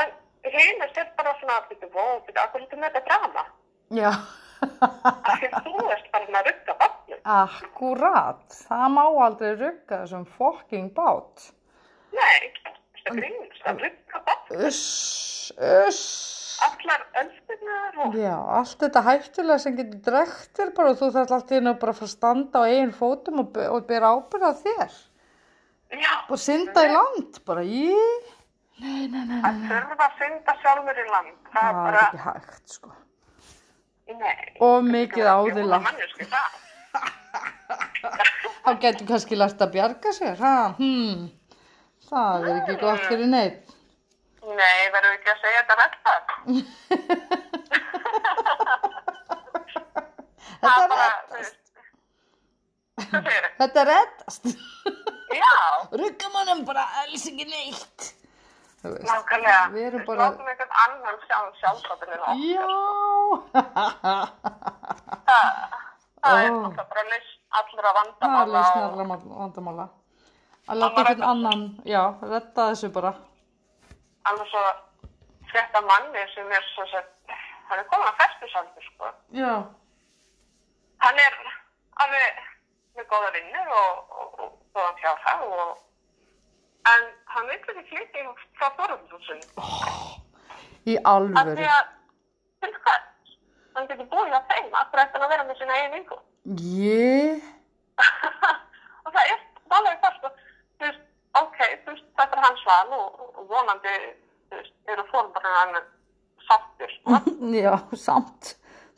[0.00, 0.10] En
[0.44, 3.44] hinn er sér bara svona, býttu, vó, býttu, akkur lítur með þetta drama.
[3.92, 4.12] Já,
[4.62, 7.18] Af því að þú ert bara að rugga barnum.
[7.24, 8.44] akkurat.
[8.68, 11.48] Það má aldrei rugga þessum fokking bát.
[12.12, 12.52] Nei,
[12.98, 14.66] þetta grínast, að rugga barnum.
[14.68, 15.52] Uss,
[15.86, 16.02] uss.
[16.62, 21.56] Allar öllstinnar og Já, allt þetta hættulega sem getur drektir bara og þú þarf alltaf
[21.58, 24.92] inn að bara fara að standa á eigin fótum og, og bera ábyrð á þér.
[25.92, 28.30] Já, Bara synda í land, bara ég.
[28.82, 32.22] Nei, nei, nei, að þurfa að synda sjálfur í land, það Það er bara, ekki
[32.28, 32.94] hægt, sko.
[34.22, 34.38] nei.
[34.68, 35.90] Og mikið á því lagt.
[35.90, 36.58] Mannesku það.
[38.68, 41.26] Hann getur kannski lært að bjarga sér, ha, hm.
[42.12, 43.66] Það er ekki gott fyrir neitt.
[44.42, 45.96] Nei, verður ekki að segja þetta rætt
[50.62, 51.56] Þetta þú reddast.
[53.60, 54.44] Þetta reddast.
[55.32, 55.52] Já,
[56.02, 58.00] Ruggamannum bara alls ekki neitt.
[58.82, 59.62] Nákvæmlega.
[59.72, 62.24] Við erum bara- Látum einhvern annan sjá sjálfsátturinn á.
[62.50, 62.66] Já.
[66.22, 67.18] Það er náttúrulega bara allra
[67.52, 69.04] Það er vandamála lausnarla
[69.38, 69.84] vandamála.
[70.72, 73.12] Að láta einhvern annan, já, redda þessu bara.
[74.30, 74.62] alveg svo
[75.50, 77.10] frétta manni sem er svo sett,
[77.68, 79.10] hann er komin að festusaldur, sko.
[79.36, 79.54] Já.
[81.04, 81.36] Hann er
[82.04, 82.42] alveg
[82.96, 85.72] með góða vinnur og, góðan fjárhag og
[86.92, 88.24] en hann vil ekki flytja
[88.58, 89.42] frá Þorðurlúsin.
[90.92, 91.56] Í Af alvöru.
[91.58, 91.90] því að,
[92.64, 93.34] til hvers?
[93.76, 96.18] Hann getur búið á þeim, af hverju ætti hann að vera með sína eigin vingu.
[96.78, 97.44] Ég,
[99.04, 99.38] og það er
[99.78, 100.32] alveg það, sko.
[100.82, 101.02] Þú veist,
[101.38, 103.92] ok, þú veist, þetta er hans val og, vonandi,
[104.50, 105.76] þú veist, eru fórumbarinn hann
[106.48, 106.94] sáttur,
[107.54, 108.48] já, samt,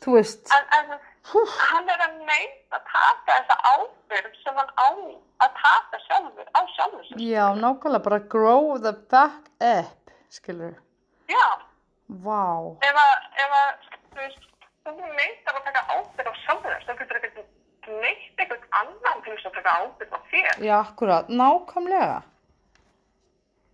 [0.00, 0.48] þú veist.
[0.56, 0.94] En, en
[1.34, 4.88] hann er að neita að taka þessa ábyrgð sem hann á
[5.44, 7.20] að taka sjálfur, á sjálfur sér.
[7.20, 10.78] Já, nákvæmlega bara grow the back up, skilur.
[11.28, 11.44] Já,
[12.24, 12.40] Vá.
[12.88, 14.48] ef að, ef að, þú veist,
[14.88, 17.46] þú neitar að taka ábyrgð á sjálfur þess, þá getur ekki
[18.00, 20.62] neitt einhvern annan til þess að taka ábyrgð á þér.
[20.66, 22.22] Já, akkurat, nákvæmlega.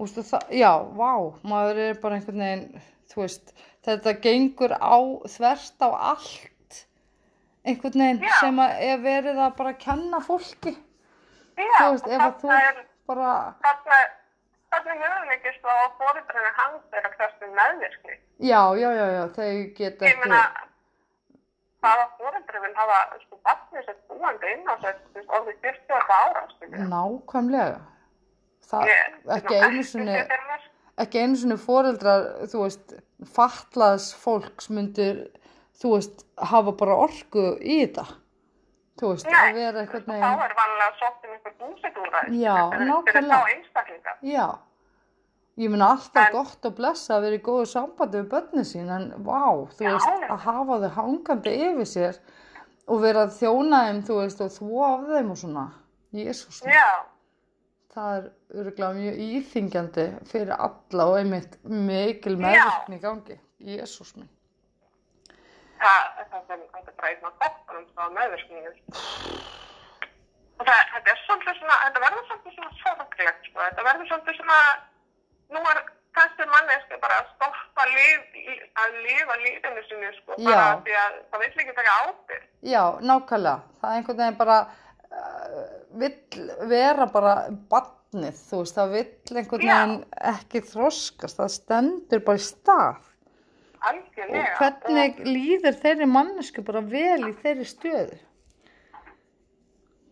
[0.01, 0.22] Ústu,
[0.56, 1.12] já, vá,
[1.44, 3.51] maður er bara einhvern veginn, þú veist,
[3.85, 4.97] þetta gengur á,
[5.28, 6.78] þverst á allt,
[7.68, 8.32] einhvern veginn Já.
[8.40, 10.72] sem er verið að bara kenna fólki.
[11.60, 13.35] Já, þú veist, ef að þú er, bara,
[13.66, 13.98] þarna,
[14.72, 18.16] þarna möguleikist á að fórumbarinn hans er að krafstu meðvirkni.
[18.40, 20.40] já, já, já, já, þau geta Ég meina,
[21.81, 24.97] hvaða fórumbarinn vil hafa, sko, barnið sér búandi inn á sér,
[25.27, 26.89] orðið 40 ára, skiljið.
[26.93, 27.81] nákvæmlega.
[28.70, 30.66] Það, Ég- ekki ég- einu sinni, ekki fyrir mér.
[31.05, 32.94] ekki einu sinni foreldrar, þú veist,
[33.36, 35.27] fatlaðs fólks myndir,
[35.81, 38.07] þú veist, hafa bara orku í þetta.
[39.01, 42.27] Þú veist, að vera einhvern þá er vanlega sótt um einhver búsetúræð.
[42.36, 44.16] Já, nákvæmlega.
[44.23, 44.59] já.
[45.61, 48.89] Ég meina alltaf En- gott og blessa að vera í góðu sambandi við börnin sín,
[48.95, 49.43] en vá,
[49.77, 49.91] þú Já.
[49.93, 52.20] veist, að hafa þau hangandi yfir sér
[52.89, 55.66] og vera að þjóna þeim, þú veist, og þvó af þeim og svona.
[56.16, 57.05] Jésús, Já,
[57.95, 58.24] það er
[58.62, 63.37] örgulega mjög íþingjandi fyrir alla og einmitt mikil meðvirkni í gangi.
[63.61, 64.31] Jésús minn.
[65.81, 68.81] það, það, er bara einn frá meðvirkningum.
[70.61, 73.62] Og það, þetta er svolítið svona, þetta verður svolítið svona sorglegt, sko.
[73.69, 74.59] Þetta verður svolítið svona,
[75.55, 75.82] nú er
[76.16, 78.39] þessi manneski bara að stoppa lif,
[78.82, 80.36] að lifa lífinu sinni, sko.
[80.39, 80.81] Bara Já.
[80.86, 82.47] því að það vill ekki taka ábyrgð.
[82.72, 83.56] Já, nákvæmlega.
[83.81, 84.59] Það er einhvern veginn bara,
[85.10, 85.68] uh,
[86.02, 87.35] vill vera bara
[87.72, 89.94] barnið, þú veist, það vill einhvern veginn
[90.35, 93.06] ekki þroskast, það stendur bara í stað.
[93.81, 94.56] Og Algjörlega.
[94.59, 98.18] hvernig líður þeirri mannesku bara vel í þeirri stöðu?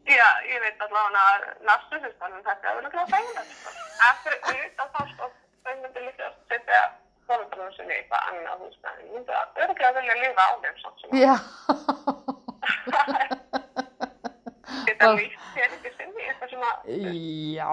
[0.08, 3.52] Já, ég veit allavega að narcissistanum þetta er alveg fæðilegt.
[3.58, 3.70] Sko.
[4.08, 5.24] Eftir auðvitað þá sko,
[5.64, 6.80] þau myndir líka að setja
[7.28, 9.02] fóröldunum sinni í eitthvað annað húsnæði.
[9.04, 11.34] Ég myndi að örgulega vilja lifa á þeim samt sem Já,
[11.68, 13.08] að
[14.88, 16.76] geta líkt þér ekki sinni eitthvað sem að
[17.58, 17.72] já,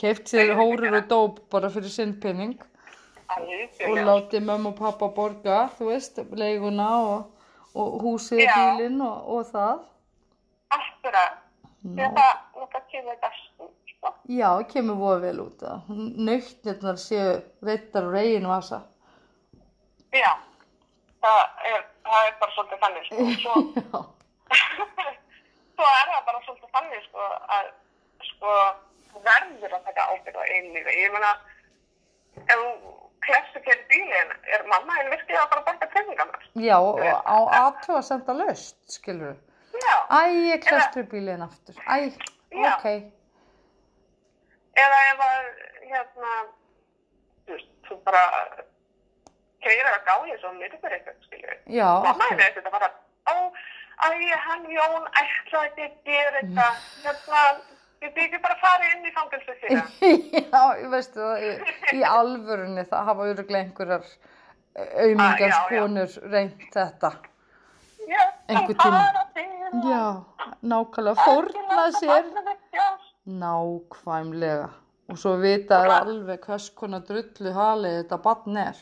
[0.00, 2.56] keift sér hórir og dóp bara fyrir sinn penning
[3.36, 8.54] og láti mömmu og pappa borga, þú veist, leiguna og, og húsið, Já.
[8.54, 9.82] bílinn og, og það.
[10.76, 11.42] Akkurat.
[11.86, 12.32] Að það,
[12.72, 14.12] það kemur best út, sko.
[14.32, 15.64] Já, kemur voða vel út
[16.28, 17.38] nautnirnar séu
[17.68, 18.82] reittar og reygin vasa.
[20.16, 20.32] Já,
[21.22, 21.40] það
[21.70, 23.26] er, það er bara svolítið þannig, sko.
[23.44, 24.02] Svo,
[25.76, 27.72] svo er það bara svolítið þannig, sko, að,
[28.30, 28.58] sko,
[29.12, 31.00] þú verður að taka ábyrgð á einu lífi.
[31.02, 31.32] Ég meina,
[32.42, 32.94] ef þú
[33.26, 36.46] klessu fyrir bílinn, er mamma einn virkilega að fara að borga penningarnar?
[36.66, 39.42] já og á aðtú að senda löst, skilur við.
[40.10, 40.20] Æ,
[40.52, 41.74] ég klestur bílinn aftur.
[41.86, 42.12] Æ,
[42.52, 42.72] Já.
[42.76, 42.86] ok.
[44.76, 45.46] Eða ef að,
[45.90, 46.32] hérna,
[47.88, 48.22] þú bara
[49.64, 51.62] keirir að gáði svo myrkur eitthvað, skiljum við.
[51.78, 52.44] Já, Mamma er akkur.
[52.50, 52.90] ekkert að fara,
[53.26, 53.34] ó,
[54.04, 54.10] æ,
[54.46, 56.68] hann Jón ætlaði ekki að gera þetta,
[57.06, 57.42] hérna,
[58.04, 59.90] ég byggi bara að fara inn í fangilsi fyrir það.
[60.52, 64.10] já, veistu það, í, í alvörunni það hafa öruglega einhverjar
[64.76, 65.06] Ah, já, já.
[65.08, 67.08] aumingarskonur reynt þetta.
[68.48, 69.00] Einhvern tíma.
[69.90, 70.04] Já,
[70.62, 72.24] nákvæmlega, fórna sér.
[73.26, 74.68] nákvæmlega.
[75.08, 78.76] Og svo vita Og- alveg hvers konar drullu halið þetta barn er.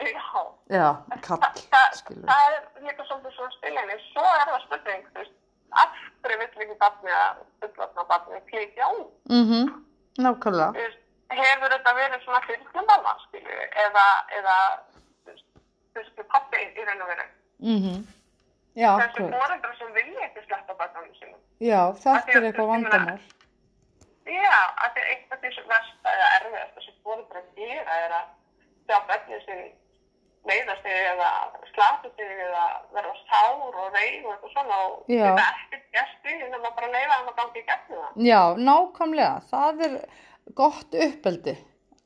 [0.00, 2.26] Já, Já, kall, það, skilur.
[2.30, 3.96] það er líka svolítið svona spilinni.
[4.12, 5.32] Svo er það spurning, þú veist,
[5.72, 5.88] af
[6.22, 9.10] hverju vill ekki barni að fullotna barni flytja út?
[9.30, 9.84] Mhm,
[10.18, 10.70] nákvæmlega.
[10.70, 10.98] Þú veist,
[11.30, 12.40] hefur þetta verið svona
[13.26, 14.06] skilju, eða,
[14.38, 14.56] eða,
[15.26, 17.26] þú veist, pappi í raun og veru.
[17.60, 18.06] Mhm,
[18.76, 21.40] já, Þessi foreldrar sem vilja ekki sleppa barnanum sínum.
[21.60, 23.20] Já, þetta er að- eitthvað vandamál.
[24.30, 28.26] Já, að því eitt af því sem versta eða erfiðasta sem foreldrar gera er að
[28.86, 29.62] sjá börnið sin
[30.50, 31.30] leiðast sig eða
[31.74, 32.64] slata sig eða
[32.94, 36.92] verða sár og reyð og eitthvað svona og þetta ekkert gert í en maður bara
[36.94, 38.12] leiða hann að gangi í gegnum það.
[38.30, 39.42] Já, nákvæmlega.
[39.50, 39.98] Það er
[40.54, 41.56] gott uppeldi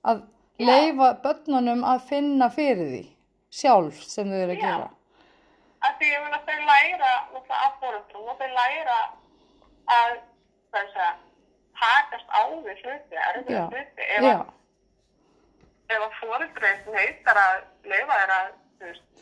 [0.05, 0.23] að
[0.59, 0.67] Já.
[0.71, 3.05] leifa börnunum að finna fyrir því
[3.51, 4.89] sjálf sem þau eru að Já
[5.95, 7.13] að því að þau læra
[7.63, 8.99] af fóröldum og þau læra
[9.95, 10.15] að
[11.79, 14.07] takast á við hluti, erfið hluti.
[14.17, 14.45] Ef að,
[15.97, 17.59] að fóröldreif neytar að
[17.91, 18.41] leifa þeirra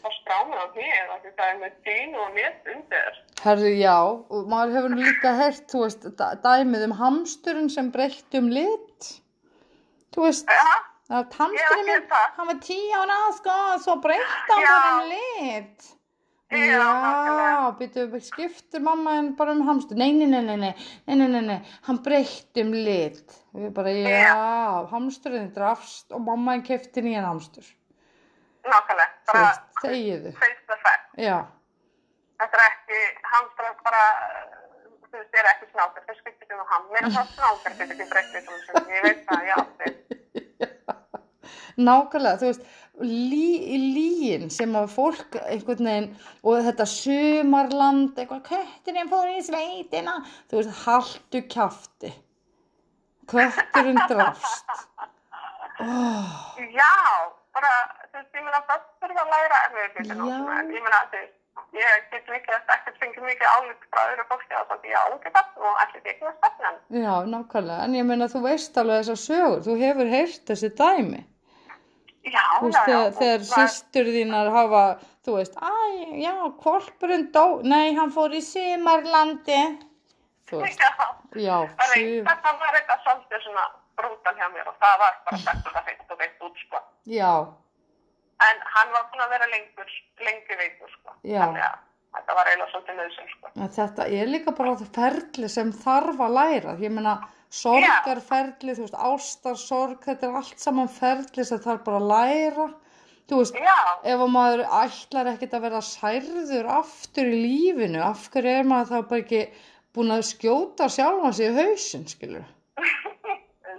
[0.03, 3.19] á strána á því eða því það er með dýn og mitt undir.
[3.43, 6.07] Herri, já, og maður hefur líka hert, þú veist,
[6.47, 9.11] dæmið um hamsturinn sem breytt um lit.
[10.15, 10.79] Þú veist ja.
[11.13, 15.93] hamsturinn, hann var tíu ána sko, svo breytt á hann um lit.
[16.53, 16.87] Já,
[17.43, 19.97] Já, býtu, skiptur mamma henn bara um hamstur?
[19.97, 20.73] Nei, nei, nei, nei, nei,
[21.07, 23.39] nei, nei, nei, nei, hann breytti um lit.
[23.55, 24.35] Og við bara, já,
[24.93, 27.65] hamsturinn drafst og mamma henn kefti nýjan hamstur.
[28.63, 29.49] nákvæmlega, bara
[29.83, 30.33] þegiðu.
[30.39, 31.39] face the fact Já,
[32.43, 33.01] þetta er ekki,
[33.33, 34.03] hamstrar bara
[35.09, 37.97] þú veist, þeir eru ekki snákar þeir skiptir um ham, mér er það snákar getur
[37.97, 40.22] ekki breytt því sem ég veit það, já, þið
[41.77, 42.65] nákvæmlega, þú veist,
[43.03, 46.09] lí, líin sem að fólk einhvern veginn,
[46.45, 50.19] og þetta sumarland, eitthvað, kötturinn fór í sveitina,
[50.51, 52.15] þú veist, haltu kjafti.
[53.33, 54.75] Kötturinn drafst.
[55.83, 56.95] Oh, já,
[57.57, 57.71] bara,
[58.11, 60.19] þú veist, ég meina það þurfa að læra erfið Já.
[60.19, 61.39] ég meina, þú veist
[61.77, 65.05] ég get mikið að ekkert fengið mikið álík frá öðru fólki að það ég á
[65.09, 69.01] ekki það og allir ekki með stefnan já, nákvæmlega, en ég meina, þú veist alveg
[69.01, 71.23] þessar sögur, þú hefur heyrt þessi dæmi.
[72.25, 74.83] Já, veist, já, já, þegar, það- systur þínar hafa,
[75.27, 75.73] þú veist, æ,
[76.23, 79.61] já, kvolpurinn dó, nei, hann fór í sumarlandi.
[80.51, 80.91] Þú veist, já,
[81.35, 83.65] já, það var eitthvað svolítið svona
[83.97, 86.83] brútal hjá mér og það var bara sagt það feitt og veitt út, sko.
[87.07, 87.33] já,
[88.43, 91.13] En hann var búin að vera lengur, lengi veitur, sko.
[91.23, 91.45] Já.
[91.45, 91.77] Þannig að
[92.17, 93.53] þetta var eiginlega svolítið nöðsum, sko.
[93.79, 96.75] þetta er líka bara það ferli sem þarf að læra.
[96.83, 97.15] Ég meina,
[97.63, 102.69] sorgarferli, þú veist, ástarsorg, þetta er allt saman ferli sem þarf bara að læra.
[103.31, 103.77] Þú veist, Já,
[104.13, 108.91] ef að maður ætlar ekkert að vera særður aftur í lífinu, af hverju er maður
[108.91, 109.43] þá bara ekki
[109.95, 112.45] búin að skjóta sjálfan sig í hausinn, skilur?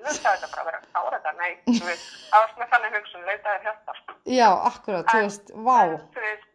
[0.04, 3.62] auðvitað þetta bara að vera þetta, nei, þú veist, það var svona þannig hugsun, leitaði
[3.68, 4.16] hjarta, sko.
[4.38, 6.50] Já, akkurat, þú En- veist, vá, En, þú veist,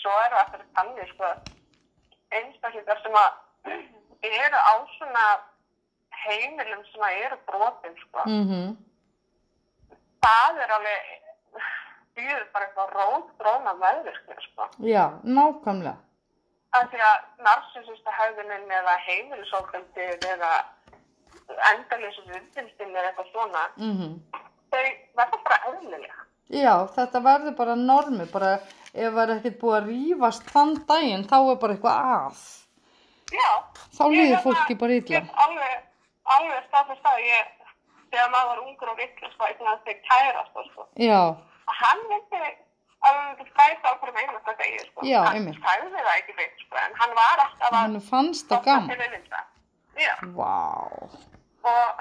[0.00, 1.30] svo eru aftur þannig, sko,
[2.38, 3.30] einstaklingar sem að
[4.28, 5.24] eru á svona
[6.24, 8.26] heimilum sem að eru brotin, sko.
[8.26, 8.76] mhm,
[10.18, 11.10] Það er alveg,
[12.18, 14.68] býður bara eitthvað rótgróna meðvirkni, sko.
[14.82, 15.96] já, nákvæmlega,
[16.76, 20.50] Af því að narsisista höfðunin eða heimilisofbeldið eða
[22.28, 24.18] viðfylgdin eða eitthvað svona, mhm.
[24.72, 24.82] þau
[25.16, 26.27] verða bara eðlilega.
[26.48, 28.54] Já, þetta verður bara normi, bara
[28.94, 32.38] ef það er ekkert búið að rífast þann daginn, þá er bara eitthvað að.
[33.32, 33.50] Já.
[33.98, 35.08] Þá Ég líður hérna fólki bara illa.
[35.08, 35.74] get Alveg,
[36.36, 37.50] alveg staðfest það, ég,
[38.12, 40.86] þegar maður var ungur og vitlis, sko, eitthvað þegar kærast og sko.
[41.04, 41.20] Já,
[41.68, 42.38] Og hann myndi
[43.04, 45.04] alveg myndi skæta á hverjum einasta degi, sko.
[45.04, 45.58] Já, hann einmitt.
[45.60, 48.88] skæði það ekki veit, sko, en hann var alltaf að hann fannst það gaman.
[49.98, 50.14] Já.
[50.32, 50.54] Vá,
[51.68, 52.00] Og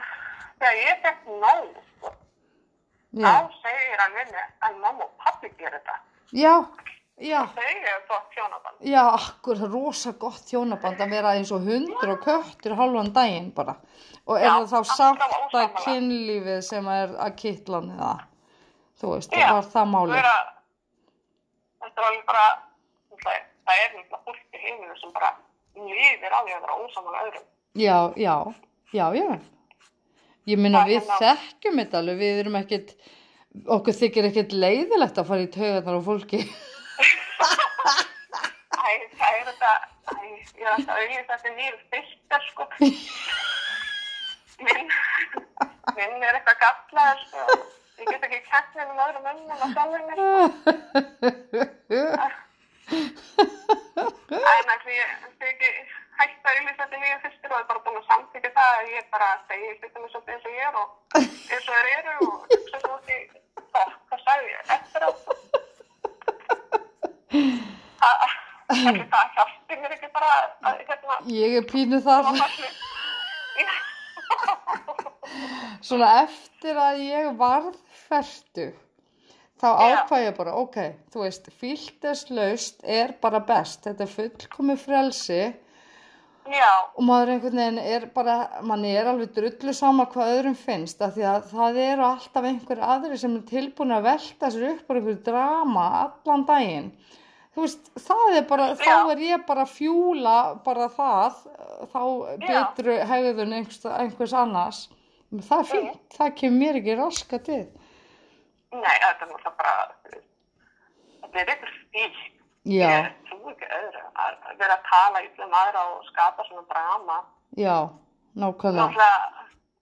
[0.61, 2.26] þegar ég fekk nóg, sko, já,
[3.23, 5.95] þá segir hann minni að mamma og pappi gerir þetta.
[6.33, 6.53] já,
[7.17, 8.77] já, Þau eru gott hjónaband.
[8.81, 13.51] já, akkur, það rosa gott hjónaband að vera eins og hundur og köttur halvan daginn
[13.55, 13.75] bara.
[14.27, 15.83] Og er Já, það þá sátta ósammála.
[15.85, 18.13] kynlífið sem er að kittlan eða,
[18.99, 20.15] þú veist, Já, var það málið.
[20.17, 20.37] Vera,
[21.83, 22.47] þetta alveg bara,
[23.23, 25.29] það er náttúrulega fólk í heiminu sem bara
[25.77, 27.45] lífir á því að vera ósamála öðrum.
[27.77, 28.35] Já, já,
[28.93, 29.29] já, já.
[30.47, 32.89] Ég er við hérna- þekkjum þetta alveg, við erum ekkit,
[33.75, 36.39] okkur þykir ekkit leiðilegt að fara í taugarnar á fólki.
[38.77, 39.71] Æ, það er þetta,
[40.07, 42.63] æ, ég er alltaf auðvitað þetta nýru fyrster, sko.
[44.63, 44.87] Minn,
[45.97, 47.41] minn er eitthvað gallaður, sko.
[47.97, 50.19] Ég get ekki kætt með um öðrum önnum að sjálfur mér.
[54.27, 55.69] En ætli ég ætli ekki
[56.17, 59.27] hægt að auðvitað þetta nýru fyrstur og er bara búin að samþykja það ég bara
[59.49, 60.87] segi hlutum eins og eins og ég er og
[61.17, 63.17] eins og þeir eru og hugsa svo ekki,
[63.75, 65.01] það, hvað sagði ég, eftir.
[67.97, 68.15] Það,
[68.71, 72.23] það, það hjálpi mér ekki bara að, hérna, Ég er pínu þar.
[75.85, 77.77] Svona eftir að ég varð
[78.07, 78.67] færtu,
[79.61, 80.77] þá ákvað ég bara, ok,
[81.13, 83.85] þú veist, fylgdeslaust er bara best.
[83.85, 85.41] Þetta er fullkomið frelsi
[86.47, 91.01] Já, og maður einhvern veginn er bara, manni er alveg drullu sama hvað öðrum finnst
[91.03, 94.85] af því að það eru alltaf einhver aðri sem er tilbúin að velta sér upp
[94.87, 96.91] bara einhver drama allan daginn.
[97.57, 98.95] Þú veist, það er bara, þá Já.
[99.11, 101.41] er ég bara að fjúla bara það,
[101.91, 102.01] þá
[102.45, 104.81] betru hegðun einhvers, einhvers annars.
[105.33, 107.63] Það er fínt, það kemur mér ekki raska til.
[108.71, 109.75] nei, þetta er bara,
[110.13, 112.36] þetta er ykkur stíl.
[112.67, 117.17] Já, Ég trú ekki öðru að vera að tala yllum aðra og skapa svona drama.
[117.57, 117.75] já,
[118.35, 119.09] nákvæmlega.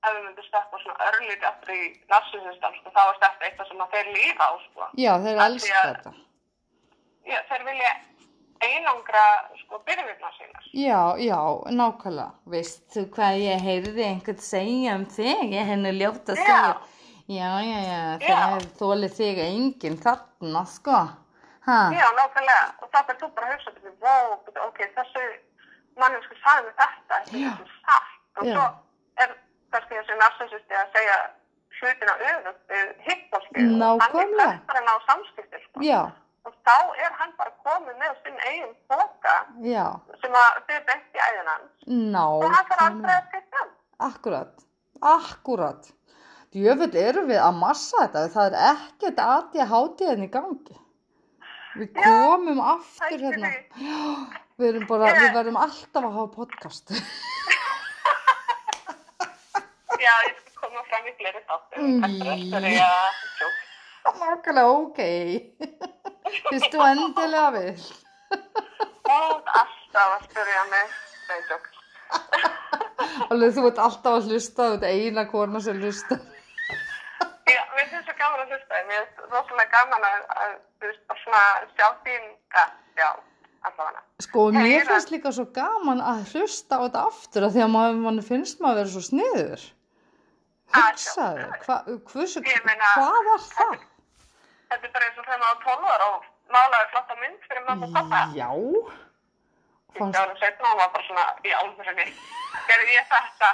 [0.05, 3.79] Ef við myndum steppa svona örlítið aftur í narsisistam, sko, þá er þetta eitthvað sem
[3.93, 4.89] þeir lífa á, sko.
[5.01, 6.11] Já, þeir elska þetta.
[7.25, 7.93] Já, þeir vilja
[8.65, 9.23] einangra,
[9.63, 10.67] sko, byrjumirna sínar.
[10.77, 11.39] Já, já,
[11.73, 12.27] nákvæmlega.
[12.53, 15.41] Veist þú hvað ég heyrði einhvern segja um þig?
[15.57, 16.75] Ég henni ljóta að segja.
[17.25, 18.37] Já, já, já, Já.
[18.53, 20.99] þeir þóli þig enginn þarna, sko.
[21.65, 22.65] Ha, Já, nákvæmlega.
[22.81, 24.33] Og þá er þú bara að hugsa til því, wow,
[24.67, 25.23] ok, þessi
[26.01, 28.11] mannesku sagði þetta, þetta er ekki satt.
[28.37, 28.53] Og Já.
[28.53, 28.65] svo
[29.23, 29.33] er
[29.73, 31.17] kannski þessi narsisisti að segja
[31.79, 33.71] hlutina öðvöld við hittbólskið.
[33.81, 34.45] Nákvæmlega.
[34.45, 35.81] Hann er bara að ná samskipti, sko.
[35.83, 36.03] já,
[36.45, 39.35] Og þá er hann bara komið með sinn eigin boka
[40.21, 41.71] sem að þið beint í æðin hans.
[41.89, 43.17] Og hann þarf aldrei nákvæmlega.
[43.17, 43.63] að skipta.
[44.09, 44.65] Akkurat,
[45.01, 45.89] akkurat.
[46.53, 50.77] Djöfull erum við að massa þetta, það er ekkert aðið hátíðin í gangi.
[51.75, 53.49] Við Já, komum aftur hættu hérna.
[53.83, 54.01] Já,
[54.61, 56.85] við erum bara, Ég- við verðum alltaf að hafa podcast.
[60.05, 61.81] Já, ég skal koma fram í fleiri þáttum.
[62.03, 63.57] Þetta er eftir því að tjók.
[64.05, 64.99] Nákvæmlega, ok.
[66.49, 67.63] Fyrst þú endilega.
[69.05, 70.87] Þú ert alltaf að spyrja mig.
[71.29, 71.65] Nei, tjók.
[73.31, 76.15] Alveg þú ert alltaf að hlusta, þú ert eina kona sem hlusta.
[77.45, 78.81] Já, mér finnst það gaman að hlusta.
[78.89, 81.41] Mér finnst rosalega gaman að, að bara svona
[81.75, 82.23] sjá þín,
[82.55, 82.63] ja,
[82.97, 83.09] já,
[83.69, 84.01] allavega.
[84.25, 84.87] Sko, mér Heyra.
[84.89, 88.63] finnst líka svo gaman að hlusta á þetta aftur af því að maður, mann finnst
[88.63, 89.65] maður að vera svo sniður.
[90.75, 91.75] Hugsaðu, hva,
[92.09, 93.75] hversu, Ég meina- hvað var það?
[94.71, 96.23] Þetta er bara eins og þegar maður var 12 ára og
[96.55, 98.21] málaði flotta mynd fyrir mamma og pappa.
[98.35, 98.49] Já,
[99.95, 102.15] Fyrst fannst, árum setna og var bara svona í álfurinn.
[102.67, 103.51] Gerði ég þetta?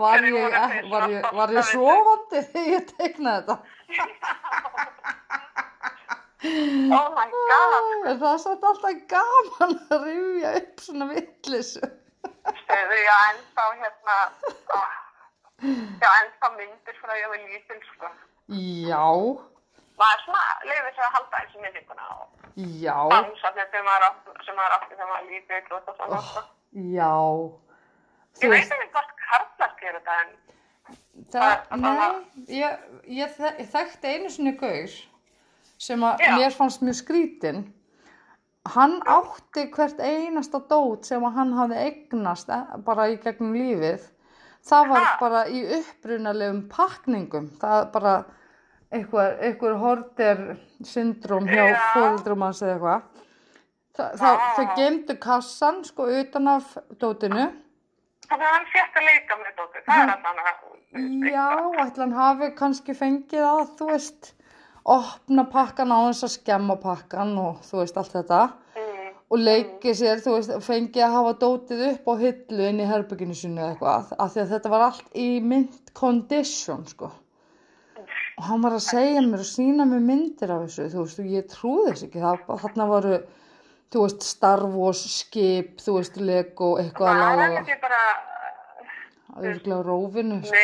[0.00, 1.78] Var ég, þeir var ég, var ég þessu?
[1.78, 3.56] sofandi þegar ég teiknaði þetta?
[6.40, 8.06] Oh my god.
[8.08, 11.82] Er það satt alltaf gaman að rifja upp svona vittlisu?
[12.64, 14.16] Segðu, já, ennþá hérna,
[14.72, 14.80] ó,
[16.00, 18.08] já, ennþá myndir frá ég var lítil, sko.
[18.88, 19.04] Já,
[20.00, 24.94] Maður svona lefið sér að halda eins og minninguna og já, dansarnir sem maður átti,
[24.94, 26.46] þegar maður lítill og það svona, sko.
[26.96, 27.12] já.
[28.40, 30.38] Ég veit ekki hvort karlar gerir þetta, en
[31.30, 34.94] Það, Það- nei, ég, ég, ég þekkti einu sinni gaur
[35.78, 36.30] sem að Já.
[36.38, 37.60] mér fannst mjög skrítin.
[38.66, 44.02] Hann átti hvert einasta dót sem að hann hafði eignast eh, bara í gegnum lífið.
[44.66, 45.16] Það var Ha?
[45.20, 47.46] bara í upprunalegum pakningum.
[47.60, 48.24] Það er bara
[48.92, 50.42] eitthvað, eitthvað horter
[50.82, 51.78] syndrom hjá Já.
[51.94, 53.02] fóreldrum hans eða eitthvað.
[53.96, 54.54] Þa, það, Ah.
[54.56, 57.52] þau gemdu kassan sko utan af dótinu.
[58.30, 59.84] Þannig að hann fekk að leika með dóttir.
[59.86, 61.46] Það er alltaf hann Já,
[61.84, 64.32] ætla hann hafi kannski fengið að, þú veist,
[64.90, 68.40] opna pakkan á þess að skemma pakkan og þú veist allt þetta.
[68.74, 72.88] Mm, og leikið sér, þú veist, fengið að hafa dótið upp á hillu inn í
[72.90, 77.12] herbygginu sinu eða eitthvað, af því að þetta var allt í mint condition, sko.
[78.40, 81.30] Og hann var að segja mér og sína mér myndir af þessu, þú veist, og
[81.36, 83.16] ég trúði þess ekki, það, þarna voru,
[83.90, 88.02] þú veist, Star Wars skip, þú veist, Lego, eitthvað að Það er laga, ekki bara
[89.36, 90.62] auðvitað rófinu, sko.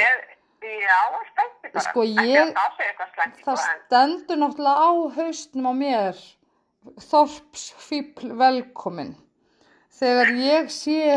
[0.67, 0.99] já,
[1.31, 1.85] spennti bara.
[1.89, 6.25] Sko, ég- að það Það sko, en stendur náttúrulega á haustnum á mér
[7.11, 9.15] þorpsfíbl velkomin.
[9.97, 11.17] Þegar ég sé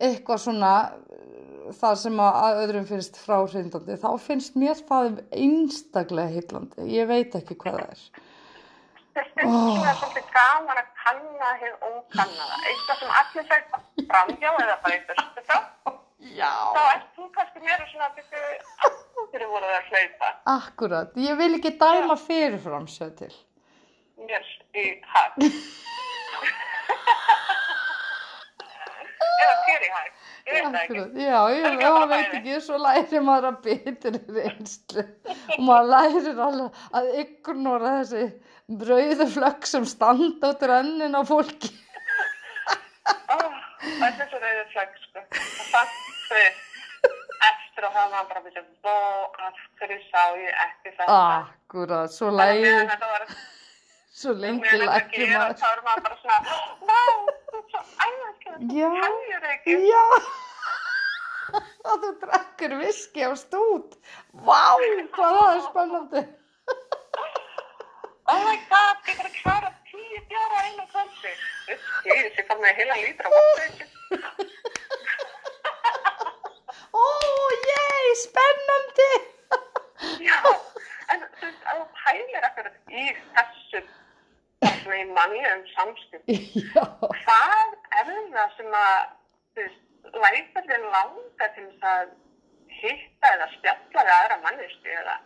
[0.00, 6.86] eitthvað svona uh, það sem að öðrum finnst fráhrindandi, þá finnst mér það einstaklega hillandi.
[6.94, 8.02] Ég veit ekki hvað það er.
[9.16, 12.58] Þess finnst svona svolítið gaman að kanna hér ókannaða.
[12.70, 13.80] Eitthvað sem allir segja
[14.10, 15.58] framhjá eða bara í fyrstu þá.
[16.38, 16.52] Já.
[16.76, 18.40] Þá ert þú kannski meira svona að byrja
[19.32, 21.10] fyrir voruð að hlaupa Akkurat.
[21.20, 23.34] Ég vil ekki dæma fyrirfram sér til.
[24.18, 24.44] mér
[24.74, 25.30] í hag.
[29.38, 30.14] Eða fyrir hægt.
[30.48, 31.02] Ég veit það ekki.
[31.22, 35.04] Já, ég, já, bara veit ekki, svo lærir maður að bitur í reynslu
[35.56, 38.22] og maður lærir alveg að ignora þessi
[38.68, 41.70] brauðu flögg sem standa út rönnin á fólki.
[43.32, 45.22] Oh, það er þessu rauðu flögg, sko.
[45.32, 45.94] Og það,
[46.32, 46.66] veist,
[47.48, 48.96] eftir að það var bara að byrja, bó,
[49.46, 51.20] af hverju sá ég ekki þetta?
[51.38, 53.24] Akkurat, svo þetta var,
[54.18, 55.56] svo lengi þetta gera, maður.
[55.62, 56.38] þá er maður bara svona,
[56.90, 57.00] vá,
[57.48, 58.18] þú er svo þú
[58.74, 58.90] Já.
[59.68, 60.04] Já,
[61.88, 63.96] að þú drekkur viski á stút.
[64.44, 64.76] Vá,
[65.14, 66.24] hvað það er spennandi.
[68.28, 71.32] Oh my god, ég þarf að klára tíu bjára einu kvöldi.
[72.10, 73.30] Ég sé fór með heila lítra.
[76.92, 77.04] Ó,
[77.70, 79.08] ég, spennandi.
[80.26, 80.38] Já,
[81.14, 83.06] en þú veist, að þú pælir ekkert í
[83.38, 83.82] þessu
[84.68, 86.38] svona í mannlegum samskiptum.
[86.68, 86.84] Já,
[87.24, 88.98] Hvað er það sem að,
[89.56, 92.12] þú veist, þið langa til þess að
[92.78, 95.16] hitta eða spjalla við aðra manneski eða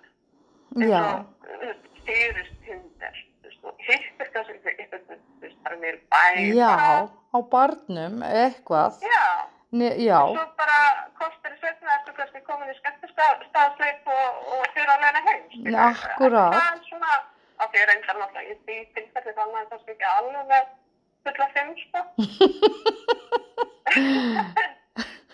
[0.86, 1.02] já,
[1.42, 3.16] styrist tindir.
[3.86, 6.22] Hittir kannski eitthvað, þú veist, bara mér bæ.
[6.56, 6.72] já,
[7.08, 8.92] á barnum, eitthvað.
[9.02, 9.26] Já.
[9.72, 10.78] Ne, já, Svo bara
[11.16, 15.44] kostar í setna ertu kannski komin í skemmtistafsleik og, og fyrir að leina heim.
[15.86, 16.52] Akkúrat.
[16.58, 17.12] Það er svona,
[17.56, 20.64] á því reyndar náttúrulega í því tilfelli þannig að það er ekki alveg
[21.24, 22.00] fulla fimm, sko.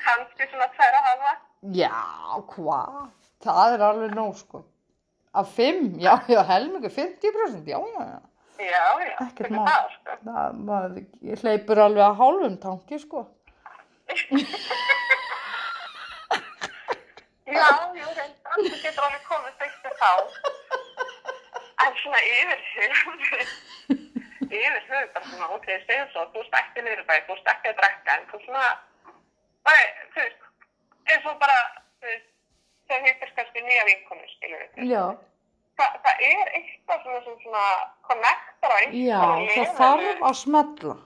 [0.05, 1.33] kannski svona tværa halva.
[1.75, 1.95] já,
[2.55, 2.89] hvað?
[3.45, 4.59] Það er alveg nóg, sko.
[5.35, 8.21] Af fimm, já, já, helmingu, 50%, já, já, já.
[8.59, 9.67] Já, já, Ekkert mál.
[9.69, 10.17] það, sko.
[10.25, 10.97] Það, maður
[11.31, 13.27] ég hleypur alveg að hálfum tanki, sko.
[17.49, 20.11] Já, jú, reyndar, þú getur alveg komið fyrstu þá.
[21.87, 23.23] En svona yfir höfuð,
[24.49, 27.71] yfir höfuð bara svona, ok, segðu svo, þú ert ekki niður bæ, þú ert ekki
[27.73, 28.67] að drekka, en þú svona,
[29.69, 29.77] Æ,
[30.15, 30.45] þú veist,
[31.13, 31.57] eins og bara,
[32.03, 32.29] þú veist,
[32.89, 34.87] þau hittir kannski nýja vinkonu, skilur við.
[34.93, 35.05] Já,
[35.79, 37.65] Þa, það er eitthvað svona sem svona
[38.09, 40.97] connectar á já, einhverju það þarf að smetla.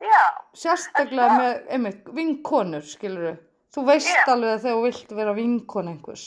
[0.00, 0.20] Já,
[0.56, 3.38] Sérstaklega með, einmitt, vinkonur, skilur
[3.70, 4.24] Þú veist Já.
[4.32, 6.24] alveg að þegar þú vilt vera vinkon einhvers.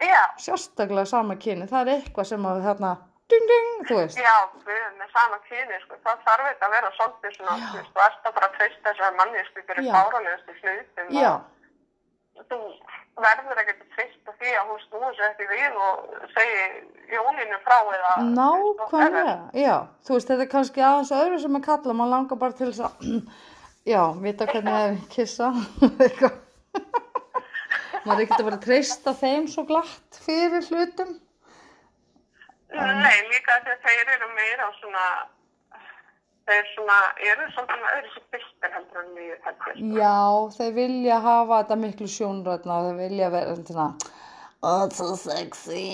[0.00, 2.90] já, Sérstaklega sama kyni, það er eitthvað sem að þarna,
[3.32, 4.18] ding, ding, þú veist.
[4.20, 4.34] já,
[4.68, 8.04] við með sama kyni, sko, það þarf þetta að vera svolítið svona, þú veist, þú
[8.06, 9.92] ert að bara treysta þessar mannesku fyrir Já.
[9.96, 11.32] fáranegustu hlutum Já,
[12.52, 12.60] þú
[13.22, 16.64] verður að treysta því að hún snúi sér ekki við og segi
[17.14, 19.74] Jóninu frá eða nákvæmlega, já.
[20.06, 22.86] Þú veist, þetta er kannski aðeins öðru sem að kalla, maður langar bara til þess
[22.88, 22.94] að,
[23.94, 25.50] já, vita hvernig það er kissa,
[28.04, 31.14] maður er ekkert að vera að treysta þeim svo glatt fyrir hlutum.
[32.74, 35.04] Nei, líka að þeir eru meira á svona
[36.48, 36.98] þeir svona,
[37.30, 39.80] eru svona öðru sér byrkir heldur en mjög heldur.
[40.00, 40.18] Já,
[40.58, 43.88] þeir vilja hafa þetta miklu sjónrætna og þeir vilja vera svona
[44.64, 45.84] oh, so sexy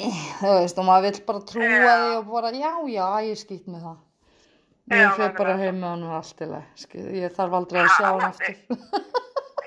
[0.40, 1.96] þú veist, og maður vill bara trúa Já.
[2.02, 3.98] því og bara, já, já, ég skýt með það
[4.90, 6.64] ég fyrir bara heim með honum allt til það
[7.20, 8.54] ég þarf aldrei að sjá hann aftur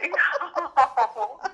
[0.03, 0.27] Já,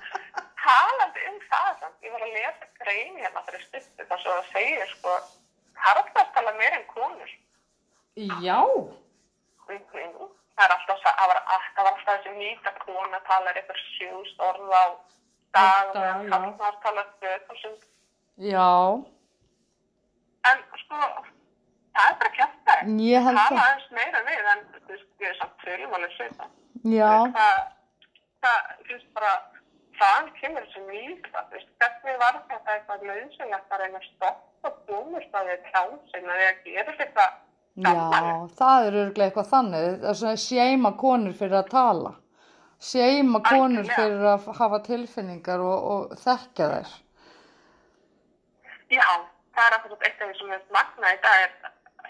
[0.70, 4.50] talandi um það samt, ég var að lesa grein hérna fyrir stuttu þar svo að
[4.54, 5.14] segja sko,
[5.80, 7.36] karlar tala meira en konur.
[8.44, 8.58] Já,
[9.70, 10.28] Mhm.
[10.56, 11.38] Það er alltaf, það var,
[11.76, 14.84] það alltaf þessi mýt að kona talar eitthvað sjúst orð á
[15.54, 16.10] dag, já.
[16.30, 17.78] karlar talar 2000
[18.50, 18.68] já,
[20.50, 20.96] En sko,
[21.94, 22.92] það er bara kjæft það.
[23.04, 26.12] ég held Tala það aðeins meira við en þú veist, ég er samt tölum alveg
[26.16, 26.46] svita.
[26.98, 27.58] Já, Það,
[28.44, 29.32] það, veist bara,
[30.00, 30.84] þaðan kemur þessi
[31.52, 36.96] veist, hvernig var þetta eitthvað launsynlegt að reyna að stoppa búmurstaðið tjánsinn að ég gerir
[37.02, 37.26] þetta
[37.76, 37.92] já,
[38.58, 42.16] það er örglega eitthvað þannig það er svona seima konur fyrir að tala
[42.80, 46.98] seima konur fyrir að hafa tilfinningar og, og þekkja þær
[48.90, 49.06] Já,
[49.54, 51.52] það er akkurat eitt af því sem er magna í dag er,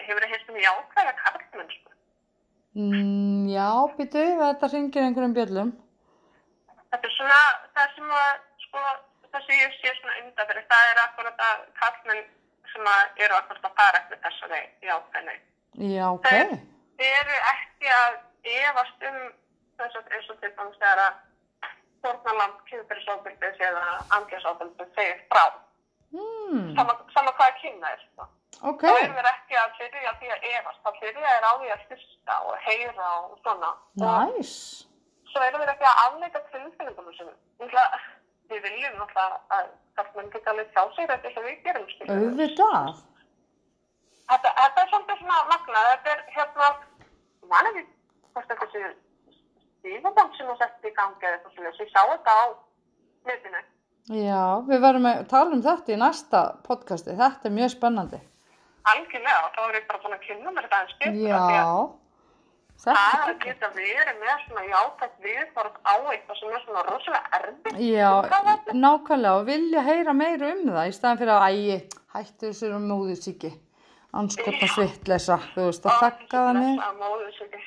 [0.01, 1.91] hefur það heist um jákvæða karlmennsku.
[2.81, 3.67] Mm, já,
[3.99, 5.71] býtu, þetta ringir einhverjum bjöllum.
[6.81, 7.39] Þetta er svona
[7.75, 8.31] það sem að,
[8.65, 8.85] sko,
[9.27, 12.25] það sem ég sé svona undan fyrir, það er akkurat að karlmenn
[12.73, 15.37] sem að eru akkurat að fara eftir þessari jákvæðni.
[15.79, 16.27] Já, ok.
[17.01, 18.17] Þeir eru ekki að
[18.51, 19.19] efast um
[19.79, 21.19] þess að eins og til dæmis þegar að
[22.01, 23.85] fórnaland kynfyrirsofbildis eða
[24.17, 25.45] andljásábildis segir frá.
[26.11, 28.25] Mm, Sama, sama hvaða kynna er, sko.
[28.67, 31.69] ok, þá eru þeir ekki að byrja því að efast, þá byrja þeir á því
[31.75, 33.69] að hlusta og heyra og svona.
[34.03, 34.55] Næs.
[35.31, 37.29] svo eru þeir ekki að afleika tilfinningum sem
[38.51, 41.87] við viljum náttúrulega að karlmenn geta alveg sjá sig þetta sem við gerum.
[42.17, 42.99] Auðvitað.
[44.31, 46.67] Þetta, þetta er svolítið svona magnað, þetta er hérna,
[47.51, 47.81] mann ekki
[48.31, 48.83] hvort þetta sé
[49.91, 51.81] yfirband sem þú sett í gangi eða eitthvað svolítið.
[51.81, 52.43] Ég sá þetta á
[53.27, 53.63] netinu.
[54.15, 57.15] Já, við verðum að tala um þetta í næsta podcasti.
[57.19, 58.19] Þetta er mjög spennandi.
[58.91, 61.09] Algjörlega, þá er ég bara búin að kynna mér þetta betur.
[61.09, 61.89] af því að
[62.81, 67.37] Það er að geta verið með svona jákvæmt viðhorf á eitthvað sem er svona rosalega
[67.37, 67.75] erfitt.
[67.85, 68.07] Já,
[68.73, 71.75] nákvæmlega og vilja heyra meira um það í staðan fyrir að ægi,
[72.15, 73.51] hættu þessu um móðusíki
[74.17, 77.61] anskotna svittlesa, þú veist, að þakka það móðursöki.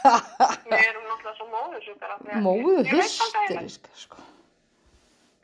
[0.00, 2.12] Við erum náttúrulega svo móðursökar.
[2.44, 4.26] móðu hysteriska, sko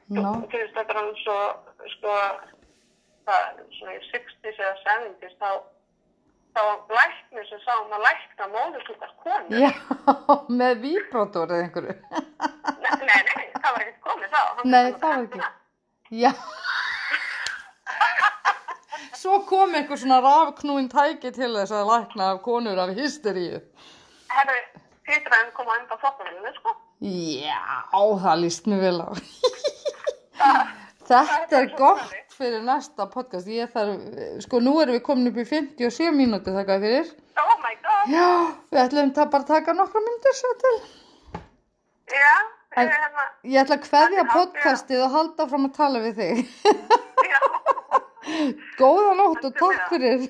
[0.06, 1.38] Ná, Þú veist, þetta er alveg svo,
[1.96, 2.12] sko,
[3.26, 5.50] það, svona í 60s eða 70s, þá,
[6.54, 6.62] þá
[6.94, 9.58] læknir sem sá um að lækna móðursökar konur.
[9.64, 9.70] já,
[10.62, 11.98] með víbrótur eða einhverju
[12.86, 14.42] Nei, nei, það var ekkert komið þá.
[14.64, 15.52] Nei, það var ekki.
[16.22, 16.30] Já
[19.16, 23.60] Svo kom einhver svona rafknúin tæki til þess að lækna af konur af hysteríu.
[24.32, 24.58] Herru,
[25.06, 26.74] Pítraðin kom að enda þóttuninu, sko.
[27.06, 27.60] Já,
[28.22, 29.10] það líst mér vel á.
[31.06, 33.46] Þetta er gott fyrir næsta podcast.
[33.46, 33.92] Ég þarf,
[34.42, 37.12] sko nú erum við komin upp í 57 mínúti þakka fyrir.
[37.38, 38.10] Oh my god.
[38.10, 38.26] Já,
[38.74, 40.76] við ætlum það bara að taka nokkra myndir svo til.
[42.16, 42.34] Já,
[42.76, 43.84] En- hérna, Ég ætla að
[44.26, 46.36] að- podcastið og halda fram að tala við þig
[48.80, 50.26] Góða nótt og takk fyrir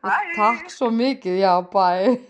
[0.00, 0.32] bye.
[0.36, 2.20] Takk svo mikið, já, bye